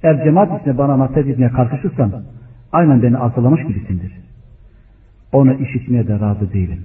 Eğer 0.03 0.23
cemaat 0.23 0.61
içinde 0.61 0.77
bana 0.77 0.99
nasihat 0.99 1.27
etmeye 1.27 1.49
kalkışırsan 1.49 2.11
aynen 2.71 3.03
beni 3.03 3.17
azarlamış 3.17 3.61
gibisindir. 3.61 4.11
Onu 5.31 5.53
işitmeye 5.53 6.07
de 6.07 6.19
razı 6.19 6.53
değilim. 6.53 6.83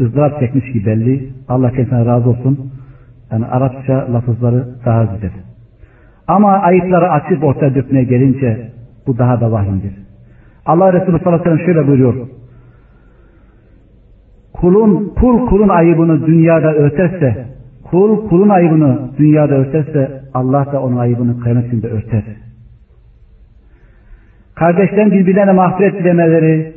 ızdırap 0.00 0.40
çekmiş 0.40 0.72
ki 0.72 0.86
belli. 0.86 1.32
Allah 1.48 1.70
kendisine 1.70 2.06
razı 2.06 2.30
olsun. 2.30 2.72
Yani 3.32 3.46
Arapça 3.46 4.12
lafızları 4.12 4.68
daha 4.84 5.04
güzel. 5.04 5.47
Ama 6.28 6.52
ayıpları 6.52 7.10
açıp 7.10 7.44
ortaya 7.44 7.74
dökmeye 7.74 8.04
gelince 8.04 8.70
bu 9.06 9.18
daha 9.18 9.40
da 9.40 9.52
vahimdir. 9.52 9.92
Allah 10.66 10.92
Resulü 10.92 11.18
sallallahu 11.18 11.42
aleyhi 11.42 11.50
ve 11.50 11.64
sellem 11.64 11.74
şöyle 11.74 11.86
buyuruyor. 11.86 12.28
Kulun, 14.52 15.12
kul 15.20 15.46
kulun 15.46 15.68
ayıbını 15.68 16.26
dünyada 16.26 16.74
örterse, 16.74 17.46
kul 17.82 18.28
kulun 18.28 18.48
ayıbını 18.48 19.10
dünyada 19.18 19.54
örterse 19.54 20.22
Allah 20.34 20.72
da 20.72 20.82
onun 20.82 20.96
ayıbını 20.96 21.40
kıyametinde 21.40 21.88
örter. 21.88 22.22
Kardeşlerin 24.54 25.10
birbirlerine 25.10 25.52
mağfiret 25.52 25.98
dilemeleri, 25.98 26.72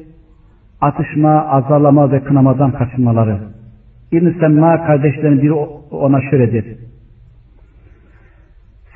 atışma, 0.82 1.46
azarlama 1.48 2.12
ve 2.12 2.24
kınamadan 2.24 2.72
kaçınmaları. 2.72 3.38
İbn-i 4.12 4.40
Semma 4.40 4.86
kardeşlerin 4.86 5.42
biri 5.42 5.54
ona 5.92 6.22
şöyle 6.30 6.54
der. 6.54 6.64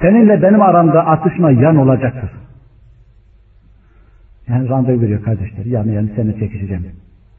Seninle 0.02 0.42
benim 0.42 0.62
aramda 0.62 1.06
atışma 1.06 1.52
yan 1.52 1.76
olacaktır. 1.76 2.30
Yani 4.48 4.70
randevu 4.70 5.02
veriyor 5.02 5.24
kardeşler. 5.24 5.66
Yani 5.66 5.94
yani 5.94 6.10
seninle 6.16 6.40
çekişeceğim. 6.40 6.86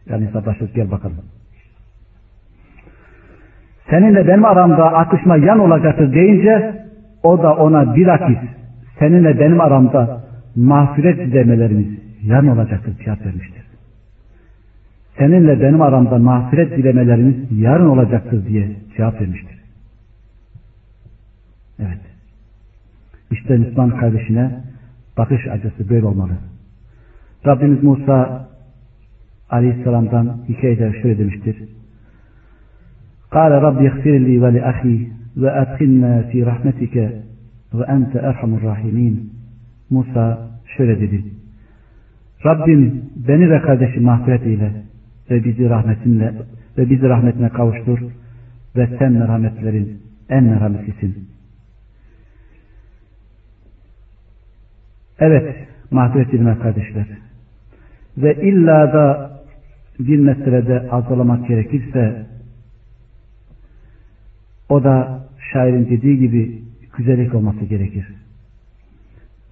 Yani 0.09 0.28
savaşırız 0.32 0.72
gel 0.72 0.90
bakalım. 0.90 1.16
Seninle 3.90 4.28
benim 4.28 4.44
aramda 4.44 4.92
atışma 4.92 5.36
yan 5.36 5.59
olacaktır 5.59 6.12
deyince 6.12 6.84
o 7.22 7.42
da 7.42 7.54
ona 7.54 7.96
bilakis 7.96 8.38
seninle 8.98 9.40
benim 9.40 9.61
aramda 9.61 10.24
mağfiret 10.57 11.18
dilemelerimiz 11.18 11.86
yan 12.22 12.46
olacaktır 12.46 12.94
cevap 13.04 13.26
vermiştir. 13.26 13.66
Seninle 15.18 15.61
benim 15.61 15.82
aramda 15.82 16.18
mağfiret 16.18 16.76
dilemelerimiz 16.76 17.36
yarın 17.50 17.88
olacaktır 17.88 18.46
diye 18.46 18.76
cevap 18.96 19.20
vermiştir. 19.20 19.59
Evet. 21.78 22.15
İşte 23.32 23.57
Müslüman 23.57 23.89
kardeşine 23.89 24.51
bakış 25.17 25.47
acısı 25.47 25.89
böyle 25.89 26.05
olmalı. 26.05 26.32
Rabbimiz 27.45 27.84
Musa 27.84 28.47
Aleyhisselam'dan 29.49 30.38
hikayede 30.49 31.01
şöyle 31.01 31.17
demiştir. 31.17 31.55
قال 33.38 33.51
رب 33.67 33.79
اغفر 33.89 34.15
لي 34.27 34.36
ولأخي 34.43 34.97
وأدخلنا 35.41 36.13
في 36.29 36.38
رحمتك 36.49 36.95
وأنت 37.77 38.13
أرحم 38.29 38.51
الراحمين 38.57 39.15
Musa 39.89 40.49
şöyle 40.77 41.01
dedi. 41.01 41.23
Rabbim 42.45 43.01
beni 43.27 43.49
ve 43.49 43.61
kardeşi 43.61 43.99
mağfiret 43.99 44.43
eyle 44.45 44.71
ve 45.32 45.43
bizi 45.43 45.69
rahmetinle 45.69 46.34
ve 46.77 46.89
bizi 46.89 47.09
rahmetine 47.09 47.49
kavuştur 47.49 47.99
ve 48.75 48.89
sen 48.99 49.11
merhametlerin 49.11 49.97
en 50.29 50.43
merhametlisin. 50.43 51.27
Evet, 55.18 55.56
mağfiret 55.90 56.32
dilime 56.32 56.58
kardeşler. 56.58 57.06
Ve 58.18 58.34
illa 58.34 58.92
da 58.92 59.36
bir 59.98 60.18
meselede 60.18 60.90
azalamak 60.90 61.48
gerekirse 61.48 62.26
o 64.68 64.84
da 64.84 65.26
şairin 65.52 65.86
dediği 65.90 66.18
gibi 66.18 66.62
güzellik 66.96 67.34
olması 67.34 67.64
gerekir. 67.64 68.06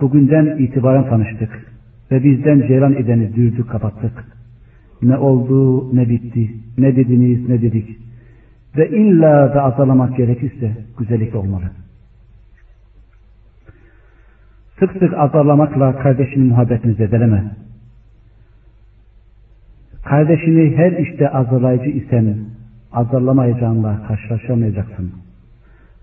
Bugünden 0.00 0.56
itibaren 0.58 1.08
tanıştık 1.08 1.72
ve 2.10 2.24
bizden 2.24 2.66
ceylan 2.66 2.94
edeni 2.94 3.34
dürdük 3.34 3.70
kapattık. 3.70 4.24
Ne 5.02 5.16
oldu 5.16 5.88
ne 5.96 6.08
bitti, 6.08 6.50
ne 6.78 6.96
dediniz 6.96 7.48
ne 7.48 7.62
dedik. 7.62 7.98
Ve 8.76 8.88
illa 8.88 9.54
da 9.54 9.62
azalamak 9.62 10.16
gerekirse 10.16 10.72
güzellik 10.98 11.34
olmalı. 11.34 11.64
Sık 14.78 14.92
sık 14.92 15.14
azarlamakla 15.14 15.96
kardeşinin 15.96 16.46
muhabbetini 16.46 16.94
zedeleme. 16.94 17.44
Kardeşini 20.04 20.76
her 20.76 20.92
işte 20.92 21.30
azarlayıcı 21.30 21.90
isen 21.90 22.36
azarlamayacağınla 22.92 24.06
karşılaşamayacaksın. 24.08 25.12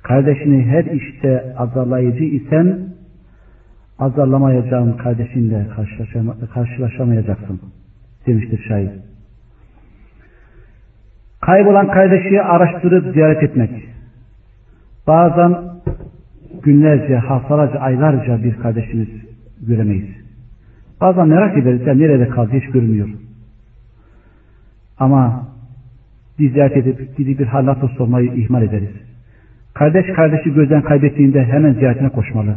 Kardeşini 0.03 0.65
her 0.65 0.85
işte 0.85 1.55
azarlayıcı 1.57 2.23
isen 2.23 2.79
azarlamayacağın 3.99 4.97
kardeşinle 4.97 5.67
karşılaşamayacaksın 6.53 7.61
demiştir 8.27 8.65
şair. 8.67 8.89
Kaybolan 11.41 11.87
kardeşi 11.87 12.41
araştırıp 12.41 13.13
ziyaret 13.13 13.43
etmek. 13.43 13.71
Bazen 15.07 15.70
günlerce, 16.63 17.15
haftalarca, 17.15 17.79
aylarca 17.79 18.43
bir 18.43 18.55
kardeşimiz 18.55 19.09
göremeyiz. 19.67 20.09
Bazen 21.01 21.27
merak 21.27 21.57
ederiz 21.57 21.87
ya 21.87 21.93
nerede 21.93 22.27
kaldı 22.27 22.51
hiç 22.53 22.71
görünmüyor. 22.71 23.09
Ama 24.99 25.47
biz 26.39 26.53
ziyaret 26.53 26.77
edip 26.77 27.17
gidip 27.17 27.39
bir 27.39 27.45
halat 27.45 27.77
sormayı 27.97 28.31
ihmal 28.33 28.63
ederiz. 28.63 28.89
Kardeş 29.73 30.05
kardeşi 30.15 30.53
gözden 30.53 30.81
kaybettiğinde 30.81 31.43
hemen 31.43 31.73
ziyaretine 31.73 32.09
koşmalı. 32.09 32.55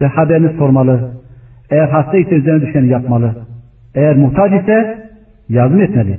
Ve 0.00 0.06
haberini 0.06 0.56
sormalı. 0.58 1.10
Eğer 1.70 1.88
hasta 1.88 2.18
ise 2.18 2.34
üzerine 2.34 2.66
düşeni 2.66 2.88
yapmalı. 2.88 3.34
Eğer 3.94 4.16
muhtaç 4.16 4.62
ise 4.62 5.08
yardım 5.48 5.80
etmeli. 5.80 6.18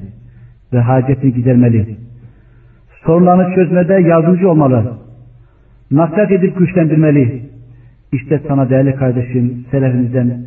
Ve 0.74 0.80
hacetini 0.80 1.34
gidermeli. 1.34 1.98
Sorunlarını 3.06 3.56
çözmede 3.56 3.94
yardımcı 3.94 4.50
olmalı. 4.50 5.03
Nasihat 5.94 6.32
edip 6.32 6.58
güçlendirmeli. 6.58 7.42
İşte 8.12 8.42
sana 8.48 8.70
değerli 8.70 8.96
kardeşim, 8.96 9.66
selefimizden 9.72 10.46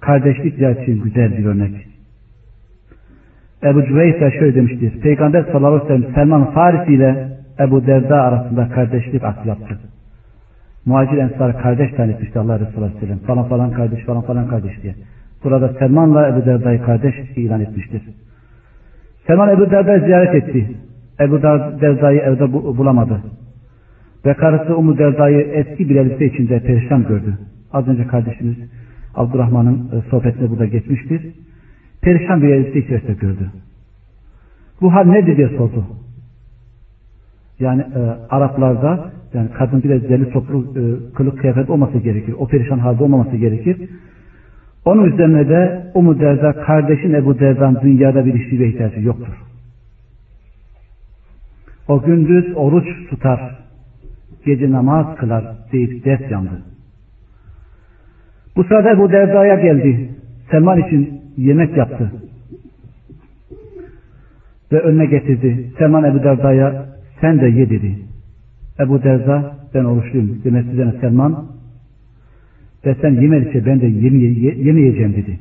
kardeşlik 0.00 0.54
için 0.54 1.02
güzel 1.02 1.38
bir 1.38 1.44
örnek. 1.44 1.86
Ebu 3.64 3.84
Cüveyse 3.86 4.30
şöyle 4.38 4.54
demiştir. 4.54 5.00
Peygamber 5.00 5.42
sallallahu 5.42 5.74
aleyhi 5.74 5.84
ve 5.84 5.96
sellem 5.96 6.14
Selman 6.14 6.50
Farisi 6.50 6.94
ile 6.94 7.28
Ebu 7.60 7.86
Derda 7.86 8.22
arasında 8.22 8.68
kardeşlik 8.68 9.24
aklı 9.24 9.48
yaptı. 9.48 9.78
Muhacir 10.86 11.18
Ensar 11.18 11.62
kardeş 11.62 11.92
tanıtmıştı 11.92 12.40
Allah 12.40 12.60
Resulü 12.60 12.84
Aleyhisselam. 12.84 13.18
Falan 13.18 13.48
falan 13.48 13.70
kardeş 13.70 14.04
falan 14.04 14.22
falan 14.22 14.48
kardeş 14.48 14.82
diye. 14.82 14.94
Burada 15.44 15.68
Selman'la 15.68 16.28
Ebu 16.28 16.46
Derda'yı 16.46 16.82
kardeş 16.82 17.14
ilan 17.36 17.60
etmiştir. 17.60 18.02
Selman 19.26 19.48
Ebu 19.48 19.70
Derda'yı 19.70 20.00
ziyaret 20.00 20.34
etti. 20.34 20.70
Ebu 21.20 21.42
Derda'yı 21.42 22.20
evde 22.20 22.52
bulamadı. 22.52 23.20
Ve 24.24 24.34
karısı 24.34 24.76
Umu 24.76 24.98
Derda'yı 24.98 25.40
eski 25.40 25.88
bir 25.88 25.96
elbise 25.96 26.26
içinde 26.26 26.60
perişan 26.60 27.06
gördü. 27.06 27.38
Az 27.72 27.88
önce 27.88 28.06
kardeşimiz 28.06 28.56
Abdurrahman'ın 29.14 29.90
e, 29.92 30.10
sohbetine 30.10 30.50
burada 30.50 30.66
geçmiştir. 30.66 31.22
Perişan 32.02 32.42
bir 32.42 32.48
elbise 32.48 32.78
içerisinde 32.78 33.12
gördü. 33.12 33.50
Bu 34.80 34.94
hal 34.94 35.04
nedir 35.04 35.36
diye 35.36 35.48
sordu. 35.48 35.84
Yani 37.60 37.82
e, 37.82 38.00
Araplarda 38.30 39.12
yani 39.34 39.48
kadın 39.58 39.82
biraz 39.82 40.02
deli 40.02 40.30
toplu 40.30 40.58
e, 40.60 40.82
kılık 41.14 41.38
kıyafet 41.38 41.70
olması 41.70 41.98
gerekir. 41.98 42.34
O 42.38 42.48
perişan 42.48 42.78
halde 42.78 43.02
olmaması 43.02 43.36
gerekir. 43.36 43.88
Onun 44.84 45.04
üzerine 45.04 45.48
de 45.48 45.86
Umu 45.94 46.20
Derda 46.20 46.52
kardeşin 46.52 47.14
Ebu 47.14 47.38
Derda'nın 47.38 47.80
dünyada 47.80 48.26
bir 48.26 48.34
işi 48.34 48.60
ve 48.60 48.68
ihtiyacı 48.68 49.00
yoktur. 49.00 49.42
O 51.88 52.02
gündüz 52.02 52.56
oruç 52.56 52.86
tutar, 53.10 53.58
gece 54.46 54.70
namaz 54.70 55.16
kılar 55.16 55.44
deyip 55.72 56.04
ders 56.04 56.30
yandı. 56.30 56.62
Bu 58.56 58.64
sırada 58.64 58.90
Ebu 58.90 59.12
Derda'ya 59.12 59.54
geldi. 59.54 60.10
Selman 60.50 60.82
için 60.82 61.20
yemek 61.36 61.76
yaptı. 61.76 62.12
Ve 64.72 64.80
önüne 64.80 65.06
getirdi. 65.06 65.70
Selman 65.78 66.04
Ebu 66.04 66.22
Derda'ya 66.22 66.86
sen 67.20 67.40
de 67.40 67.46
ye 67.46 67.70
dedi. 67.70 67.98
Ebu 68.80 69.02
Derda 69.02 69.56
ben 69.74 69.84
oruçluyum 69.84 70.40
demesi 70.44 70.68
üzerine 70.68 70.92
Selman 71.00 71.46
ve 72.86 72.96
sen 73.00 73.10
yemedikçe 73.10 73.66
ben 73.66 73.80
de 73.80 73.86
yemeyeceğim 73.86 75.12
dedi. 75.12 75.38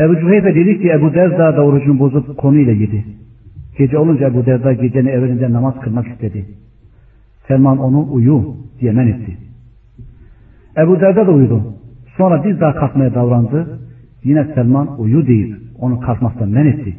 Ebu 0.00 0.20
Cüheyfe 0.20 0.54
dedi 0.54 0.80
ki 0.80 0.88
Ebu 0.88 1.14
Derda 1.14 1.56
da 1.56 1.64
orucunu 1.64 1.98
bozup 1.98 2.36
konuyla 2.36 2.72
yedi. 2.72 3.04
Gece 3.78 3.98
olunca 3.98 4.26
Ebu 4.26 4.46
Derda 4.46 4.72
gecenin 4.72 5.08
evvelinde 5.08 5.52
namaz 5.52 5.80
kılmak 5.80 6.06
istedi. 6.06 6.44
Selman 7.50 7.78
onu 7.78 8.12
uyu 8.12 8.56
diye 8.80 8.92
men 8.92 9.06
etti. 9.06 9.36
Ebu 10.78 11.00
Derda 11.00 11.26
da 11.26 11.30
uyudu. 11.30 11.62
Sonra 12.16 12.44
bir 12.44 12.60
daha 12.60 12.74
kalkmaya 12.74 13.14
davrandı. 13.14 13.80
Yine 14.24 14.44
Selman 14.54 15.00
uyu 15.00 15.26
deyip 15.26 15.56
onu 15.78 16.00
kalkmaktan 16.00 16.48
men 16.48 16.66
etti. 16.66 16.96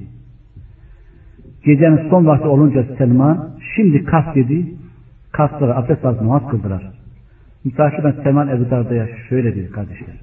Gecenin 1.66 2.10
son 2.10 2.26
vakti 2.26 2.47
olunca 2.47 2.86
Selman 2.97 3.49
şimdi 3.76 4.04
kalk 4.04 4.36
dedi. 4.36 4.66
Kalktılar 5.32 5.78
abdest 5.78 6.06
alıp 6.06 6.22
namaz 6.22 6.41
kıldılar. 6.52 6.91
Mütakiben 7.66 8.16
Selman 8.24 8.47
Ebu 8.47 8.70
Darda'ya 8.70 9.08
şöyle 9.30 9.56
dedi 9.56 9.72
kardeşler. 9.72 10.16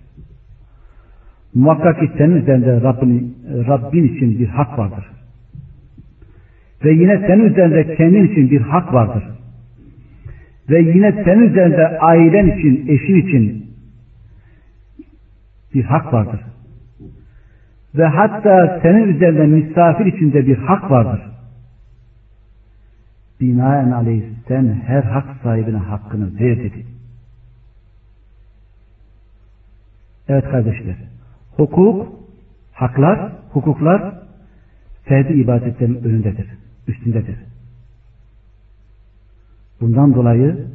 Muhakkak 1.54 2.00
ki 2.00 2.10
senin 2.18 2.36
üzerinde 2.36 2.82
Rabbin, 2.82 3.36
Rabbin 3.68 4.08
için 4.08 4.38
bir 4.38 4.48
hak 4.48 4.78
vardır. 4.78 5.06
Ve 6.84 6.92
yine 6.92 7.24
senin 7.26 7.44
üzerinde 7.44 7.94
kendin 7.96 8.28
için 8.28 8.50
bir 8.50 8.60
hak 8.60 8.94
vardır. 8.94 9.37
Ve 10.70 10.80
yine 10.80 11.12
senin 11.24 11.42
üzerinde 11.42 11.98
ailen 11.98 12.58
için, 12.58 12.88
eşin 12.88 13.28
için 13.28 13.66
bir 15.74 15.84
hak 15.84 16.12
vardır. 16.12 16.40
Ve 17.94 18.04
hatta 18.04 18.80
senin 18.82 19.14
üzerinde 19.14 19.46
misafir 19.46 20.06
içinde 20.06 20.46
bir 20.46 20.56
hak 20.56 20.90
vardır. 20.90 21.20
Binaen 23.40 23.90
aleyh 23.90 24.22
sen 24.48 24.82
her 24.86 25.02
hak 25.02 25.36
sahibine 25.42 25.76
hakkını 25.76 26.40
ver 26.40 26.58
dedi. 26.58 26.86
Evet 30.28 30.44
kardeşler. 30.44 30.96
Hukuk, 31.56 32.08
haklar, 32.72 33.32
hukuklar 33.50 34.14
ferdi 35.04 35.32
ibadetlerin 35.32 36.04
önündedir, 36.04 36.46
üstündedir. 36.88 37.36
Bundan 39.80 40.14
dolayı 40.14 40.66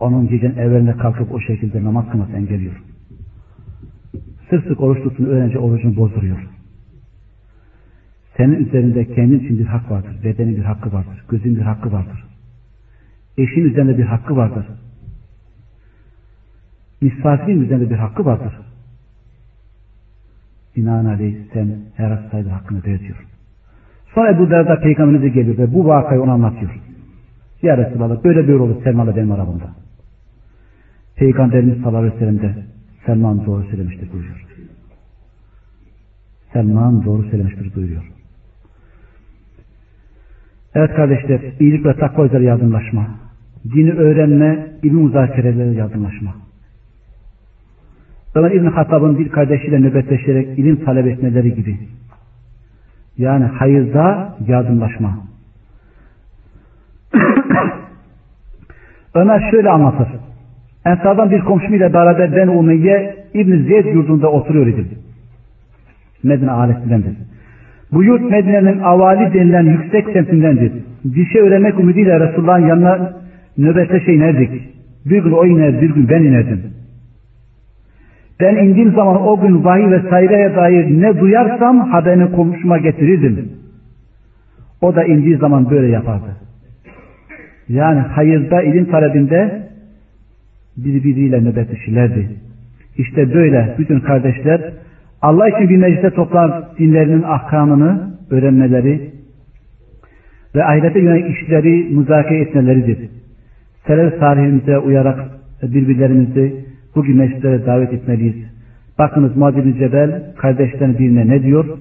onun 0.00 0.28
gecenin 0.28 0.56
evveline 0.56 0.96
kalkıp 0.96 1.34
o 1.34 1.40
şekilde 1.40 1.84
namaz 1.84 2.10
kılması 2.10 2.32
engelliyor. 2.32 2.82
Sık 4.50 4.64
sık 4.64 4.80
oruç 4.80 5.02
tutsun 5.02 5.24
öğrenci 5.24 5.58
orucunu 5.58 5.96
bozduruyor. 5.96 6.48
Senin 8.36 8.66
üzerinde 8.66 9.14
kendin 9.14 9.40
için 9.40 9.58
bir 9.58 9.64
hak 9.64 9.90
vardır. 9.90 10.16
Bedenin 10.24 10.56
bir 10.56 10.64
hakkı 10.64 10.92
vardır. 10.92 11.24
Gözün 11.28 11.56
bir 11.56 11.60
hakkı 11.60 11.92
vardır. 11.92 12.24
Eşin 13.38 13.64
üzerinde 13.64 13.98
bir 13.98 14.04
hakkı 14.04 14.36
vardır. 14.36 14.66
Misafirin 17.00 17.60
üzerinde 17.60 17.90
bir 17.90 17.96
hakkı 17.96 18.24
vardır. 18.24 18.52
Binaenaleyh 20.76 21.36
sen 21.52 21.78
her 21.96 22.10
hastayla 22.10 22.52
hakkını 22.52 22.84
ver 22.84 23.00
diyor. 23.00 23.26
Sonra 24.14 24.30
Ebu 24.30 24.50
Derda 24.50 24.80
peygamberimize 24.80 25.28
geliyor 25.28 25.58
ve 25.58 25.74
bu 25.74 25.86
vakayı 25.86 26.22
ona 26.22 26.32
anlatıyor. 26.32 26.87
Ya 27.62 27.76
Resulallah 27.76 28.24
böyle 28.24 28.48
böyle 28.48 28.62
olur 28.62 28.82
Selman'la 28.84 29.16
benim 29.16 29.32
aramda. 29.32 29.70
Peygamberimiz 31.16 31.82
sallallahu 31.82 31.96
aleyhi 31.96 32.14
ve 32.14 32.18
sellem 32.18 32.42
de 32.42 32.54
Selman 33.06 33.46
doğru 33.46 33.64
söylemiştir 33.64 34.12
buyuruyor. 34.12 34.44
Selman 36.52 37.04
doğru 37.04 37.22
söylemiştir 37.22 37.74
buyuruyor. 37.74 38.02
Evet 40.74 40.94
kardeşler, 40.96 41.40
iyilik 41.60 41.86
ve 41.86 41.94
takva 41.94 42.26
üzere 42.26 42.44
yardımlaşma. 42.44 43.08
Dini 43.64 43.92
öğrenme, 43.92 44.66
ilim 44.82 45.04
müzakereleri 45.04 45.74
yardımlaşma. 45.74 46.34
Ömer 48.34 48.50
İbn 48.50 48.66
Hattab'ın 48.66 49.18
bir 49.18 49.28
kardeşiyle 49.28 49.80
nöbetleşerek 49.80 50.58
ilim 50.58 50.84
talep 50.84 51.06
etmeleri 51.06 51.54
gibi. 51.54 51.78
Yani 53.18 53.44
hayırda 53.44 54.36
yardımlaşma. 54.46 55.27
Ömer 59.14 59.50
şöyle 59.50 59.70
anlatır. 59.70 60.08
Ensardan 60.84 61.30
bir 61.30 61.40
komşumuyla 61.40 61.92
beraber 61.92 62.36
ben 62.36 62.48
Umeyye 62.48 63.16
İbn 63.34 63.68
Zeyd 63.68 63.86
yurdunda 63.86 64.32
oturuyor 64.32 64.66
idim. 64.66 64.88
Medine 66.22 66.50
ailesidendir. 66.50 67.16
Bu 67.92 68.04
yurt 68.04 68.30
Medine'nin 68.30 68.80
avali 68.80 69.34
denilen 69.34 69.62
yüksek 69.62 70.08
semtindendir. 70.12 70.72
Bir 71.04 71.26
şey 71.26 71.40
öğrenmek 71.40 71.80
ümidiyle 71.80 72.20
Resulullah'ın 72.20 72.66
yanına 72.66 73.12
nöbete 73.58 74.00
şey 74.00 74.16
inerdik. 74.16 74.50
Bir 75.04 75.22
gün 75.22 75.32
o 75.32 75.46
iner, 75.46 75.80
bir 75.82 75.94
gün 75.94 76.08
ben 76.08 76.22
inerdim. 76.22 76.62
Ben 78.40 78.56
indiğim 78.56 78.92
zaman 78.92 79.26
o 79.26 79.40
gün 79.40 79.64
vahiy 79.64 79.90
vesaireye 79.90 80.56
dair 80.56 81.02
ne 81.02 81.20
duyarsam 81.20 81.90
haberini 81.90 82.32
komşuma 82.32 82.78
getirirdim. 82.78 83.52
O 84.80 84.94
da 84.94 85.04
indiği 85.04 85.36
zaman 85.36 85.70
böyle 85.70 85.86
yapardı. 85.86 86.47
Yani 87.68 88.00
hayırda, 88.00 88.62
ilim 88.62 88.84
talebinde 88.90 89.68
birbiriyle 90.76 91.40
nöbetleşirlerdi. 91.40 92.28
İşte 92.98 93.34
böyle 93.34 93.74
bütün 93.78 94.00
kardeşler 94.00 94.60
Allah 95.22 95.48
için 95.48 95.68
bir 95.68 95.76
meclise 95.76 96.10
toplar 96.10 96.78
dinlerinin 96.78 97.22
ahkamını 97.22 98.10
öğrenmeleri 98.30 99.10
ve 100.54 100.64
ahirete 100.64 101.00
yönelik 101.00 101.36
işleri 101.36 101.94
müzakere 101.94 102.40
etmeleridir. 102.40 102.98
Selef 103.86 104.20
tarihimize 104.20 104.78
uyarak 104.78 105.18
birbirlerimizi 105.62 106.64
bugün 106.94 107.16
meclislere 107.16 107.66
davet 107.66 107.92
etmeliyiz. 107.92 108.36
Bakınız 108.98 109.36
Muadil 109.36 109.78
Cebel 109.78 110.34
kardeşlerin 110.36 110.98
birine 110.98 111.28
ne 111.28 111.42
diyor? 111.42 111.78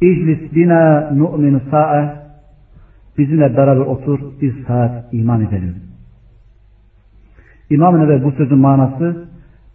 İclis 0.00 0.54
bina 0.54 1.10
nu'minu 1.10 1.60
sa'a 1.70 2.27
bizimle 3.18 3.56
beraber 3.56 3.80
otur 3.80 4.20
bir 4.42 4.64
saat 4.66 5.14
iman 5.14 5.40
edelim. 5.44 5.74
İmam 7.70 8.00
Nebevi 8.00 8.24
bu 8.24 8.32
sözün 8.32 8.58
manası 8.58 9.28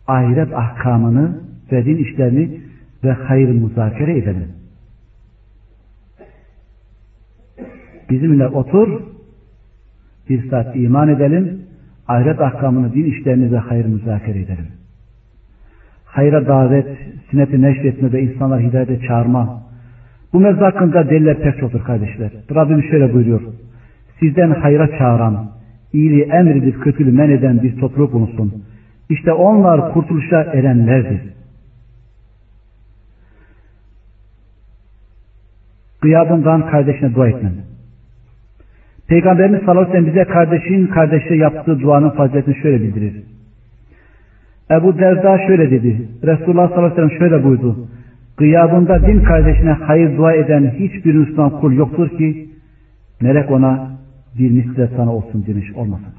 ahiret 0.07 0.53
ahkamını 0.53 1.39
ve 1.71 1.85
din 1.85 1.97
işlerini 1.97 2.61
ve 3.03 3.11
hayır 3.11 3.49
müzakere 3.49 4.17
edelim. 4.17 4.47
Bizimle 8.09 8.47
otur, 8.47 9.01
bir 10.29 10.49
saat 10.49 10.75
iman 10.75 11.07
edelim, 11.09 11.61
ahiret 12.07 12.41
ahkamını, 12.41 12.93
din 12.93 13.05
işlerini 13.05 13.51
ve 13.51 13.57
hayır 13.57 13.85
müzakere 13.85 14.39
edelim. 14.39 14.67
Hayra 16.05 16.47
davet, 16.47 16.97
sünneti 17.31 17.61
neşretme 17.61 18.11
ve 18.11 18.21
insanlar 18.21 18.61
hidayete 18.61 18.99
çağırma. 19.07 19.63
Bu 20.33 20.39
mevzu 20.39 20.65
hakkında 20.65 21.09
deliller 21.09 21.39
pek 21.39 21.59
çoktur 21.59 21.83
kardeşler. 21.83 22.31
Rabbim 22.55 22.83
şöyle 22.83 23.13
buyuruyor. 23.13 23.41
Sizden 24.19 24.51
hayra 24.51 24.97
çağıran, 24.97 25.51
iyiliği 25.93 26.23
emredip 26.23 26.83
kötülüğü 26.83 27.11
men 27.11 27.29
eden 27.29 27.63
bir 27.63 27.79
topluluk 27.79 28.13
bulunsun. 28.13 28.63
İşte 29.09 29.33
onlar 29.33 29.93
kurtuluşa 29.93 30.43
erenlerdir. 30.43 31.21
Gıyabından 36.01 36.69
kardeşine 36.69 37.15
dua 37.15 37.27
etmen. 37.27 37.53
Peygamberimiz 39.07 39.59
sallallahu 39.59 39.81
aleyhi 39.81 39.93
ve 39.93 39.99
sellem 39.99 40.15
bize 40.15 40.33
kardeşin 40.33 40.87
kardeşe 40.87 41.35
yaptığı 41.35 41.79
duanın 41.79 42.09
faziletini 42.09 42.55
şöyle 42.55 42.81
bildirir. 42.83 43.23
Ebu 44.71 44.99
Derda 44.99 45.37
şöyle 45.47 45.71
dedi. 45.71 46.09
Resulullah 46.23 46.69
sallallahu 46.69 46.85
aleyhi 46.85 46.91
ve 46.91 46.95
sellem 46.95 47.19
şöyle 47.19 47.43
buyurdu. 47.43 47.87
Gıyabında 48.37 49.07
din 49.07 49.19
kardeşine 49.19 49.71
hayır 49.71 50.17
dua 50.17 50.33
eden 50.33 50.73
hiçbir 50.79 51.13
Müslüman 51.13 51.49
kul 51.49 51.73
yoktur 51.73 52.09
ki 52.09 52.49
melek 53.21 53.51
ona 53.51 53.91
bir 54.39 54.51
misle 54.51 54.89
sana 54.97 55.15
olsun 55.15 55.45
demiş 55.47 55.71
olmasın. 55.75 56.13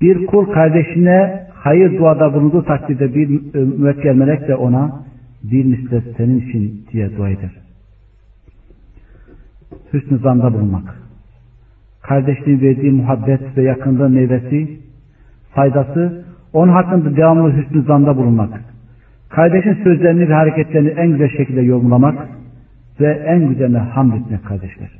Bir 0.00 0.26
kul 0.26 0.46
kardeşine 0.46 1.46
hayır 1.54 1.98
duada 1.98 2.34
bulunduğu 2.34 2.64
takdirde 2.64 3.14
bir 3.14 3.28
müvekkel 3.54 4.14
melek 4.14 4.48
de 4.48 4.54
ona 4.54 5.04
bir 5.42 5.64
mislet 5.64 6.16
senin 6.16 6.40
için 6.40 6.86
diye 6.92 7.16
dua 7.16 7.30
eder. 7.30 7.50
Hüsnü 9.92 10.18
zanda 10.18 10.54
bulunmak. 10.54 10.98
Kardeşliğin 12.02 12.60
verdiği 12.60 12.92
muhabbet 12.92 13.56
ve 13.56 13.62
yakınlığı 13.62 14.08
meyvesi, 14.08 14.80
faydası, 15.54 16.24
onun 16.52 16.72
hakkında 16.72 17.16
devamlı 17.16 17.56
hüsnü 17.56 17.82
zanda 17.82 18.16
bulunmak. 18.16 18.73
Kardeşin 19.34 19.74
sözlerini 19.84 20.28
ve 20.28 20.34
hareketlerini 20.34 20.88
en 20.88 21.10
güzel 21.10 21.28
şekilde 21.28 21.60
yorumlamak 21.60 22.28
ve 23.00 23.06
en 23.26 23.48
güzeline 23.48 23.78
hamd 23.78 24.12
etmek 24.12 24.44
kardeşler. 24.44 24.90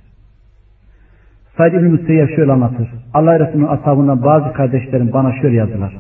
Said 1.57 1.73
İbni 1.73 1.89
Müseyyep 1.89 2.37
şöyle 2.37 2.53
anlatır. 2.53 2.89
Allah 3.15 3.41
Resulü'nün 3.41 3.67
ashabından 3.67 4.23
bazı 4.23 4.53
kardeşlerim 4.53 5.13
bana 5.13 5.33
şöyle 5.41 5.57
yazdılar. 5.57 5.97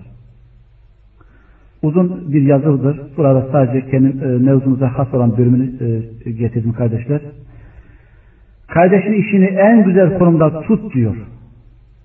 Uzun 1.82 2.32
bir 2.32 2.43
yazıdır. 2.43 3.01
Burada 3.16 3.47
sadece 3.53 3.91
kendi 3.91 4.24
e, 4.24 4.26
mevzumuza 4.26 4.99
has 4.99 5.14
olan 5.14 5.39
bölümünü 5.39 5.72
e, 6.24 6.30
getirdim 6.30 6.72
kardeşler. 6.72 7.20
Kardeşin 8.68 9.12
işini 9.12 9.47
en 9.47 9.85
güzel 9.85 10.18
konumda 10.18 10.61
tut 10.61 10.95
diyor. 10.95 11.16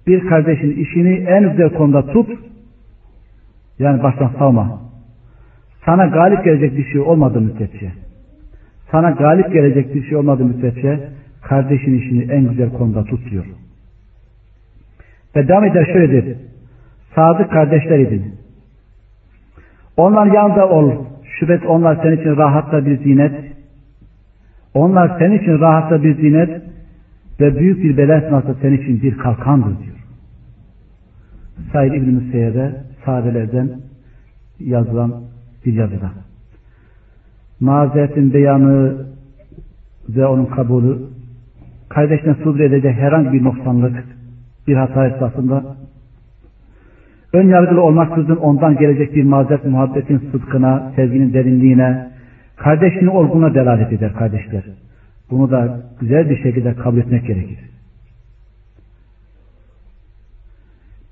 Bir 0.08 0.28
kardeşin 0.28 0.72
işini 0.72 1.14
en 1.14 1.52
güzel 1.52 1.70
konumda 1.70 2.06
tut. 2.06 2.30
Yani 3.80 4.04
baştan 4.04 4.32
savma. 4.40 4.89
Sana 5.86 6.06
galip 6.06 6.44
gelecek 6.44 6.78
bir 6.78 6.86
şey 6.86 7.02
olmadığı 7.02 7.42
müddetçe. 7.42 7.92
Sana 8.92 9.10
galip 9.12 9.54
gelecek 9.54 9.96
bir 9.96 10.04
şey 10.04 10.18
olmadığı 10.18 10.46
müddetçe 10.46 11.10
kardeşin 11.42 12.00
işini 12.00 12.32
en 12.32 12.50
güzel 12.50 12.70
konuda 12.74 13.04
tut 13.04 13.32
diyor. 13.32 13.46
Ve 15.36 15.48
devam 15.48 15.64
eder 15.64 15.86
şöyle 15.94 16.26
der. 16.26 16.36
Sadık 17.16 17.52
kardeşler 17.52 18.00
idin. 18.00 18.36
Onlar 19.98 20.26
yanında 20.26 20.70
ol. 20.70 20.92
Şüphet 21.40 21.66
onlar 21.66 22.00
senin 22.04 22.18
için 22.18 22.38
rahatla 22.38 22.86
bir 22.86 22.98
zinet. 22.98 23.32
Onlar 24.74 25.20
senin 25.20 25.40
için 25.40 25.60
rahatla 25.60 26.04
bir 26.04 26.16
zinet 26.16 26.62
ve 27.40 27.60
büyük 27.60 27.84
bir 27.84 27.98
bela 27.98 28.18
esnasında 28.18 28.56
senin 28.62 28.78
için 28.78 29.02
bir 29.02 29.18
kalkandır 29.18 29.84
diyor. 29.84 29.96
Said 31.74 31.94
İbn-i 31.94 32.12
Müseyyed'e 32.12 32.76
sahabelerden 33.06 33.70
yazılan 34.60 35.29
bir 35.70 35.74
yazıda. 35.74 36.12
Mazeretin 37.60 38.34
beyanı 38.34 39.06
ve 40.10 40.26
onun 40.26 40.46
kabulü 40.46 40.98
kardeşine 41.90 42.34
sudur 42.34 42.60
edecek 42.60 42.96
herhangi 42.96 43.34
bir 43.34 43.44
noksanlık 43.44 44.04
bir 44.68 44.76
hata 44.76 45.08
esasında 45.08 45.64
ön 47.34 47.48
yargılı 47.48 47.82
olmaksızın 47.82 48.36
ondan 48.36 48.78
gelecek 48.78 49.16
bir 49.16 49.24
mazeret 49.24 49.66
muhabbetin 49.66 50.18
sıdkına, 50.32 50.92
sevginin 50.96 51.34
derinliğine, 51.34 52.08
kardeşliğin 52.56 53.08
olguna 53.08 53.54
delalet 53.54 53.94
eder 53.94 54.14
kardeşler. 54.14 54.64
Bunu 55.32 55.52
da 55.52 55.82
güzel 56.00 56.30
bir 56.30 56.38
şekilde 56.44 56.74
kabul 56.76 56.98
etmek 56.98 57.28
gerekir. 57.28 57.60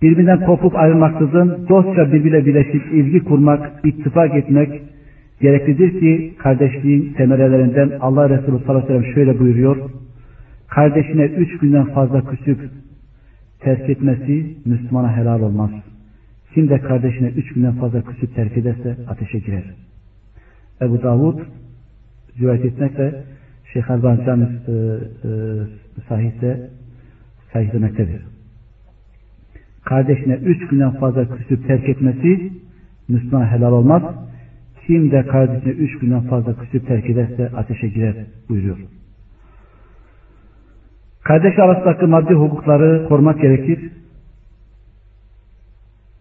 Birbirinden 0.01 0.45
kopup 0.45 0.75
ayrılmaksızın 0.75 1.65
dostça 1.69 2.13
birbirle 2.13 2.45
birleşip 2.45 2.93
ilgi 2.93 3.23
kurmak, 3.23 3.85
ittifak 3.85 4.35
etmek 4.35 4.81
gereklidir 5.41 5.99
ki 5.99 6.33
kardeşliğin 6.37 7.13
semerelerinden 7.17 7.91
Allah 7.99 8.29
Resulü 8.29 8.45
sallallahu 8.45 8.71
aleyhi 8.71 8.87
ve 8.87 9.01
sellem 9.01 9.13
şöyle 9.13 9.39
buyuruyor. 9.39 9.77
Kardeşine 10.67 11.23
üç 11.23 11.57
günden 11.57 11.85
fazla 11.85 12.29
küçük 12.29 12.59
terk 13.59 13.89
etmesi 13.89 14.57
Müslümana 14.65 15.17
helal 15.17 15.41
olmaz. 15.41 15.71
Kim 16.53 16.69
de 16.69 16.79
kardeşine 16.79 17.27
üç 17.27 17.53
günden 17.53 17.73
fazla 17.73 18.01
küçük 18.01 18.35
terk 18.35 18.57
ederse 18.57 18.97
ateşe 19.07 19.39
girer. 19.39 19.63
Ebu 20.81 21.03
Davud 21.03 21.39
rivayet 22.39 22.65
etmekle 22.65 23.23
Şeyh 23.73 23.91
Albani 23.91 24.25
Cami 24.25 24.43
e, 24.43 24.71
e, 24.71 26.01
sahihte 26.09 26.69
sahihlemektedir. 27.53 28.36
Kardeşine 29.87 30.33
üç 30.33 30.67
günden 30.67 30.91
fazla 30.91 31.37
küçük 31.37 31.67
terk 31.67 31.89
etmesi 31.89 32.51
Müslümana 33.07 33.51
helal 33.51 33.71
olmaz. 33.71 34.03
Kim 34.87 35.11
de 35.11 35.27
kardeşine 35.27 35.71
üç 35.71 35.99
günden 35.99 36.21
fazla 36.21 36.55
küçük 36.55 36.87
terk 36.87 37.09
ederse 37.09 37.51
ateşe 37.55 37.87
girer 37.87 38.15
buyuruyor. 38.49 38.77
Kardeş 41.23 41.59
arasındaki 41.59 42.05
maddi 42.05 42.33
hukukları 42.33 43.07
korumak 43.07 43.41
gerekir. 43.41 43.91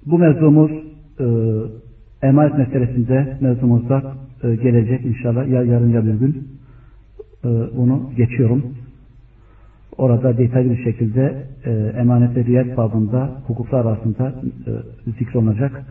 Bu 0.07 0.19
mevzumuz 0.19 0.71
e, 1.21 1.25
emanet 2.23 2.59
meselesinde 2.59 3.39
mevzumuzda 3.41 4.15
e, 4.43 4.55
gelecek 4.55 5.05
inşallah 5.05 5.49
ya 5.49 5.63
yarın 5.63 5.91
ya 5.91 6.07
bir 6.07 6.15
gün 6.15 6.49
e, 7.45 7.49
bunu 7.77 8.11
geçiyorum. 8.17 8.77
Orada 9.99 10.39
detaylı 10.39 10.71
bir 10.71 10.85
şekilde 10.85 11.47
e, 11.65 11.71
emanet 11.71 12.37
ve 12.37 12.45
riyet 12.45 12.77
babında 12.77 13.31
hukuklar 13.47 13.85
arasında 13.85 14.35
e, 14.67 15.13
zikrolunacak. 15.19 15.83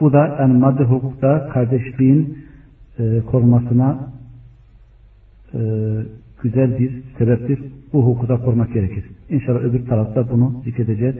Bu 0.00 0.12
da 0.12 0.36
yani 0.40 0.58
maddi 0.58 0.82
hukukta 0.82 1.48
kardeşliğin 1.48 2.38
e, 2.98 3.20
korunmasına 3.20 3.98
e, 5.54 5.60
güzel 6.42 6.78
bir 6.78 7.02
sebeptir. 7.18 7.60
Bu 7.92 8.06
hukuku 8.06 8.44
korumak 8.44 8.74
gerekir. 8.74 9.04
İnşallah 9.28 9.60
öbür 9.60 9.86
tarafta 9.86 10.30
bunu 10.30 10.62
zikredeceğiz. 10.64 11.16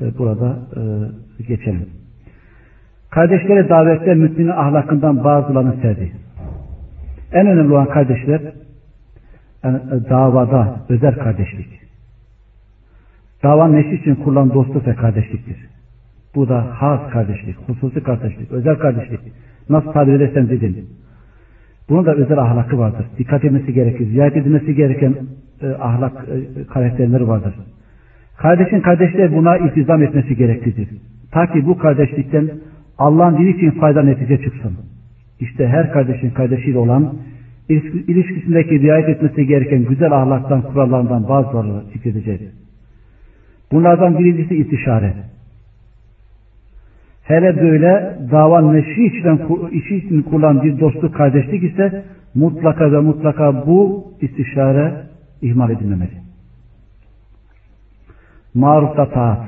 E, 0.00 0.18
burada 0.18 0.58
e, 0.76 1.42
geçelim. 1.42 1.86
Kardeşlere 3.10 3.68
davette 3.68 4.14
müminin 4.14 4.48
ahlakından 4.48 5.24
bazılarını 5.24 5.74
sevdi. 5.82 6.12
En 7.32 7.46
önemli 7.46 7.72
olan 7.72 7.88
kardeşler 7.88 8.40
davada 10.10 10.76
özel 10.88 11.14
kardeşlik. 11.14 11.80
Davan 13.42 13.72
neşi 13.72 13.94
için 13.94 14.14
kurulan 14.14 14.54
dostluk 14.54 14.86
ve 14.86 14.94
kardeşliktir. 14.94 15.56
Bu 16.34 16.48
da 16.48 16.66
has 16.70 17.10
kardeşlik, 17.10 17.56
hususi 17.68 18.02
kardeşlik, 18.02 18.52
özel 18.52 18.76
kardeşlik. 18.76 19.20
Nasıl 19.68 19.92
tabir 19.92 20.12
ederseniz 20.12 20.52
edin. 20.52 20.88
Bunun 21.88 22.06
da 22.06 22.14
özel 22.14 22.38
ahlakı 22.38 22.78
vardır. 22.78 23.06
Dikkat 23.18 23.44
edilmesi 23.44 23.72
gerekir. 23.74 24.06
Ziyaret 24.06 24.36
edilmesi 24.36 24.74
gereken 24.74 25.14
e, 25.62 25.66
ahlak 25.66 26.12
e, 26.12 26.64
karakterleri 26.66 27.28
vardır. 27.28 27.54
Kardeşin 28.36 28.80
kardeşler 28.80 29.36
buna 29.36 29.56
iltizam 29.58 30.02
etmesi 30.02 30.36
gereklidir. 30.36 30.88
Ta 31.30 31.52
ki 31.52 31.66
bu 31.66 31.78
kardeşlikten 31.78 32.50
Allah'ın 32.98 33.38
dini 33.38 33.50
için 33.50 33.70
fayda 33.70 34.02
netice 34.02 34.38
çıksın. 34.42 34.72
İşte 35.40 35.68
her 35.68 35.92
kardeşin 35.92 36.30
kardeşiyle 36.30 36.78
olan 36.78 37.14
ilişkisindeki 37.68 38.80
riayet 38.80 39.08
etmesi 39.08 39.46
gereken 39.46 39.84
güzel 39.84 40.12
ahlaktan, 40.12 40.62
kurallarından 40.62 41.28
bazılarını 41.28 41.82
zikredeceğiz. 41.92 42.40
Bunlardan 43.72 44.18
birincisi 44.18 44.56
istişare. 44.56 45.14
Hele 47.22 47.60
böyle 47.60 48.18
dava 48.30 48.72
neşri 48.72 49.06
için, 49.06 49.40
işi 49.70 49.96
için 49.96 50.22
kurulan 50.22 50.62
bir 50.62 50.80
dostluk 50.80 51.14
kardeşlik 51.14 51.62
ise 51.62 52.04
mutlaka 52.34 52.92
ve 52.92 53.00
mutlaka 53.00 53.66
bu 53.66 54.04
istişare 54.20 55.06
ihmal 55.42 55.70
edilmemeli. 55.70 56.24
Marufta 58.54 59.10
taat, 59.10 59.44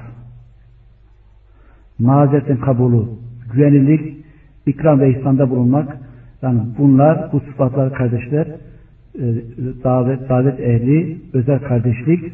mazeretin 1.98 2.56
kabulü, 2.56 3.04
güvenilik, 3.52 4.24
ikram 4.66 5.00
ve 5.00 5.10
ihsanda 5.10 5.50
bulunmak, 5.50 5.98
yani 6.42 6.60
bunlar, 6.78 7.32
bu 7.32 7.40
sıfatlar 7.40 7.94
kardeşler, 7.94 8.46
e, 9.14 9.24
davet, 9.84 10.28
davet 10.28 10.60
ehli, 10.60 11.18
özel 11.32 11.58
kardeşlik, 11.58 12.32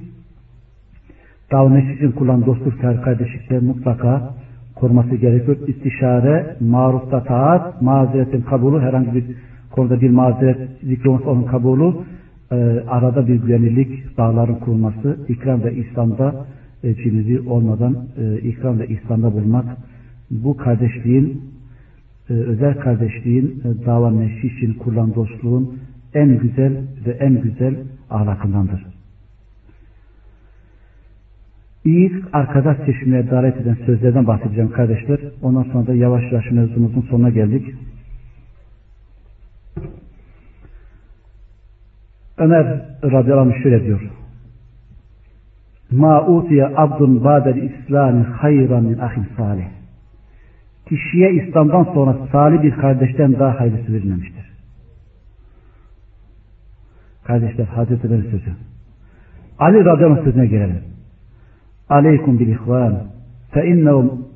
davet 1.52 1.96
için 1.96 2.12
kullanan 2.12 2.46
dostluk 2.46 2.80
kardeşlikler 2.80 3.62
mutlaka 3.62 4.34
koruması 4.74 5.16
gerekiyor. 5.16 5.56
İstişare, 5.66 6.56
marufta 6.60 7.24
taat, 7.24 7.82
mazeretin 7.82 8.42
kabulü, 8.42 8.80
herhangi 8.80 9.14
bir 9.14 9.24
konuda 9.70 10.00
bir 10.00 10.10
mazeret 10.10 10.58
zikri 10.82 11.10
onun 11.10 11.42
kabulü, 11.42 11.94
e, 12.52 12.56
arada 12.88 13.26
bir 13.26 13.34
güvenillik, 13.34 14.18
bağların 14.18 14.54
kurulması, 14.54 15.18
ikram 15.28 15.64
ve 15.64 15.74
İslam'da 15.74 16.46
e, 16.82 16.94
cinizi 16.94 17.40
olmadan 17.40 17.96
e, 18.18 18.38
ikram 18.38 18.78
ve 18.78 18.86
İslam'da 18.86 19.32
bulmak, 19.32 19.64
bu 20.30 20.56
kardeşliğin, 20.56 21.42
özel 22.34 22.74
kardeşliğin 22.74 23.62
e, 23.64 23.86
dava 23.86 24.10
neşri 24.10 24.46
için 24.46 24.74
kurulan 24.74 25.14
dostluğun 25.14 25.78
en 26.14 26.38
güzel 26.38 26.76
ve 27.06 27.10
en 27.10 27.42
güzel 27.42 27.76
ahlakındandır. 28.10 28.86
İyi 31.84 32.12
arkadaş 32.32 32.76
seçmeye 32.86 33.30
davet 33.30 33.56
eden 33.56 33.78
sözlerden 33.86 34.26
bahsedeceğim 34.26 34.70
kardeşler. 34.70 35.18
Ondan 35.42 35.62
sonra 35.62 35.86
da 35.86 35.94
yavaş 35.94 36.32
yavaş 36.32 36.50
mevzumuzun 36.50 37.02
sonuna 37.10 37.30
geldik. 37.30 37.74
Ömer 42.38 42.66
radıyallahu 43.02 43.48
anh 43.48 43.62
şöyle 43.62 43.84
diyor. 43.84 44.10
Ma 45.90 46.26
utiye 46.26 46.66
abdun 46.76 47.24
ba'del 47.24 47.56
islami 47.56 48.22
hayran 48.22 48.84
min 48.84 48.98
ahin 48.98 49.26
salih. 49.36 49.81
Kişiye 50.92 51.32
İslam'dan 51.32 51.84
sonra 51.84 52.16
salih 52.32 52.62
bir 52.62 52.70
kardeşten 52.70 53.32
daha 53.38 53.60
hayırlısı 53.60 53.92
verilmemiştir. 53.92 54.52
Kardeşler 57.24 57.64
Hazreti 57.64 58.06
Ömer'in 58.06 58.30
sözü. 58.30 58.52
Ali 59.58 59.84
radıyallahu 59.84 60.24
sözüne 60.24 60.46
gelelim. 60.46 60.82
Aleykum 61.88 62.38
bil 62.38 62.48
ihvan 62.48 63.02
fe 63.50 63.66
innehum 63.66 64.28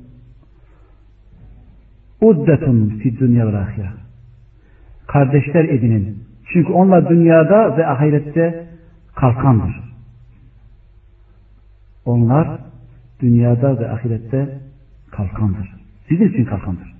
uddetun 2.21 2.89
fi 2.89 3.19
dünya 3.19 3.53
ve 3.53 3.57
ahire. 3.57 3.89
Kardeşler 5.07 5.65
edinin. 5.65 6.23
Çünkü 6.53 6.73
onlar 6.73 7.09
dünyada 7.09 7.77
ve 7.77 7.87
ahirette 7.87 8.67
kalkandır. 9.15 9.81
Onlar 12.05 12.59
dünyada 13.19 13.79
ve 13.79 13.91
ahirette 13.91 14.59
kalkandır. 15.11 15.76
Sizin 16.09 16.29
için 16.29 16.45
kalkandır. 16.45 16.93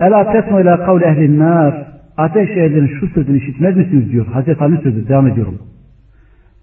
Ela 0.00 0.32
tesmu 0.32 0.60
ila 0.60 0.84
kavli 0.86 1.04
ehlin 1.04 1.38
nar. 1.38 1.86
Ateş 2.16 2.50
ehli'nin 2.50 3.00
şu 3.00 3.06
sözünü 3.06 3.38
işitmez 3.38 3.76
misiniz 3.76 4.12
diyor. 4.12 4.26
Hazreti 4.26 4.64
Ali 4.64 4.82
sözü 4.82 5.08
devam 5.08 5.26
ediyorum. 5.26 5.58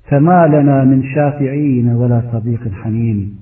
Fema 0.04 0.42
lena 0.42 0.84
min 0.84 1.14
şafi'in 1.14 2.02
ve 2.02 2.10
la 2.10 2.22
sadikin 2.32 2.70
hamim. 2.70 3.38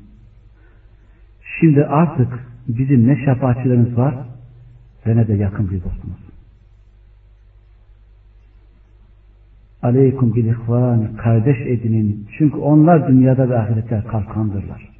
Şimdi 1.59 1.85
artık 1.85 2.27
bizim 2.67 3.07
ne 3.07 3.25
şefaatçilerimiz 3.25 3.97
var 3.97 4.15
ve 5.07 5.15
ne 5.17 5.27
de 5.27 5.33
yakın 5.33 5.69
bir 5.69 5.83
dostumuz. 5.83 6.25
Aleykum 9.81 10.35
bil 10.35 10.45
ihvan, 10.45 11.15
kardeş 11.17 11.57
edinin. 11.61 12.27
Çünkü 12.37 12.57
onlar 12.57 13.07
dünyada 13.07 13.49
ve 13.49 13.59
ahirette 13.59 14.03
kalkandırlar. 14.07 14.94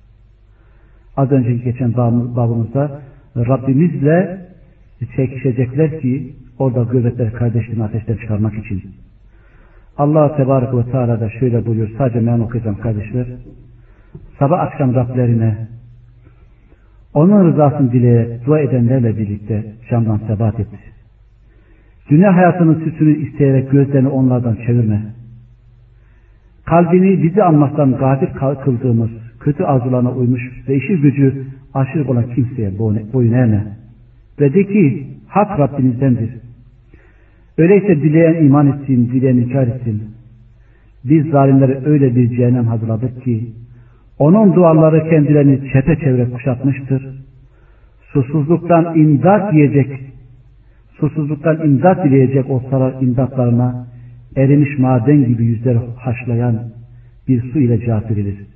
Az 1.18 1.32
önceki 1.32 1.63
geçen 1.63 1.93
babımızda 2.36 3.01
Rabbimizle 3.38 4.45
çekişecekler 5.16 5.99
ki 6.01 6.34
orada 6.59 6.84
göbekler 6.84 7.34
kardeşliğini 7.34 7.84
ateşten 7.84 8.16
çıkarmak 8.16 8.53
için. 8.53 8.84
Allah 9.97 10.36
Tebarek 10.38 10.74
ve 10.74 10.91
Teala 10.91 11.20
da 11.20 11.30
şöyle 11.30 11.66
buyuruyor. 11.66 11.89
Sadece 11.97 12.28
ben 12.28 12.39
okuyacağım 12.39 12.78
kardeşler. 12.78 13.28
Sabah 14.39 14.59
akşam 14.59 14.95
Rablerine 14.95 15.68
onun 17.13 17.51
rızasını 17.51 17.91
dileye 17.91 18.39
dua 18.45 18.59
edenlerle 18.59 19.18
birlikte 19.18 19.74
camdan 19.89 20.18
sebat 20.28 20.59
etti. 20.59 20.80
Dünya 22.09 22.36
hayatının 22.36 22.84
süsünü 22.84 23.18
isteyerek 23.18 23.72
gözlerini 23.72 24.07
onlardan 24.07 24.55
çevirme. 24.55 25.01
Kalbini 26.66 27.24
bizi 27.24 27.43
anmaktan 27.43 27.97
gafil 27.97 28.28
kıldığımız 28.63 29.25
kötü 29.46 29.64
arzularına 29.64 30.12
uymuş 30.12 30.41
ve 30.68 30.76
işi 30.76 30.98
gücü 30.98 31.43
aşırı 31.74 32.10
olan 32.10 32.26
kimseye 32.36 32.80
boyun 33.14 33.34
eğme. 33.34 33.68
Ve 34.39 34.54
de 34.54 34.64
ki 34.64 35.08
hak 35.28 35.60
Rabbinizdendir. 35.60 36.30
Öyleyse 37.58 38.02
dileyen 38.02 38.46
iman 38.46 38.68
etsin, 38.68 39.10
dileyen 39.12 39.38
inkar 39.38 39.68
etsin. 39.68 40.04
Biz 41.04 41.26
zalimlere 41.26 41.82
öyle 41.86 42.16
bir 42.16 42.30
cehennem 42.30 42.66
hazırladık 42.66 43.24
ki 43.24 43.50
onun 44.20 44.56
duvarları 44.56 45.10
kendilerini 45.10 45.72
çepeçevre 45.74 46.30
kuşatmıştır. 46.30 47.04
Susuzluktan 48.14 49.00
imdat 49.00 49.54
diyecek, 49.54 49.88
susuzluktan 51.00 51.68
imdat 51.68 52.06
dileyecek 52.06 52.50
olsalar 52.50 53.02
imdatlarına 53.02 53.88
erimiş 54.36 54.80
maden 54.80 55.26
gibi 55.26 55.46
yüzleri 55.46 55.80
haşlayan 55.98 56.60
bir 57.28 57.41
su 57.41 57.60
ile 57.60 57.80
cevap 57.80 58.12
verilir. 58.12 58.55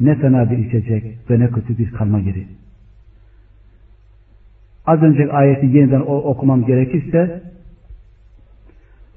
Ne 0.00 0.14
fena 0.14 0.50
bir 0.50 0.58
içecek 0.58 1.18
ve 1.30 1.40
ne 1.40 1.48
kötü 1.50 1.78
bir 1.78 1.90
kalma 1.90 2.18
yeri. 2.18 2.46
Az 4.86 5.02
önce 5.02 5.32
ayeti 5.32 5.66
yeniden 5.66 6.00
okumam 6.00 6.66
gerekirse 6.66 7.42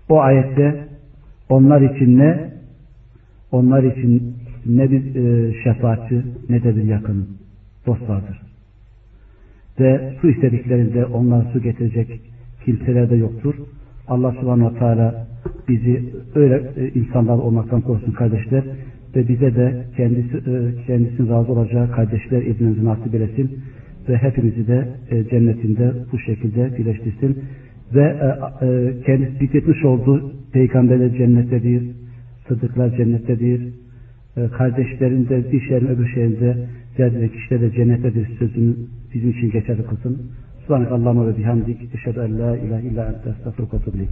o 0.09 0.19
ayette 0.19 0.87
onlar 1.49 1.81
için 1.81 2.19
ne 2.19 2.49
onlar 3.51 3.83
için 3.83 4.35
ne 4.65 4.91
bir 4.91 5.15
e, 5.15 5.53
şefaatçi 5.63 6.23
ne 6.49 6.63
de 6.63 6.75
bir 6.75 6.83
yakın 6.83 7.27
dost 7.85 8.09
vardır. 8.09 8.41
Ve 9.79 10.13
su 10.21 10.29
istediklerinde 10.29 11.05
onlara 11.05 11.43
su 11.53 11.61
getirecek 11.61 12.21
kimseler 12.65 13.09
de 13.09 13.15
yoktur. 13.15 13.55
Allah 14.07 14.31
subhanahu 14.31 14.69
wa 14.69 14.79
ta'ala 14.79 15.27
bizi 15.67 16.13
öyle 16.35 16.71
e, 16.77 16.89
insanlar 16.89 17.37
olmaktan 17.37 17.81
korusun 17.81 18.11
kardeşler 18.11 18.63
ve 19.15 19.27
bize 19.27 19.55
de 19.55 19.85
kendisi 19.97 20.37
e, 20.37 20.85
kendisinin 20.87 21.29
razı 21.29 21.51
olacağı 21.51 21.91
kardeşler 21.91 22.41
edinmemizi 22.41 22.85
nasip 22.85 23.13
eylesin 23.13 23.59
ve 24.09 24.17
hepimizi 24.17 24.67
de 24.67 24.87
e, 25.11 25.29
cennetinde 25.29 25.93
bu 26.11 26.19
şekilde 26.19 26.77
birleştirsin 26.77 27.37
ve 27.95 28.15
e, 28.61 28.93
kendisi 29.05 29.37
zikretmiş 29.39 29.85
olduğu 29.85 30.33
peygamberler 30.53 31.17
cennettedir, 31.17 31.83
sıddıklar 32.47 32.97
cennettedir, 32.97 33.73
kardeşlerinde 34.57 35.51
bir 35.51 35.61
şehrin 35.61 35.87
öbür 35.87 36.07
şehrinde 36.07 36.57
derdi 36.97 37.31
kişiler 37.31 37.61
de 37.61 37.71
cennettedir 37.71 38.27
sözünü 38.39 38.75
bizim 39.13 39.29
için 39.29 39.51
geçerli 39.51 39.83
kılsın. 39.83 40.21
Subhanak 40.61 40.91
Allah'ıma 40.91 41.27
ve 41.27 41.37
bihamdik. 41.37 41.95
Eşhedü 41.95 42.19
en 42.19 42.39
la 42.39 42.57
ilahe 42.57 42.87
illa 42.87 43.05
ente 43.05 43.29
estağfurullah 43.29 43.87
ve 43.87 44.07